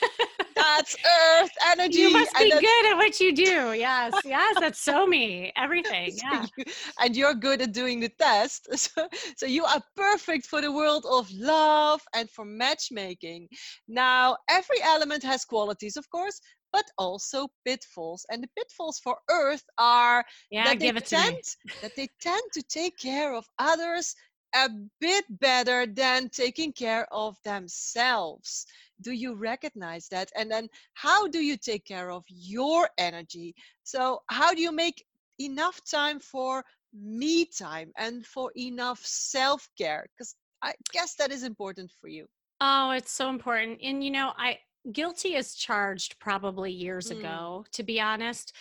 that's 0.55 0.95
earth 1.05 1.51
energy. 1.71 1.99
you 1.99 2.11
must 2.11 2.37
be 2.37 2.51
good 2.57 2.85
at 2.91 2.97
what 2.97 3.19
you 3.19 3.33
do. 3.35 3.73
Yes, 3.73 4.21
yes, 4.25 4.57
that's 4.59 4.79
so 4.79 5.05
me. 5.07 5.51
Everything. 5.57 6.17
so 6.17 6.23
Yeah. 6.23 6.47
you, 6.57 6.63
and 6.99 7.15
you're 7.15 7.33
good 7.35 7.61
at 7.61 7.73
doing 7.73 7.99
the 7.99 8.09
test 8.09 8.67
so, 8.77 9.07
so 9.37 9.45
you 9.45 9.63
are 9.65 9.81
perfect 9.95 10.45
for 10.45 10.61
the 10.61 10.71
world 10.71 11.05
of 11.09 11.29
love 11.33 12.01
and 12.15 12.29
for 12.29 12.45
matchmaking 12.45 13.47
now 13.87 14.37
every 14.49 14.81
element 14.83 15.23
has 15.23 15.45
qualities 15.45 15.97
of 15.97 16.09
course 16.09 16.39
but 16.71 16.85
also 16.97 17.47
pitfalls 17.65 18.25
and 18.31 18.43
the 18.43 18.47
pitfalls 18.57 18.99
for 18.99 19.17
earth 19.29 19.63
are 19.77 20.23
Yeah, 20.51 20.63
that 20.63 20.79
they 20.79 20.91
it 20.91 21.03
tend 21.05 21.43
that 21.81 21.95
they 21.95 22.07
tend 22.21 22.43
to 22.53 22.63
take 22.63 22.97
care 22.97 23.33
of 23.33 23.45
others 23.59 24.15
a 24.55 24.69
bit 24.99 25.25
better 25.39 25.85
than 25.85 26.29
taking 26.29 26.71
care 26.73 27.11
of 27.13 27.37
themselves. 27.43 28.65
Do 29.01 29.11
you 29.11 29.35
recognize 29.35 30.07
that? 30.09 30.31
And 30.35 30.49
then 30.51 30.69
how 30.93 31.27
do 31.27 31.39
you 31.39 31.57
take 31.57 31.85
care 31.85 32.11
of 32.11 32.23
your 32.27 32.89
energy? 32.97 33.55
So 33.83 34.23
how 34.29 34.53
do 34.53 34.61
you 34.61 34.71
make 34.71 35.05
enough 35.39 35.83
time 35.83 36.19
for 36.19 36.63
me 36.93 37.45
time 37.45 37.91
and 37.97 38.25
for 38.25 38.51
enough 38.55 38.99
self-care? 39.05 40.07
Because 40.15 40.35
i 40.61 40.73
guess 40.91 41.15
that 41.15 41.31
is 41.31 41.43
important 41.43 41.91
for 41.99 42.07
you. 42.07 42.27
Oh, 42.61 42.91
it's 42.91 43.11
so 43.11 43.29
important. 43.29 43.79
And 43.83 44.03
you 44.03 44.11
know, 44.11 44.33
I 44.37 44.59
guilty 44.91 45.35
as 45.35 45.55
charged 45.55 46.19
probably 46.19 46.71
years 46.71 47.09
Mm, 47.09 47.11
ago, 47.11 47.65
to 47.71 47.83
be 47.83 47.99
honest. 48.01 48.53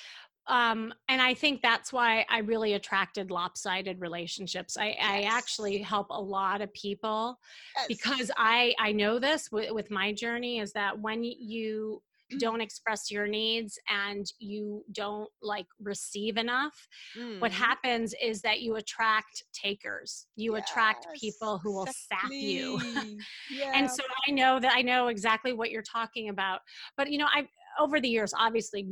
Um, 0.48 0.92
and 1.08 1.22
I 1.22 1.34
think 1.34 1.62
that's 1.62 1.92
why 1.92 2.26
I 2.28 2.38
really 2.38 2.74
attracted 2.74 3.30
lopsided 3.30 4.00
relationships. 4.00 4.76
I, 4.76 4.96
I 5.00 5.22
actually 5.22 5.78
help 5.78 6.08
a 6.10 6.20
lot 6.20 6.60
of 6.60 6.72
people 6.74 7.38
yes. 7.76 7.86
because 7.86 8.30
I 8.36 8.74
I 8.78 8.92
know 8.92 9.18
this 9.18 9.50
with, 9.52 9.70
with 9.70 9.90
my 9.90 10.12
journey 10.12 10.58
is 10.58 10.72
that 10.72 10.98
when 10.98 11.22
you 11.22 12.02
don't 12.38 12.60
express 12.60 13.10
your 13.10 13.26
needs 13.26 13.78
and 13.88 14.26
you 14.38 14.84
don't 14.92 15.28
like 15.42 15.66
receive 15.80 16.36
enough 16.36 16.88
what 17.38 17.50
mm, 17.50 17.54
happens 17.54 18.14
is 18.22 18.40
that 18.42 18.60
you 18.60 18.76
attract 18.76 19.44
takers. 19.52 20.26
You 20.36 20.56
attract 20.56 21.06
people 21.18 21.58
who 21.58 21.72
will 21.72 21.86
sap 21.86 22.30
you. 22.30 22.80
Exactly. 22.82 23.18
And 23.74 23.90
so 23.90 24.02
i 24.28 24.30
know 24.30 24.58
that 24.60 24.72
i 24.74 24.82
know 24.82 25.08
exactly 25.08 25.52
what 25.52 25.70
you're 25.70 25.82
talking 25.82 26.28
about. 26.28 26.60
But 26.96 27.10
you 27.10 27.18
know 27.18 27.26
i 27.26 27.46
over 27.78 28.00
the 28.00 28.08
years 28.08 28.32
obviously 28.38 28.86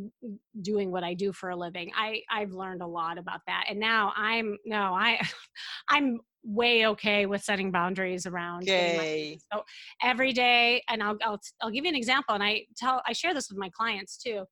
doing 0.63 0.91
what 0.91 1.05
i 1.05 1.15
do 1.15 1.33
for 1.33 1.51
a 1.51 1.57
living 1.57 1.91
i 1.97 2.21
i've 2.31 2.53
learned 2.53 2.83
a 2.83 2.87
lot 2.87 3.19
about 3.19 3.41
that 3.47 3.65
and 3.69 3.79
now 3.79 4.13
i'm 4.17 4.57
no 4.65 4.95
i 4.95 5.21
i'm 5.89 6.19
way 6.43 6.87
okay 6.87 7.27
with 7.27 7.43
setting 7.43 7.71
boundaries 7.71 8.27
around 8.27 8.63
okay 8.63 8.97
so 9.53 9.63
every 10.03 10.33
day 10.33 10.83
and 10.89 11.03
I'll, 11.03 11.19
I'll 11.23 11.41
i'll 11.61 11.71
give 11.71 11.85
you 11.85 11.91
an 11.91 11.97
example 11.97 12.35
and 12.35 12.43
i 12.43 12.63
tell 12.77 13.03
i 13.07 13.13
share 13.13 13.35
this 13.35 13.51
with 13.51 13.59
my 13.59 13.69
clients 13.71 14.17
too 14.17 14.45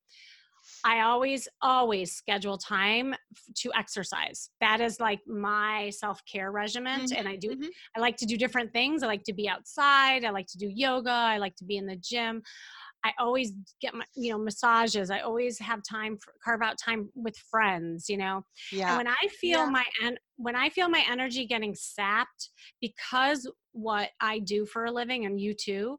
I 0.83 1.01
always, 1.01 1.47
always 1.61 2.13
schedule 2.13 2.57
time 2.57 3.13
f- 3.13 3.19
to 3.57 3.71
exercise. 3.75 4.49
That 4.61 4.79
is 4.79 4.99
like 4.99 5.19
my 5.27 5.89
self 5.89 6.21
care 6.25 6.51
regiment. 6.51 7.11
hmm 7.11 7.17
And 7.17 7.27
I 7.27 7.35
do, 7.35 7.49
hmm 7.49 7.65
I 7.95 7.99
like 7.99 8.15
to 8.17 8.25
do 8.25 8.37
different 8.37 8.71
things. 8.71 9.03
I 9.03 9.07
like 9.07 9.23
to 9.25 9.33
be 9.33 9.49
outside. 9.49 10.23
I 10.23 10.29
like 10.29 10.47
to 10.47 10.57
do 10.57 10.69
yoga. 10.73 11.11
I 11.11 11.37
like 11.37 11.55
to 11.57 11.65
be 11.65 11.77
in 11.77 11.85
the 11.85 11.97
gym. 11.97 12.41
I 13.03 13.11
always 13.19 13.53
get 13.81 13.93
my, 13.93 14.05
you 14.15 14.31
know, 14.31 14.37
massages. 14.37 15.09
I 15.09 15.19
always 15.19 15.57
have 15.59 15.81
time 15.89 16.17
for 16.17 16.33
carve 16.43 16.61
out 16.61 16.77
time 16.83 17.09
with 17.15 17.37
friends, 17.49 18.09
you 18.09 18.17
know. 18.17 18.43
And 18.71 18.75
yeah 18.79 18.97
when 18.97 19.07
I 19.07 19.27
feel 19.39 19.59
yeah 19.59 19.69
my 19.69 19.85
en- 20.03 20.17
when 20.37 20.55
I 20.55 20.69
feel 20.69 20.89
my 20.89 21.03
energy 21.09 21.45
getting 21.45 21.75
sapped 21.75 22.49
because 22.81 23.49
what 23.71 24.09
I 24.21 24.39
do 24.39 24.65
for 24.65 24.85
a 24.85 24.91
living 24.91 25.25
and 25.25 25.39
you 25.39 25.53
too, 25.53 25.97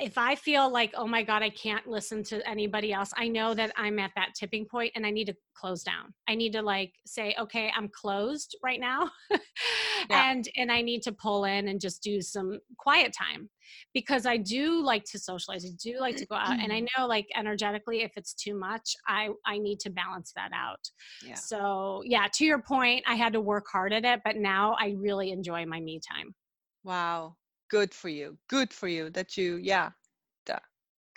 if 0.00 0.16
I 0.16 0.34
feel 0.34 0.70
like, 0.70 0.92
oh 0.94 1.06
my 1.06 1.22
God, 1.22 1.42
I 1.42 1.50
can't 1.50 1.86
listen 1.86 2.22
to 2.24 2.48
anybody 2.48 2.92
else, 2.92 3.12
I 3.16 3.28
know 3.28 3.54
that 3.54 3.72
I'm 3.76 3.98
at 3.98 4.12
that 4.16 4.30
tipping 4.38 4.66
point 4.66 4.92
and 4.94 5.04
I 5.06 5.10
need 5.10 5.26
to 5.26 5.36
close 5.54 5.82
down. 5.82 6.14
I 6.28 6.34
need 6.34 6.52
to 6.52 6.62
like 6.62 6.92
say, 7.06 7.34
okay, 7.38 7.70
I'm 7.76 7.88
closed 7.88 8.56
right 8.62 8.80
now. 8.80 9.10
yeah 10.08 10.24
and 10.24 10.48
and 10.56 10.70
I 10.70 10.82
need 10.82 11.02
to 11.02 11.12
pull 11.12 11.44
in 11.44 11.68
and 11.68 11.80
just 11.80 12.02
do 12.02 12.20
some 12.20 12.58
quiet 12.78 13.12
time 13.12 13.50
because 13.94 14.26
I 14.26 14.36
do 14.36 14.82
like 14.82 15.04
to 15.04 15.18
socialize. 15.18 15.64
I 15.64 15.70
do 15.82 15.98
like 16.00 16.16
to 16.16 16.26
go 16.26 16.36
out. 16.36 16.58
And 16.60 16.72
I 16.72 16.80
know 16.98 17.06
like 17.06 17.26
energetically, 17.36 18.02
if 18.02 18.12
it's 18.16 18.34
too 18.34 18.54
much, 18.58 18.94
I 19.06 19.30
I 19.46 19.58
need 19.58 19.80
to 19.80 19.90
balance 19.90 20.32
that 20.36 20.50
out. 20.54 20.90
yeah 21.20 21.34
So 21.36 22.02
yeah, 22.04 22.28
to 22.34 22.44
your 22.44 22.62
point, 22.62 23.04
I 23.06 23.14
had 23.14 23.32
to 23.34 23.40
work 23.40 23.66
hard 23.70 23.92
at 23.92 24.04
it, 24.04 24.20
but 24.24 24.36
now 24.36 24.76
I 24.78 24.94
really 24.98 25.30
enjoy 25.30 25.66
my 25.66 25.80
me 25.80 26.00
time. 26.00 26.34
wow 26.84 27.36
good 27.72 27.94
for 27.94 28.10
you 28.10 28.38
good 28.50 28.74
for 28.74 28.88
you 28.88 29.10
that 29.10 29.38
you 29.38 29.56
yeah 29.56 29.92
that, 30.46 30.62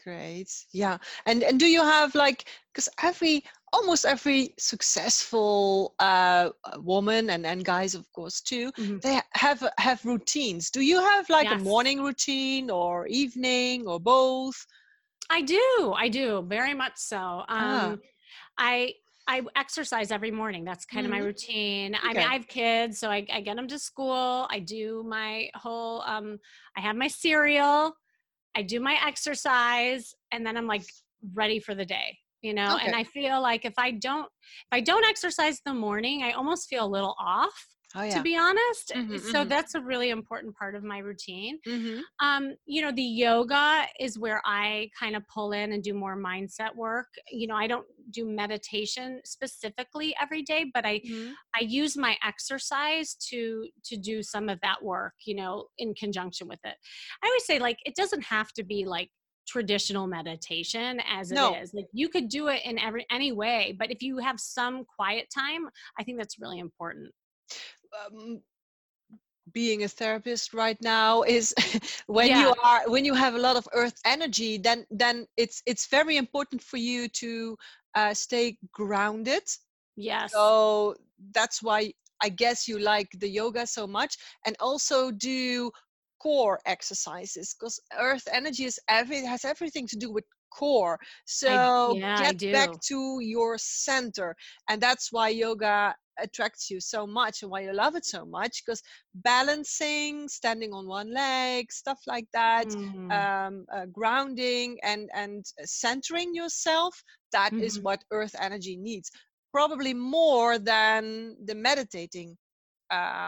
great 0.04 0.50
yeah 0.74 0.98
and 1.26 1.44
and 1.44 1.60
do 1.60 1.68
you 1.68 1.82
have 1.82 2.16
like 2.16 2.46
because 2.74 2.90
every 3.04 3.44
almost 3.74 4.06
every 4.06 4.54
successful 4.60 5.96
uh 6.00 6.50
uh, 6.66 6.80
woman 6.82 7.30
and 7.30 7.46
and 7.46 7.66
guys 7.66 7.96
of 7.96 8.12
course 8.14 8.42
too 8.42 8.72
Mhm. 8.78 9.02
they 9.04 9.20
have 9.36 9.64
have 9.80 10.06
routines 10.06 10.72
do 10.72 10.82
you 10.82 11.00
have 11.02 11.30
like 11.30 11.52
a 11.52 11.56
morning 11.58 12.02
routine 12.04 12.70
or 12.72 13.08
evening 13.08 13.88
or 13.88 14.00
both 14.00 14.66
I 15.30 15.42
do. 15.42 15.94
I 15.98 16.10
do 16.10 16.42
very 16.44 16.74
much 16.74 16.98
so. 16.98 17.44
ah 17.58 17.98
Um, 17.98 18.02
I 18.58 18.94
I 19.28 19.42
exercise 19.56 20.12
every 20.12 20.32
morning. 20.32 20.64
That's 20.64 20.86
kind 20.86 21.06
of 21.06 21.12
my 21.12 21.18
hmm 21.18 21.24
routine. 21.26 21.96
I 21.96 22.14
mean, 22.14 22.18
I 22.18 22.34
have 22.34 22.48
kids, 22.48 23.00
so 23.00 23.10
I, 23.10 23.26
I 23.32 23.42
get 23.42 23.56
them 23.56 23.68
to 23.70 23.80
school. 23.80 24.48
I 24.52 24.60
do 24.60 25.04
my 25.08 25.50
whole. 25.56 26.02
Um, 26.02 26.38
I 26.78 26.82
have 26.82 26.96
my 26.96 27.08
cereal. 27.08 27.96
I 28.56 28.62
do 28.62 28.80
my 28.80 28.98
exercise, 29.06 30.14
and 30.32 30.46
then 30.46 30.58
I'm 30.58 30.68
like 30.68 30.86
ready 31.34 31.60
for 31.60 31.76
the 31.76 31.86
day. 31.86 32.18
You 32.42 32.54
know, 32.54 32.78
and 32.78 32.94
I 32.96 33.04
feel 33.04 33.42
like 33.42 33.66
if 33.66 33.74
I 33.78 33.92
don't 33.92 34.26
if 34.26 34.68
I 34.72 34.80
don't 34.82 35.06
exercise 35.06 35.60
in 35.66 35.74
the 35.74 35.80
morning, 35.80 36.22
I 36.24 36.34
almost 36.34 36.70
feel 36.70 36.86
a 36.86 36.88
little 36.88 37.16
off. 37.20 37.75
Oh 37.96 38.10
To 38.12 38.22
be 38.22 38.38
honest, 38.38 38.92
hmm 38.94 39.18
so 39.18 39.44
hmm 39.44 39.50
that's 39.50 39.76
a 39.76 39.82
really 39.82 40.10
important 40.10 40.56
part 40.56 40.76
of 40.76 40.84
my 40.84 41.00
routine. 41.00 41.60
Hmm 41.66 42.00
um 42.22 42.56
you 42.66 42.82
know 42.82 42.92
the 42.92 43.02
yoga 43.02 43.86
is 44.00 44.18
where 44.18 44.42
i 44.46 44.90
kind 44.98 45.16
of 45.16 45.24
pull 45.28 45.52
in 45.52 45.74
and 45.74 45.84
do 45.84 45.94
more 45.94 46.18
mindset 46.18 46.74
work. 46.76 47.08
You 47.30 47.48
know 47.48 47.56
i 47.56 47.68
don't 47.68 47.86
do 48.12 48.26
meditation 48.26 49.20
specifically 49.26 50.16
every 50.22 50.44
day 50.44 50.66
but 50.74 50.86
i 50.86 51.02
hmm 51.06 51.32
i 51.60 51.62
use 51.64 51.98
my 51.98 52.16
exercise 52.24 53.16
to 53.16 53.68
to 53.84 53.98
do 53.98 54.22
some 54.24 54.48
of 54.50 54.60
that 54.62 54.82
work 54.84 55.14
you 55.26 55.36
know 55.36 55.66
in 55.78 55.94
conjunction 55.94 56.48
with 56.48 56.60
it. 56.64 56.76
I 57.24 57.28
always 57.28 57.46
say 57.46 57.60
like 57.60 57.80
it 57.86 57.96
doesn't 57.96 58.24
have 58.24 58.52
to 58.54 58.64
be 58.64 58.86
like 58.86 59.10
traditional 59.48 60.08
meditation 60.08 61.00
as 61.10 61.32
it 61.32 61.36
no. 61.36 61.54
is. 61.62 61.74
Like 61.74 61.86
you 61.92 62.10
could 62.10 62.30
do 62.30 62.48
it 62.48 62.62
in 62.66 62.80
every 62.80 63.06
any 63.12 63.32
way 63.32 63.76
but 63.78 63.92
if 63.92 64.02
you 64.02 64.18
have 64.18 64.40
some 64.40 64.86
quiet 64.96 65.28
time 65.36 65.68
i 66.00 66.04
think 66.04 66.18
that's 66.18 66.40
really 66.40 66.60
important 66.60 67.12
um, 68.04 68.42
being 69.54 69.84
a 69.84 69.88
therapist 69.88 70.54
right 70.54 70.82
now 70.82 71.24
is 71.24 71.54
when 72.08 72.36
you 72.36 72.54
are 72.64 72.82
when 72.88 73.06
you 73.06 73.14
have 73.14 73.36
a 73.36 73.40
lot 73.40 73.56
of 73.56 73.68
earth 73.74 74.00
energy 74.06 74.58
then 74.58 74.86
then 74.90 75.28
it's 75.38 75.62
it's 75.66 75.88
very 75.88 76.18
important 76.18 76.62
for 76.62 76.78
you 76.78 77.08
to 77.08 77.58
uh, 77.96 78.14
stay 78.14 78.58
grounded. 78.72 79.44
Yes. 79.96 80.34
So 80.34 80.96
that's 81.34 81.62
why 81.64 81.94
I 82.22 82.30
guess 82.30 82.68
you 82.68 82.80
like 82.80 83.10
the 83.20 83.30
yoga 83.30 83.66
so 83.68 83.88
much 83.88 84.18
and 84.46 84.56
also 84.60 85.12
do 85.12 85.72
core 86.22 86.60
exercises 86.66 87.56
because 87.58 87.80
earth 88.00 88.28
energy 88.32 88.66
is 88.66 88.80
every 88.90 89.24
has 89.26 89.46
everything 89.46 89.88
to 89.88 89.98
do 89.98 90.12
with 90.12 90.26
core. 90.52 91.00
So 91.26 91.96
yeah, 91.96 92.16
I 92.18 92.24
get 92.24 92.36
back 92.52 92.70
to 92.88 93.20
your 93.22 93.58
center 93.58 94.36
and 94.70 94.82
that's 94.82 95.12
why 95.12 95.30
yoga 95.30 95.96
attracts 96.20 96.70
you 96.70 96.80
so 96.80 97.06
much 97.08 97.42
and 97.42 97.52
why 97.52 97.62
you 97.62 97.74
love 97.74 97.96
it 97.96 98.06
so 98.06 98.26
much 98.26 98.64
because 98.66 98.82
balancing 99.16 100.28
standing 100.28 100.74
on 100.74 100.88
one 100.88 101.12
leg 101.14 101.72
stuff 101.72 102.00
like 102.08 102.28
that 102.34 102.68
Mm, 102.96 103.12
um, 103.12 103.66
uh, 103.74 103.86
grounding 103.92 104.78
and 104.84 105.10
and 105.14 105.46
centering 105.66 106.34
yourself 106.36 107.04
That 107.32 107.54
is 107.60 107.80
mhm. 107.80 107.82
what 107.82 108.04
earth 108.12 108.36
energy 108.40 108.76
needs 108.78 109.12
probably 109.52 109.94
more 109.94 110.58
than 110.60 111.36
the 111.46 111.56
meditating 111.56 112.38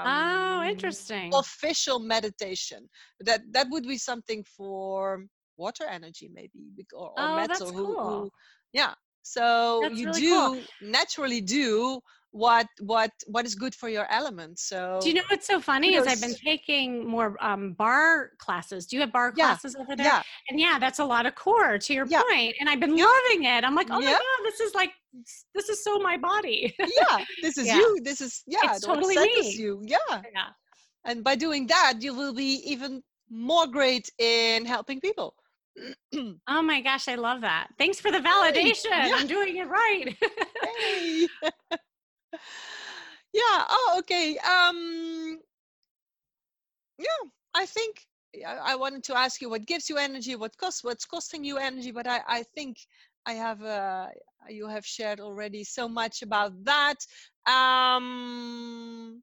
Oh, 0.05 0.63
um, 0.63 0.67
interesting. 0.69 1.43
official 1.43 1.99
meditation 1.99 2.89
that 3.19 3.41
that 3.51 3.67
would 3.71 3.83
be 3.83 3.97
something 3.97 4.43
for 4.43 5.25
water 5.57 5.85
energy 5.85 6.29
maybe 6.33 6.85
or, 6.93 7.09
or 7.09 7.27
Oh, 7.27 7.47
that's 7.47 7.69
metal 7.69 7.73
who, 7.73 7.95
cool. 7.95 7.99
who 8.01 8.31
yeah 8.73 8.93
so 9.23 9.89
That's 9.89 9.93
you 9.93 10.05
really 10.05 10.21
do 10.21 10.31
cool. 10.31 10.67
naturally 10.81 11.41
do 11.41 11.99
what 12.31 12.67
what 12.81 13.11
what 13.27 13.45
is 13.45 13.55
good 13.55 13.73
for 13.73 13.89
your 13.89 14.05
element 14.11 14.59
so 14.59 14.99
Do 15.01 15.07
you 15.09 15.15
know 15.15 15.23
what's 15.29 15.47
so 15.47 15.59
funny 15.59 15.95
is 15.95 16.05
I've 16.05 16.21
been 16.21 16.35
taking 16.35 17.07
more 17.07 17.35
um, 17.41 17.73
barre 17.73 18.31
classes. 18.37 18.85
Do 18.85 18.95
you 18.97 19.01
have 19.01 19.11
barre 19.13 19.33
yeah 19.35 19.45
classes 19.47 19.75
over 19.79 19.95
there? 19.95 20.05
yeah 20.05 20.21
And 20.49 20.59
yeah, 20.59 20.77
that's 20.79 20.99
a 20.99 21.05
lot 21.05 21.25
of 21.25 21.35
core 21.35 21.77
to 21.79 21.93
your 21.93 22.05
yeah 22.07 22.21
point. 22.29 22.55
And 22.59 22.69
I've 22.69 22.79
been 22.79 22.95
yeah 22.97 23.05
loving 23.05 23.45
it. 23.45 23.63
I'm 23.63 23.75
like, 23.75 23.87
oh 23.89 23.99
my 23.99 24.11
God, 24.11 24.21
this 24.43 24.59
is 24.59 24.75
like, 24.75 24.91
this 25.55 25.69
is 25.69 25.83
so 25.83 25.99
my 25.99 26.17
body. 26.17 26.75
yeah 26.79 27.23
this 27.41 27.57
is 27.57 27.67
you 27.67 27.97
this 28.03 28.21
is 28.21 28.43
yeah 28.45 28.59
it's 28.75 28.85
totally 28.85 29.15
me. 29.17 29.51
you 29.57 29.81
yeah 29.85 29.97
Yeah. 30.33 30.49
and 31.05 31.23
by 31.23 31.35
doing 31.35 31.65
that 31.67 31.93
you 32.01 32.13
will 32.13 32.33
be 32.33 32.61
even 32.69 33.01
more 33.29 33.67
great 33.67 34.09
in 34.19 34.65
helping 34.65 34.99
people 34.99 35.33
Oh 36.47 36.61
my 36.63 36.81
gosh, 36.81 37.07
I 37.07 37.15
love 37.15 37.41
that. 37.41 37.67
Thanks 37.77 37.99
for 37.99 38.11
the 38.11 38.17
validation. 38.19 38.89
I'm 38.91 39.27
doing 39.27 39.57
it 39.57 39.67
right. 39.67 40.15
yeah 43.33 43.65
oh 43.69 43.95
okay 43.99 44.37
um 44.39 45.39
yeah 46.99 47.29
i 47.55 47.65
think 47.65 48.05
yeah, 48.33 48.59
i 48.63 48.75
wanted 48.75 49.03
to 49.03 49.17
ask 49.17 49.41
you 49.41 49.49
what 49.49 49.65
gives 49.65 49.89
you 49.89 49.97
energy 49.97 50.35
what 50.35 50.57
costs 50.57 50.83
what's 50.83 51.05
costing 51.05 51.43
you 51.43 51.57
energy 51.57 51.91
but 51.91 52.07
i 52.07 52.21
i 52.27 52.43
think 52.55 52.77
i 53.25 53.33
have 53.33 53.61
uh 53.63 54.07
you 54.49 54.67
have 54.67 54.85
shared 54.85 55.19
already 55.19 55.63
so 55.63 55.87
much 55.87 56.21
about 56.21 56.51
that 56.63 56.97
um 57.45 59.21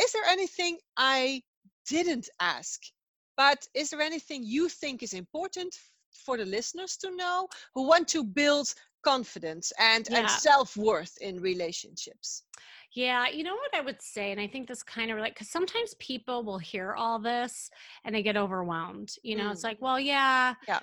is 0.00 0.12
there 0.12 0.24
anything 0.28 0.78
i 0.96 1.42
didn't 1.88 2.28
ask 2.40 2.80
but 3.36 3.66
is 3.74 3.90
there 3.90 4.00
anything 4.00 4.42
you 4.44 4.68
think 4.68 5.02
is 5.02 5.14
important 5.14 5.74
for 6.24 6.36
the 6.36 6.44
listeners 6.44 6.96
to 6.96 7.14
know 7.16 7.48
who 7.74 7.86
want 7.86 8.06
to 8.08 8.22
build 8.22 8.74
confidence 9.02 9.72
and 9.78 10.08
and 10.14 10.30
self-worth 10.30 11.16
in 11.20 11.40
relationships 11.40 12.44
Yeah, 12.92 13.28
you 13.28 13.44
know 13.44 13.54
what 13.54 13.74
I 13.74 13.80
would 13.80 14.02
say, 14.02 14.32
and 14.32 14.40
I 14.40 14.46
think 14.46 14.68
this 14.68 14.82
kind 14.82 15.10
of 15.10 15.18
like 15.18 15.34
because 15.34 15.50
sometimes 15.50 15.94
people 15.94 16.42
will 16.44 16.58
hear 16.58 16.92
all 16.94 17.18
this 17.18 17.70
and 18.04 18.14
they 18.14 18.22
get 18.22 18.36
overwhelmed. 18.36 19.14
You 19.22 19.36
know, 19.36 19.50
it's 19.50 19.62
Mm, 19.62 19.64
like, 19.64 19.80
well, 19.80 19.98
yeah, 20.00 20.54
yeah 20.66 20.80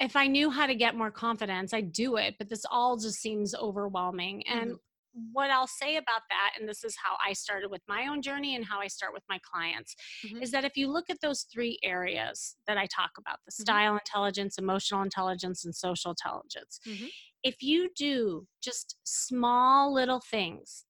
if 0.00 0.16
I 0.16 0.28
knew 0.28 0.50
how 0.50 0.66
to 0.66 0.74
get 0.76 0.96
more 0.96 1.10
confidence, 1.12 1.74
I'd 1.74 1.92
do 1.92 2.16
it, 2.18 2.36
but 2.38 2.48
this 2.50 2.64
all 2.70 2.96
just 2.98 3.20
seems 3.20 3.54
overwhelming. 3.54 4.46
And 4.48 4.74
hmm 4.74 4.78
what 5.12 5.50
I'll 5.50 5.66
say 5.66 5.96
about 5.96 6.22
that, 6.30 6.52
and 6.58 6.68
this 6.68 6.84
is 6.84 6.96
how 7.02 7.16
I 7.24 7.32
started 7.32 7.70
with 7.70 7.82
my 7.88 8.06
own 8.08 8.22
journey 8.22 8.54
and 8.56 8.64
how 8.64 8.80
I 8.80 8.86
start 8.88 9.12
with 9.12 9.24
my 9.28 9.38
clients, 9.42 9.96
hmm 10.22 10.42
is 10.42 10.50
that 10.52 10.64
if 10.64 10.76
you 10.76 10.88
look 10.90 11.10
at 11.10 11.20
those 11.20 11.42
three 11.52 11.78
areas 11.82 12.56
that 12.66 12.78
I 12.78 12.86
talk 12.86 13.12
about 13.18 13.38
the 13.44 13.52
hmm 13.58 13.62
style 13.62 13.94
intelligence, 13.94 14.58
emotional 14.58 15.02
intelligence, 15.02 15.64
and 15.64 15.74
social 15.74 16.10
intelligence 16.12 16.80
hmm 16.84 17.08
if 17.42 17.62
you 17.62 17.90
do 17.96 18.46
just 18.60 18.96
small 19.04 19.92
little 19.92 20.20
things, 20.20 20.84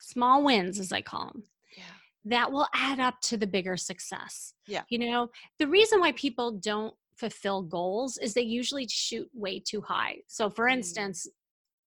small 0.00 0.44
wins, 0.44 0.78
as 0.78 0.92
I 0.92 1.02
call 1.02 1.26
them, 1.26 1.42
yeah 1.76 1.98
that 2.24 2.52
will 2.52 2.66
add 2.74 3.00
up 3.00 3.20
to 3.22 3.36
the 3.36 3.46
bigger 3.46 3.76
success. 3.76 4.54
yeah 4.66 4.84
You 4.88 4.98
know, 4.98 5.30
the 5.58 5.68
reason 5.68 6.00
why 6.00 6.12
people 6.12 6.52
don't 6.52 6.94
fulfill 7.16 7.62
goals 7.62 8.18
is 8.18 8.34
they 8.34 8.42
usually 8.42 8.86
shoot 8.88 9.28
way 9.34 9.60
too 9.60 9.80
high. 9.80 10.18
So, 10.26 10.50
for 10.50 10.68
mm, 10.68 10.68
instance, 10.68 11.26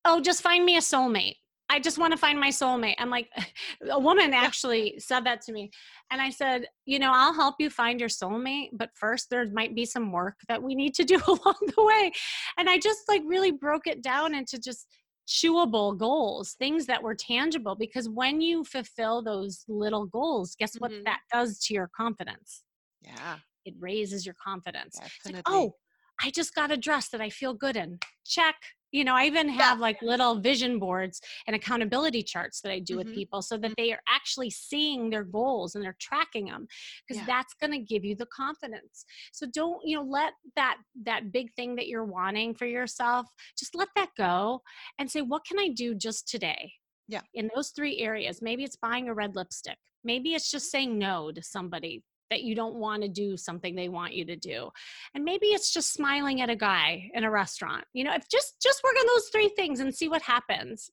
oh, 0.06 0.22
just 0.22 0.42
find 0.44 0.66
me 0.66 0.78
a 0.78 0.82
soulmate. 0.82 1.38
I 1.70 1.80
just 1.80 1.98
want 1.98 2.12
to 2.12 2.18
find 2.18 2.40
my 2.40 2.50
soulmate. 2.50 2.96
I'm 2.98 3.10
like, 3.10 3.30
a 3.90 4.00
woman 4.00 4.34
actually 4.34 5.00
said 5.00 5.26
that 5.26 5.42
to 5.42 5.52
me. 5.52 5.70
And 6.12 6.22
I 6.22 6.30
said, 6.30 6.66
you 6.86 7.00
know, 7.00 7.12
I'll 7.14 7.34
help 7.34 7.56
you 7.60 7.70
find 7.70 8.00
your 8.00 8.10
soulmate, 8.10 8.70
but 8.74 8.92
first 8.96 9.30
there 9.30 9.46
might 9.52 9.76
be 9.76 9.86
some 9.86 10.12
work 10.12 10.36
that 10.48 10.62
we 10.64 10.76
need 10.76 10.94
to 10.96 11.04
do 11.04 11.16
along 11.28 11.56
the 11.76 11.84
way. 11.84 12.12
And 12.58 12.70
I 12.70 12.80
just 12.80 13.02
like 13.08 13.22
really 13.26 13.52
broke 13.52 13.88
it 13.88 14.02
down 14.02 14.34
into 14.34 14.58
just 14.60 14.88
chewable 15.28 15.98
goals, 15.98 16.54
things 16.54 16.86
that 16.86 17.04
were 17.04 17.16
tangible. 17.16 17.76
Because 17.76 18.08
when 18.08 18.40
you 18.40 18.64
fulfill 18.64 19.22
those 19.22 19.66
little 19.68 20.06
goals, 20.06 20.56
guess 20.58 20.76
what 20.80 20.92
hmm 20.92 21.04
that 21.06 21.20
does 21.32 21.60
to 21.66 21.74
your 21.74 21.90
confidence? 21.96 22.64
yeah 23.02 23.40
It 23.66 23.76
raises 23.80 24.26
your 24.26 24.36
confidence. 24.42 25.02
Like, 25.26 25.36
oh, 25.46 25.74
I 26.22 26.32
just 26.32 26.56
got 26.56 26.72
a 26.72 26.78
dress 26.78 27.10
that 27.10 27.22
I 27.22 27.30
feel 27.30 27.54
good 27.54 27.76
in. 27.76 28.00
Check. 28.26 28.56
You 28.92 29.04
know, 29.04 29.16
I 29.16 29.26
even 29.26 29.48
yeah. 29.48 29.56
have 29.56 29.80
like 29.80 30.02
little 30.02 30.40
vision 30.40 30.80
boards 30.80 31.22
and 31.46 31.56
accountability 31.56 32.24
charts 32.24 32.62
that 32.62 32.72
I 32.72 32.80
do 32.80 32.98
with 32.98 33.08
hmm 33.08 33.14
people 33.18 33.42
so 33.42 33.58
that 33.58 33.74
they 33.78 33.92
are 33.92 34.02
actually 34.08 34.52
seeing 34.52 35.10
their 35.10 35.24
goals 35.24 35.74
and 35.74 35.84
they're 35.84 35.98
tracking 36.00 36.46
them 36.46 36.68
because 37.08 37.22
yeah. 37.22 37.26
that's 37.26 37.54
going 37.56 37.72
to 37.72 37.80
give 37.80 38.06
you 38.06 38.16
the 38.16 38.28
confidence. 38.28 39.06
So 39.32 39.48
don't, 39.52 39.82
you 39.84 39.96
know, 39.98 40.04
let 40.04 40.34
that 40.56 40.78
that 41.04 41.32
big 41.32 41.52
thing 41.56 41.76
that 41.78 41.88
you're 41.88 42.06
wanting 42.06 42.54
for 42.54 42.68
yourself, 42.68 43.26
just 43.58 43.74
let 43.76 43.88
that 43.96 44.10
go 44.18 44.62
and 45.00 45.10
say 45.10 45.22
what 45.22 45.46
can 45.46 45.58
I 45.58 45.70
do 45.70 45.96
just 45.96 46.28
today? 46.28 46.74
yeah. 47.08 47.22
In 47.34 47.50
those 47.56 47.70
three 47.70 48.00
areas, 48.00 48.42
maybe 48.42 48.64
it's 48.64 48.76
buying 48.76 49.08
a 49.10 49.14
red 49.14 49.36
lipstick. 49.36 49.78
Maybe 50.04 50.34
it's 50.34 50.52
just 50.52 50.72
saying 50.72 50.98
no 50.98 51.32
to 51.32 51.42
somebody 51.42 52.04
that 52.30 52.44
you 52.44 52.56
don't 52.56 52.76
want 52.76 53.02
to 53.02 53.08
do 53.08 53.38
something 53.38 53.76
they 53.76 53.90
want 53.90 54.14
you 54.14 54.26
to 54.26 54.36
do 54.36 54.70
and 55.14 55.24
maybe 55.24 55.48
it's 55.48 55.74
just 55.74 55.94
smiling 55.94 56.42
at 56.42 56.50
a 56.50 56.56
guy 56.56 57.10
in 57.14 57.24
a 57.24 57.32
restaurant 57.32 57.86
you 57.94 58.04
know 58.04 58.14
if 58.14 58.28
just 58.30 58.62
just 58.62 58.82
work 58.84 58.96
on 59.00 59.08
those 59.08 59.30
three 59.30 59.50
things 59.50 59.80
and 59.80 59.94
see 59.94 60.10
what 60.10 60.22
happens 60.22 60.90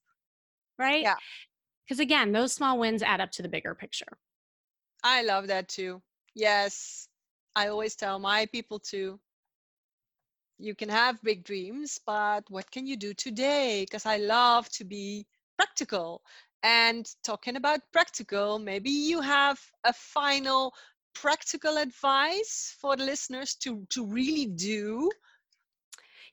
right 0.78 1.03
yeah 1.03 1.16
because 1.87 2.01
again 2.01 2.32
those 2.32 2.53
small 2.53 2.78
wins 2.78 3.03
add 3.03 3.20
up 3.20 3.30
to 3.30 3.43
the 3.43 3.49
bigger 3.49 3.74
picture 3.74 4.18
i 5.03 5.22
love 5.22 5.47
that 5.49 5.68
too 5.68 6.01
yes 6.35 7.09
i 7.57 7.68
always 7.68 7.95
tell 7.95 8.18
my 8.18 8.47
people 8.47 8.78
too 8.78 9.18
you 10.59 10.74
can 10.74 10.89
have 10.89 11.22
big 11.22 11.45
dreams, 11.45 11.99
but 12.07 12.43
what 12.49 12.70
can 12.70 12.87
you 12.87 12.97
do 12.97 13.12
today? 13.14 13.85
Because 13.85 14.07
I 14.07 14.18
love 14.18 14.68
to 14.70 14.85
be 14.85 15.26
practical. 15.59 16.22
And 16.62 17.07
talking 17.22 17.57
about 17.57 17.80
practical, 17.93 18.59
maybe 18.59 18.91
you 18.91 19.20
have 19.20 19.61
a 19.85 19.93
final 19.93 20.72
practical 21.14 21.76
advice 21.78 22.76
for 22.80 22.96
the 22.96 23.04
listeners 23.04 23.54
to, 23.56 23.86
to 23.90 24.04
really 24.06 24.46
do. 24.46 25.10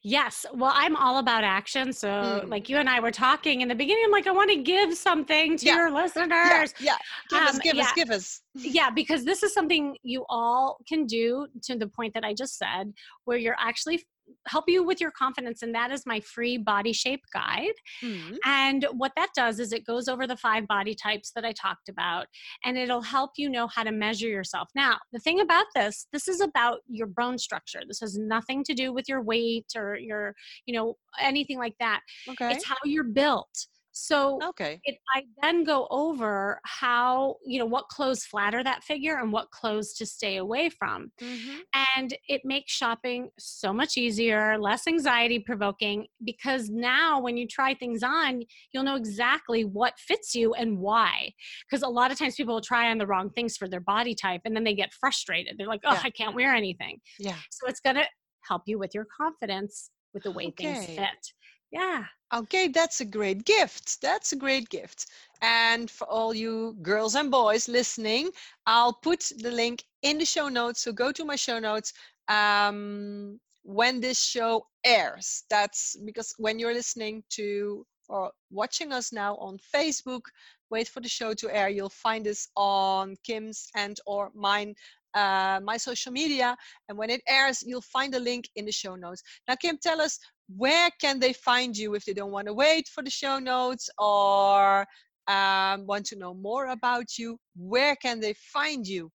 Yes. 0.03 0.47
Well, 0.51 0.71
I'm 0.73 0.95
all 0.95 1.19
about 1.19 1.43
action. 1.43 1.93
So, 1.93 2.07
Mm. 2.07 2.49
like 2.49 2.69
you 2.69 2.77
and 2.77 2.89
I 2.89 2.99
were 2.99 3.11
talking 3.11 3.61
in 3.61 3.67
the 3.67 3.75
beginning, 3.75 4.03
I'm 4.05 4.11
like, 4.11 4.25
I 4.25 4.31
want 4.31 4.49
to 4.49 4.55
give 4.55 4.97
something 4.97 5.57
to 5.57 5.65
Yeah. 5.65 5.75
your 5.75 5.91
listeners. 5.91 6.73
yeah. 6.79 6.97
Give 7.29 7.39
us, 7.39 7.53
Um, 7.55 7.59
give 7.63 7.77
us, 7.77 7.91
give 7.93 8.09
us. 8.09 8.41
yeah, 8.55 8.89
because 8.89 9.23
this 9.25 9.43
is 9.43 9.53
something 9.53 9.95
you 10.01 10.25
all 10.27 10.79
can 10.87 11.05
do 11.05 11.47
to 11.63 11.75
the 11.75 11.87
point 11.87 12.15
that 12.15 12.23
I 12.23 12.33
just 12.33 12.57
said, 12.57 12.93
where 13.25 13.37
you're 13.37 13.57
actually 13.59 14.03
help 14.47 14.65
you 14.67 14.83
with 14.83 15.01
your 15.01 15.11
confidence. 15.11 15.61
And 15.61 15.73
that 15.75 15.91
is 15.91 16.05
my 16.05 16.19
free 16.21 16.57
body 16.57 16.93
shape 16.93 17.21
guide. 17.33 17.73
Mm. 18.03 18.37
And 18.45 18.87
what 18.93 19.13
that 19.15 19.29
does 19.35 19.59
is 19.59 19.73
it 19.73 19.85
goes 19.85 20.07
over 20.07 20.27
the 20.27 20.37
five 20.37 20.67
body 20.67 20.95
types 20.95 21.31
that 21.35 21.45
I 21.45 21.51
talked 21.53 21.89
about, 21.89 22.27
and 22.65 22.77
it'll 22.77 23.01
help 23.01 23.31
you 23.37 23.49
know 23.49 23.67
how 23.67 23.83
to 23.83 23.91
measure 23.91 24.27
yourself. 24.27 24.69
Now, 24.75 24.97
the 25.11 25.19
thing 25.19 25.39
about 25.41 25.65
this, 25.75 26.07
this 26.11 26.27
is 26.27 26.41
about 26.41 26.79
your 26.87 27.07
bone 27.07 27.37
structure. 27.37 27.81
This 27.87 27.99
has 28.01 28.17
nothing 28.17 28.63
to 28.65 28.73
do 28.73 28.93
with 28.93 29.07
your 29.07 29.21
weight 29.21 29.71
or 29.75 29.97
your, 29.97 30.35
you 30.65 30.73
know, 30.73 30.95
anything 31.19 31.57
like 31.57 31.75
that. 31.79 32.01
Okay. 32.29 32.53
It's 32.53 32.65
how 32.65 32.77
you're 32.85 33.03
built. 33.03 33.67
So 34.05 34.47
Okay. 34.49 34.83
it, 34.83 34.97
I 35.15 35.23
then 35.43 35.63
go 35.63 35.87
over 35.91 36.59
how, 36.65 37.35
you 37.45 37.59
know, 37.59 37.67
what 37.67 37.87
clothes 37.89 38.25
flatter 38.25 38.63
that 38.63 38.83
figure 38.83 39.17
and 39.17 39.31
what 39.31 39.51
clothes 39.51 39.93
to 39.93 40.07
stay 40.07 40.37
away 40.37 40.69
from. 40.69 41.11
hmm 41.19 41.61
And 41.95 42.17
it 42.27 42.41
makes 42.43 42.73
shopping 42.73 43.29
so 43.39 43.71
much 43.71 43.97
easier, 43.97 44.57
less 44.59 44.87
anxiety 44.87 45.39
provoking, 45.39 46.07
because 46.23 46.69
now 46.69 47.21
when 47.21 47.37
you 47.37 47.47
try 47.47 47.73
things 47.73 48.03
on, 48.03 48.43
you'll 48.73 48.83
know 48.83 48.95
exactly 48.97 49.63
what 49.63 49.97
fits 49.99 50.35
you 50.35 50.53
and 50.53 50.79
why. 50.79 51.31
Because 51.69 51.81
a 51.83 51.87
lot 51.87 52.11
of 52.11 52.19
times 52.19 52.35
people 52.35 52.55
will 52.55 52.61
try 52.61 52.91
on 52.91 52.97
the 52.97 53.07
wrong 53.07 53.29
things 53.29 53.55
for 53.55 53.69
their 53.69 53.79
body 53.79 54.15
type 54.15 54.41
and 54.45 54.55
then 54.55 54.65
they 54.65 54.75
get 54.75 54.93
frustrated. 54.93 55.57
They're 55.57 55.67
like, 55.67 55.81
oh, 55.85 55.91
Yeah. 55.91 56.03
I 56.03 56.09
can't 56.09 56.35
wear 56.35 56.53
anything. 56.53 56.99
Yeah. 57.17 57.43
So 57.51 57.67
it's 57.67 57.79
going 57.79 57.95
to 57.97 58.07
help 58.43 58.63
you 58.65 58.77
with 58.79 58.93
your 58.93 59.05
confidence 59.17 59.91
with 60.13 60.23
the 60.23 60.31
way 60.31 60.51
things 60.57 60.91
fit. 60.95 61.33
Yeah. 61.71 62.05
Okay, 62.33 62.67
that's 62.69 63.01
a 63.01 63.05
great 63.05 63.43
gift. 63.45 64.01
That's 64.01 64.31
a 64.31 64.35
great 64.37 64.69
gift. 64.69 65.07
And 65.41 65.89
for 65.91 66.07
all 66.07 66.33
you 66.33 66.77
girls 66.81 67.15
and 67.15 67.29
boys 67.31 67.67
listening, 67.67 68.31
I'll 68.65 68.93
put 68.93 69.31
the 69.37 69.51
link 69.51 69.83
in 70.01 70.17
the 70.17 70.25
show 70.25 70.47
notes. 70.47 70.81
So 70.81 70.93
go 70.93 71.11
to 71.11 71.25
my 71.25 71.35
show 71.35 71.59
notes 71.59 71.93
um, 72.29 73.39
when 73.63 73.99
this 73.99 74.21
show 74.21 74.67
airs. 74.85 75.43
That's 75.49 75.97
because 76.05 76.33
when 76.37 76.57
you're 76.59 76.73
listening 76.73 77.23
to 77.31 77.85
or 78.07 78.31
watching 78.49 78.91
us 78.93 79.11
now 79.11 79.35
on 79.37 79.57
Facebook, 79.57 80.21
wait 80.69 80.87
for 80.87 81.01
the 81.01 81.09
show 81.09 81.33
to 81.33 81.53
air. 81.55 81.69
You'll 81.69 81.89
find 81.89 82.27
us 82.27 82.47
on 82.55 83.15
Kim's 83.23 83.69
and 83.75 83.97
or 84.05 84.31
mine 84.33 84.75
uh, 85.13 85.59
my 85.61 85.75
social 85.77 86.11
media 86.13 86.55
and 86.87 86.97
when 86.97 87.09
it 87.09 87.21
airs 87.27 87.61
you'll 87.65 87.81
find 87.81 88.13
the 88.13 88.19
link 88.19 88.49
in 88.55 88.63
the 88.65 88.71
show 88.71 88.95
notes 88.95 89.21
now 89.45 89.55
kim 89.55 89.77
tell 89.77 89.99
us 89.99 90.17
where 90.57 90.89
can 90.99 91.19
they 91.19 91.33
find 91.33 91.75
you 91.77 91.95
if 91.95 92.05
they 92.05 92.13
don't 92.13 92.31
want 92.31 92.47
to 92.47 92.53
wait 92.53 92.87
for 92.87 93.03
the 93.03 93.09
show 93.09 93.39
notes 93.39 93.89
or 93.97 94.85
um, 95.27 95.85
want 95.85 96.05
to 96.07 96.15
know 96.17 96.33
more 96.33 96.67
about 96.67 97.17
you? 97.17 97.37
Where 97.55 97.95
can 97.95 98.19
they 98.19 98.33
find 98.33 98.87
you 98.87 99.11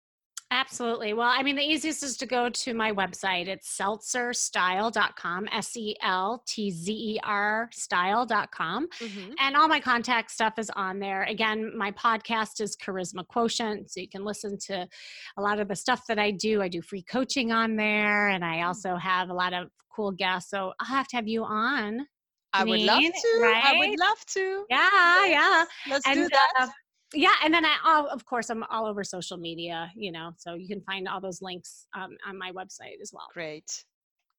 Absolutely. 0.56 1.12
Well, 1.12 1.28
I 1.28 1.43
mean, 1.43 1.58
the 1.58 1.64
easiest 1.64 2.01
is 2.01 2.16
to 2.16 2.26
go 2.26 2.49
to 2.49 2.74
my 2.74 2.93
website. 2.93 3.47
It's 3.47 3.78
seltzerstyle.com, 3.78 5.49
S 5.51 5.76
E 5.76 5.97
L 6.01 6.41
T 6.47 6.72
Z 6.72 6.93
E 6.93 7.20
R 7.24 7.70
style.com. 7.74 8.88
Mm-hmm. 8.88 9.32
And 9.39 9.58
all 9.58 9.68
my 9.68 9.82
contact 9.82 10.32
stuff 10.32 10.53
is 10.58 10.70
on 10.70 10.99
there. 10.99 11.24
Again, 11.24 11.78
my 11.78 11.91
podcast 11.91 12.62
is 12.62 12.78
Charisma 12.78 13.28
Quotient. 13.28 13.91
So 13.91 13.99
you 13.99 14.08
can 14.08 14.24
listen 14.24 14.58
to 14.68 14.88
a 15.36 15.41
lot 15.41 15.60
of 15.60 15.68
the 15.68 15.76
stuff 15.76 16.03
that 16.08 16.20
I 16.20 16.32
do. 16.32 16.62
I 16.62 16.70
do 16.70 16.82
free 16.82 17.03
coaching 17.03 17.51
on 17.51 17.76
there, 17.76 18.30
and 18.30 18.45
I 18.45 18.60
mm. 18.60 18.68
also 18.68 18.95
have 18.95 19.30
a 19.30 19.34
lot 19.34 19.53
of 19.53 19.68
cool 19.93 20.12
guests. 20.12 20.51
So 20.51 20.72
I'll 20.80 20.88
have 20.88 21.10
to 21.10 21.18
have 21.18 21.28
you 21.28 21.43
on. 21.43 22.08
I 22.53 22.64
would 22.64 22.80
love 22.80 23.01
to. 23.01 23.39
Right? 23.41 23.66
I 23.66 23.78
would 23.78 23.99
love 23.99 24.26
to. 24.28 24.66
Yeah, 24.70 25.26
yes. 25.26 25.30
yeah. 25.30 25.66
Let's 25.91 26.08
and, 26.08 26.16
do 26.16 26.30
that. 26.30 26.53
Uh, 26.58 26.68
yeah 27.14 27.34
and 27.43 27.53
then 27.53 27.66
i 27.66 28.08
of 28.12 28.26
course 28.26 28.49
i'm 28.49 28.64
all 28.70 28.86
over 28.86 29.03
social 29.03 29.38
media 29.38 29.91
you 29.95 30.12
know 30.12 30.32
so 30.38 30.53
you 30.56 30.68
can 30.68 30.82
find 30.82 31.08
all 31.08 31.22
those 31.22 31.41
links 31.41 31.88
um, 31.95 32.18
on 32.28 32.38
my 32.38 32.51
website 32.51 33.01
as 33.01 33.12
well. 33.14 33.28
Great. 33.34 33.84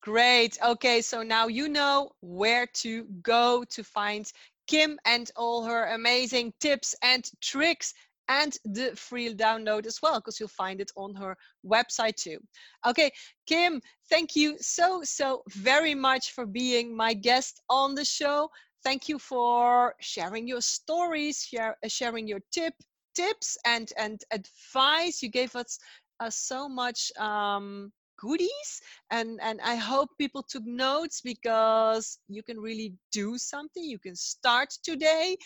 Great. 0.03 0.59
Okay 0.65 1.01
so 1.01 1.23
now 1.23 1.47
you 1.47 1.69
know 1.69 2.11
where 2.21 2.67
to 2.75 3.05
go 3.23 3.65
to 3.71 3.83
find 3.83 4.31
kim 4.67 4.99
and 5.05 5.31
all 5.37 5.65
her 5.65 5.95
amazing 5.95 6.53
tips 6.61 6.95
and 7.03 7.29
tricks 7.41 7.93
and 8.29 8.57
the 8.65 8.91
free 8.97 9.33
download 9.33 9.87
as 9.87 9.99
well 10.03 10.17
because 10.17 10.41
you'll 10.41 10.49
find 10.49 10.81
it 10.81 10.91
on 10.97 11.15
her 11.15 11.37
website 11.65 12.17
too. 12.17 12.39
Okay 12.87 13.11
kim 13.47 13.81
thank 14.11 14.37
you 14.37 14.57
so 14.61 15.01
so 15.05 15.43
very 15.51 15.95
much 15.95 16.33
for 16.33 16.47
being 16.47 16.97
my 16.97 17.15
guest 17.15 17.61
on 17.71 17.95
the 17.95 18.05
show 18.05 18.49
thank 18.87 19.09
you 19.09 19.19
for 19.19 19.95
sharing 20.01 20.47
your 20.47 20.61
stories, 20.61 21.45
share, 21.45 21.77
uh, 21.85 21.89
sharing 21.89 22.29
your 22.29 22.41
tip 22.53 22.75
tips 23.17 23.59
and 23.67 23.93
and 23.99 24.23
advice. 24.31 25.23
You 25.23 25.31
gave 25.31 25.57
us 25.57 25.79
uh, 26.21 26.31
so 26.31 26.69
much 26.69 27.11
um, 27.19 27.93
goodies, 28.17 28.71
and 29.11 29.41
and 29.43 29.61
I 29.61 29.75
hope 29.75 30.11
people 30.19 30.45
took 30.45 30.65
notes 30.65 31.21
because 31.21 32.19
you 32.29 32.43
can 32.45 32.61
really 32.61 32.95
do 33.11 33.39
something. 33.39 33.85
You 33.85 33.99
can 33.99 34.15
start 34.15 34.71
today 34.85 35.37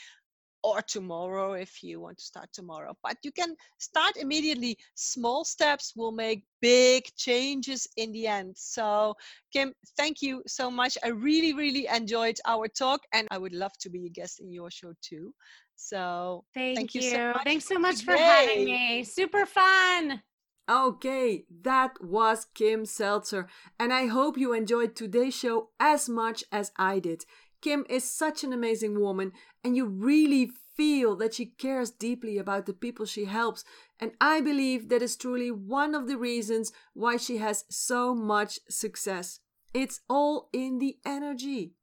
or 0.63 0.83
tomorrow 0.83 1.53
if 1.53 1.83
you 1.83 2.01
want 2.01 2.19
to 2.19 2.25
start 2.25 2.49
tomorrow. 2.53 2.97
But 3.03 3.17
you 3.23 3.33
can 3.33 3.55
start 3.79 4.17
immediately. 4.17 4.77
Small 4.95 5.45
steps 5.45 5.95
will 5.97 6.13
make 6.13 6.45
big 6.61 7.05
changes 7.17 7.87
in 7.97 8.13
the 8.13 8.27
end. 8.27 8.55
So, 8.57 9.15
Kim, 9.53 9.73
thank 9.97 10.23
you 10.23 10.43
so 10.47 10.71
much. 10.71 10.99
I 11.05 11.09
really, 11.09 11.53
really 11.53 11.87
enjoyed 11.87 12.39
our 12.47 12.69
talk, 12.69 13.01
and 13.13 13.27
I 13.31 13.39
would 13.39 13.55
love 13.55 13.73
to 13.81 13.91
be 13.91 14.07
a 14.07 14.11
guest 14.11 14.41
in 14.41 14.53
your 14.53 14.71
show 14.71 14.93
too. 15.03 15.33
So, 15.77 16.45
thank, 16.55 16.77
thank 16.77 16.95
you. 16.95 17.03
you 17.03 17.11
so 17.11 17.33
Thanks 17.45 17.67
so 17.67 17.79
much 17.79 18.03
for 18.05 18.17
having 18.17 18.65
me. 18.65 19.05
Super 19.05 19.47
fun. 19.47 20.23
Okay, 20.71 21.47
that 21.63 21.97
was 22.01 22.47
Kim 22.55 22.85
Seltzer, 22.85 23.49
and 23.77 23.93
I 23.93 24.07
hope 24.07 24.39
you 24.39 24.53
enjoyed 24.53 24.95
today's 24.95 25.35
show 25.35 25.71
as 25.81 26.09
much 26.09 26.45
as 26.53 26.71
I 26.77 27.01
did. 27.01 27.25
Kim 27.61 27.85
is 27.89 28.11
such 28.11 28.43
an 28.45 28.53
amazing 28.53 29.01
woman, 29.01 29.33
and 29.63 29.77
you 29.77 29.87
really 29.87 30.51
feel 30.77 31.15
that 31.17 31.35
she 31.35 31.47
cares 31.47 31.91
deeply 31.91 32.39
about 32.39 32.67
the 32.67 32.73
people 32.73 33.05
she 33.05 33.27
helps. 33.27 33.65
And 33.99 34.13
I 34.21 34.41
believe 34.41 34.89
that 34.89 35.03
is 35.03 35.17
truly 35.17 35.51
one 35.51 35.95
of 35.95 36.09
the 36.09 36.17
reasons 36.17 36.73
why 36.95 37.17
she 37.17 37.37
has 37.37 37.65
so 37.69 38.15
much 38.15 38.61
success. 38.69 39.41
It's 39.75 40.01
all 40.09 40.49
in 40.53 40.79
the 40.79 40.97
energy. 41.05 41.75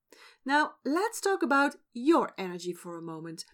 Now, 0.45 0.71
let's 0.83 1.21
talk 1.21 1.43
about 1.43 1.75
your 1.93 2.31
energy 2.37 2.73
for 2.73 2.97
a 2.97 3.01
moment. 3.01 3.45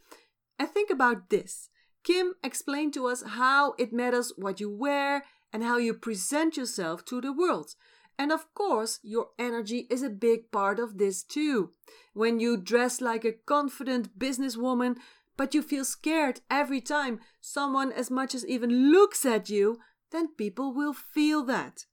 And 0.57 0.69
think 0.69 0.89
about 0.89 1.29
this. 1.29 1.69
Kim 2.03 2.33
explained 2.43 2.93
to 2.93 3.07
us 3.07 3.23
how 3.25 3.73
it 3.77 3.91
matters 3.91 4.33
what 4.37 4.59
you 4.59 4.69
wear 4.69 5.23
and 5.51 5.63
how 5.63 5.77
you 5.77 5.93
present 5.93 6.57
yourself 6.57 7.03
to 7.05 7.21
the 7.21 7.33
world. 7.33 7.75
And 8.17 8.31
of 8.31 8.53
course, 8.53 8.99
your 9.03 9.29
energy 9.39 9.87
is 9.89 10.03
a 10.03 10.09
big 10.09 10.51
part 10.51 10.79
of 10.79 10.97
this 10.97 11.23
too. 11.23 11.71
When 12.13 12.39
you 12.39 12.57
dress 12.57 13.01
like 13.01 13.25
a 13.25 13.33
confident 13.33 14.17
businesswoman, 14.19 14.97
but 15.35 15.53
you 15.53 15.63
feel 15.63 15.83
scared 15.83 16.41
every 16.49 16.79
time 16.79 17.19
someone 17.41 17.91
as 17.91 18.11
much 18.11 18.35
as 18.35 18.45
even 18.45 18.91
looks 18.91 19.25
at 19.25 19.49
you, 19.49 19.79
then 20.11 20.27
people 20.27 20.73
will 20.73 20.93
feel 20.93 21.43
that. 21.45 21.85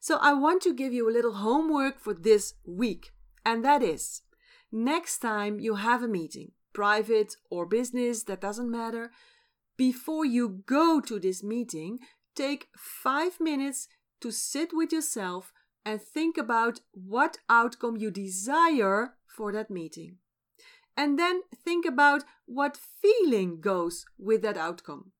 So 0.00 0.18
I 0.20 0.34
want 0.34 0.62
to 0.62 0.74
give 0.74 0.92
you 0.92 1.08
a 1.08 1.12
little 1.12 1.34
homework 1.34 1.98
for 1.98 2.12
this 2.12 2.54
week, 2.66 3.12
and 3.44 3.64
that 3.64 3.82
is 3.82 4.22
next 4.70 5.18
time 5.18 5.58
you 5.58 5.76
have 5.76 6.02
a 6.02 6.08
meeting, 6.08 6.52
private 6.72 7.36
or 7.50 7.64
business, 7.64 8.24
that 8.24 8.40
doesn't 8.40 8.70
matter, 8.70 9.10
before 9.76 10.24
you 10.24 10.62
go 10.66 11.00
to 11.00 11.18
this 11.18 11.42
meeting, 11.42 12.00
take 12.34 12.68
five 12.76 13.40
minutes 13.40 13.88
to 14.20 14.30
sit 14.30 14.70
with 14.72 14.92
yourself 14.92 15.52
and 15.84 16.00
think 16.00 16.36
about 16.36 16.80
what 16.92 17.38
outcome 17.48 17.96
you 17.96 18.10
desire 18.10 19.14
for 19.26 19.52
that 19.52 19.70
meeting. 19.70 20.16
And 20.96 21.18
then 21.18 21.42
think 21.54 21.86
about 21.86 22.24
what 22.46 22.76
feeling 22.76 23.60
goes 23.60 24.04
with 24.18 24.42
that 24.42 24.56
outcome. 24.56 25.12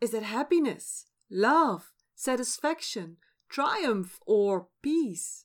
Is 0.00 0.14
it 0.14 0.22
happiness, 0.22 1.06
love, 1.30 1.92
satisfaction, 2.14 3.16
triumph, 3.48 4.20
or 4.26 4.68
peace? 4.82 5.44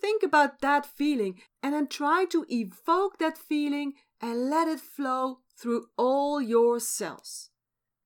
Think 0.00 0.22
about 0.22 0.60
that 0.60 0.86
feeling 0.86 1.40
and 1.62 1.74
then 1.74 1.88
try 1.88 2.26
to 2.30 2.46
evoke 2.48 3.18
that 3.18 3.36
feeling 3.36 3.94
and 4.20 4.50
let 4.50 4.68
it 4.68 4.80
flow 4.80 5.40
through 5.58 5.86
all 5.96 6.40
your 6.40 6.78
cells. 6.80 7.50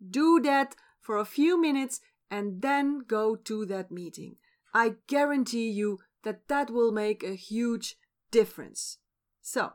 Do 0.01 0.41
that 0.41 0.77
for 1.01 1.19
a 1.19 1.25
few 1.25 1.61
minutes 1.61 2.01
and 2.31 2.63
then 2.63 3.01
go 3.07 3.37
to 3.37 3.67
that 3.67 3.91
meeting. 3.91 4.37
I 4.73 4.95
guarantee 5.07 5.69
you 5.69 5.99
that 6.23 6.49
that 6.49 6.71
will 6.71 6.93
make 6.93 7.23
a 7.23 7.35
huge 7.35 7.97
difference. 8.31 8.99
So, 9.41 9.73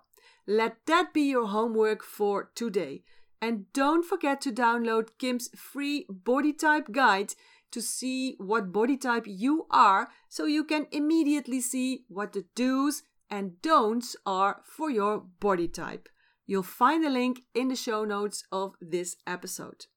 let 0.47 0.77
that 0.85 1.13
be 1.13 1.23
your 1.23 1.47
homework 1.47 2.03
for 2.03 2.51
today. 2.55 3.03
And 3.41 3.71
don't 3.73 4.05
forget 4.05 4.41
to 4.41 4.51
download 4.51 5.09
Kim's 5.19 5.49
free 5.55 6.05
body 6.09 6.53
type 6.53 6.91
guide 6.91 7.33
to 7.71 7.81
see 7.81 8.35
what 8.37 8.71
body 8.71 8.95
type 8.95 9.25
you 9.27 9.65
are 9.69 10.07
so 10.29 10.45
you 10.45 10.63
can 10.63 10.87
immediately 10.91 11.59
see 11.59 12.05
what 12.07 12.33
the 12.33 12.45
do's 12.55 13.03
and 13.29 13.61
don'ts 13.61 14.15
are 14.25 14.61
for 14.63 14.89
your 14.89 15.25
body 15.39 15.67
type. 15.67 16.07
You'll 16.45 16.63
find 16.63 17.03
the 17.03 17.09
link 17.09 17.41
in 17.53 17.67
the 17.67 17.75
show 17.75 18.05
notes 18.05 18.43
of 18.51 18.75
this 18.79 19.17
episode. 19.25 19.87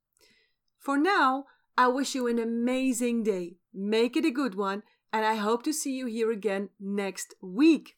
For 0.79 0.97
now, 0.97 1.45
I 1.79 1.87
wish 1.87 2.16
you 2.16 2.26
an 2.26 2.41
amazing 2.41 3.22
day. 3.22 3.59
Make 3.72 4.16
it 4.16 4.24
a 4.24 4.33
good 4.33 4.57
one, 4.57 4.83
and 5.12 5.24
I 5.24 5.37
hope 5.37 5.62
to 5.62 5.72
see 5.72 5.97
you 5.97 6.07
here 6.07 6.33
again 6.33 6.70
next 6.81 7.37
week. 7.41 7.95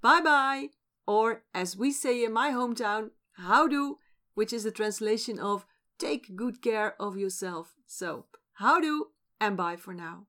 Bye 0.00 0.20
bye! 0.20 0.70
Or, 1.06 1.44
as 1.54 1.76
we 1.76 1.92
say 1.92 2.24
in 2.24 2.32
my 2.32 2.50
hometown, 2.50 3.10
houdoe, 3.38 3.98
which 4.34 4.52
is 4.52 4.64
the 4.64 4.72
translation 4.72 5.38
of 5.38 5.66
take 6.00 6.34
good 6.34 6.60
care 6.60 7.00
of 7.00 7.16
yourself. 7.16 7.76
So, 7.86 8.26
houdoe, 8.60 9.12
and 9.40 9.56
bye 9.56 9.76
for 9.76 9.94
now. 9.94 10.26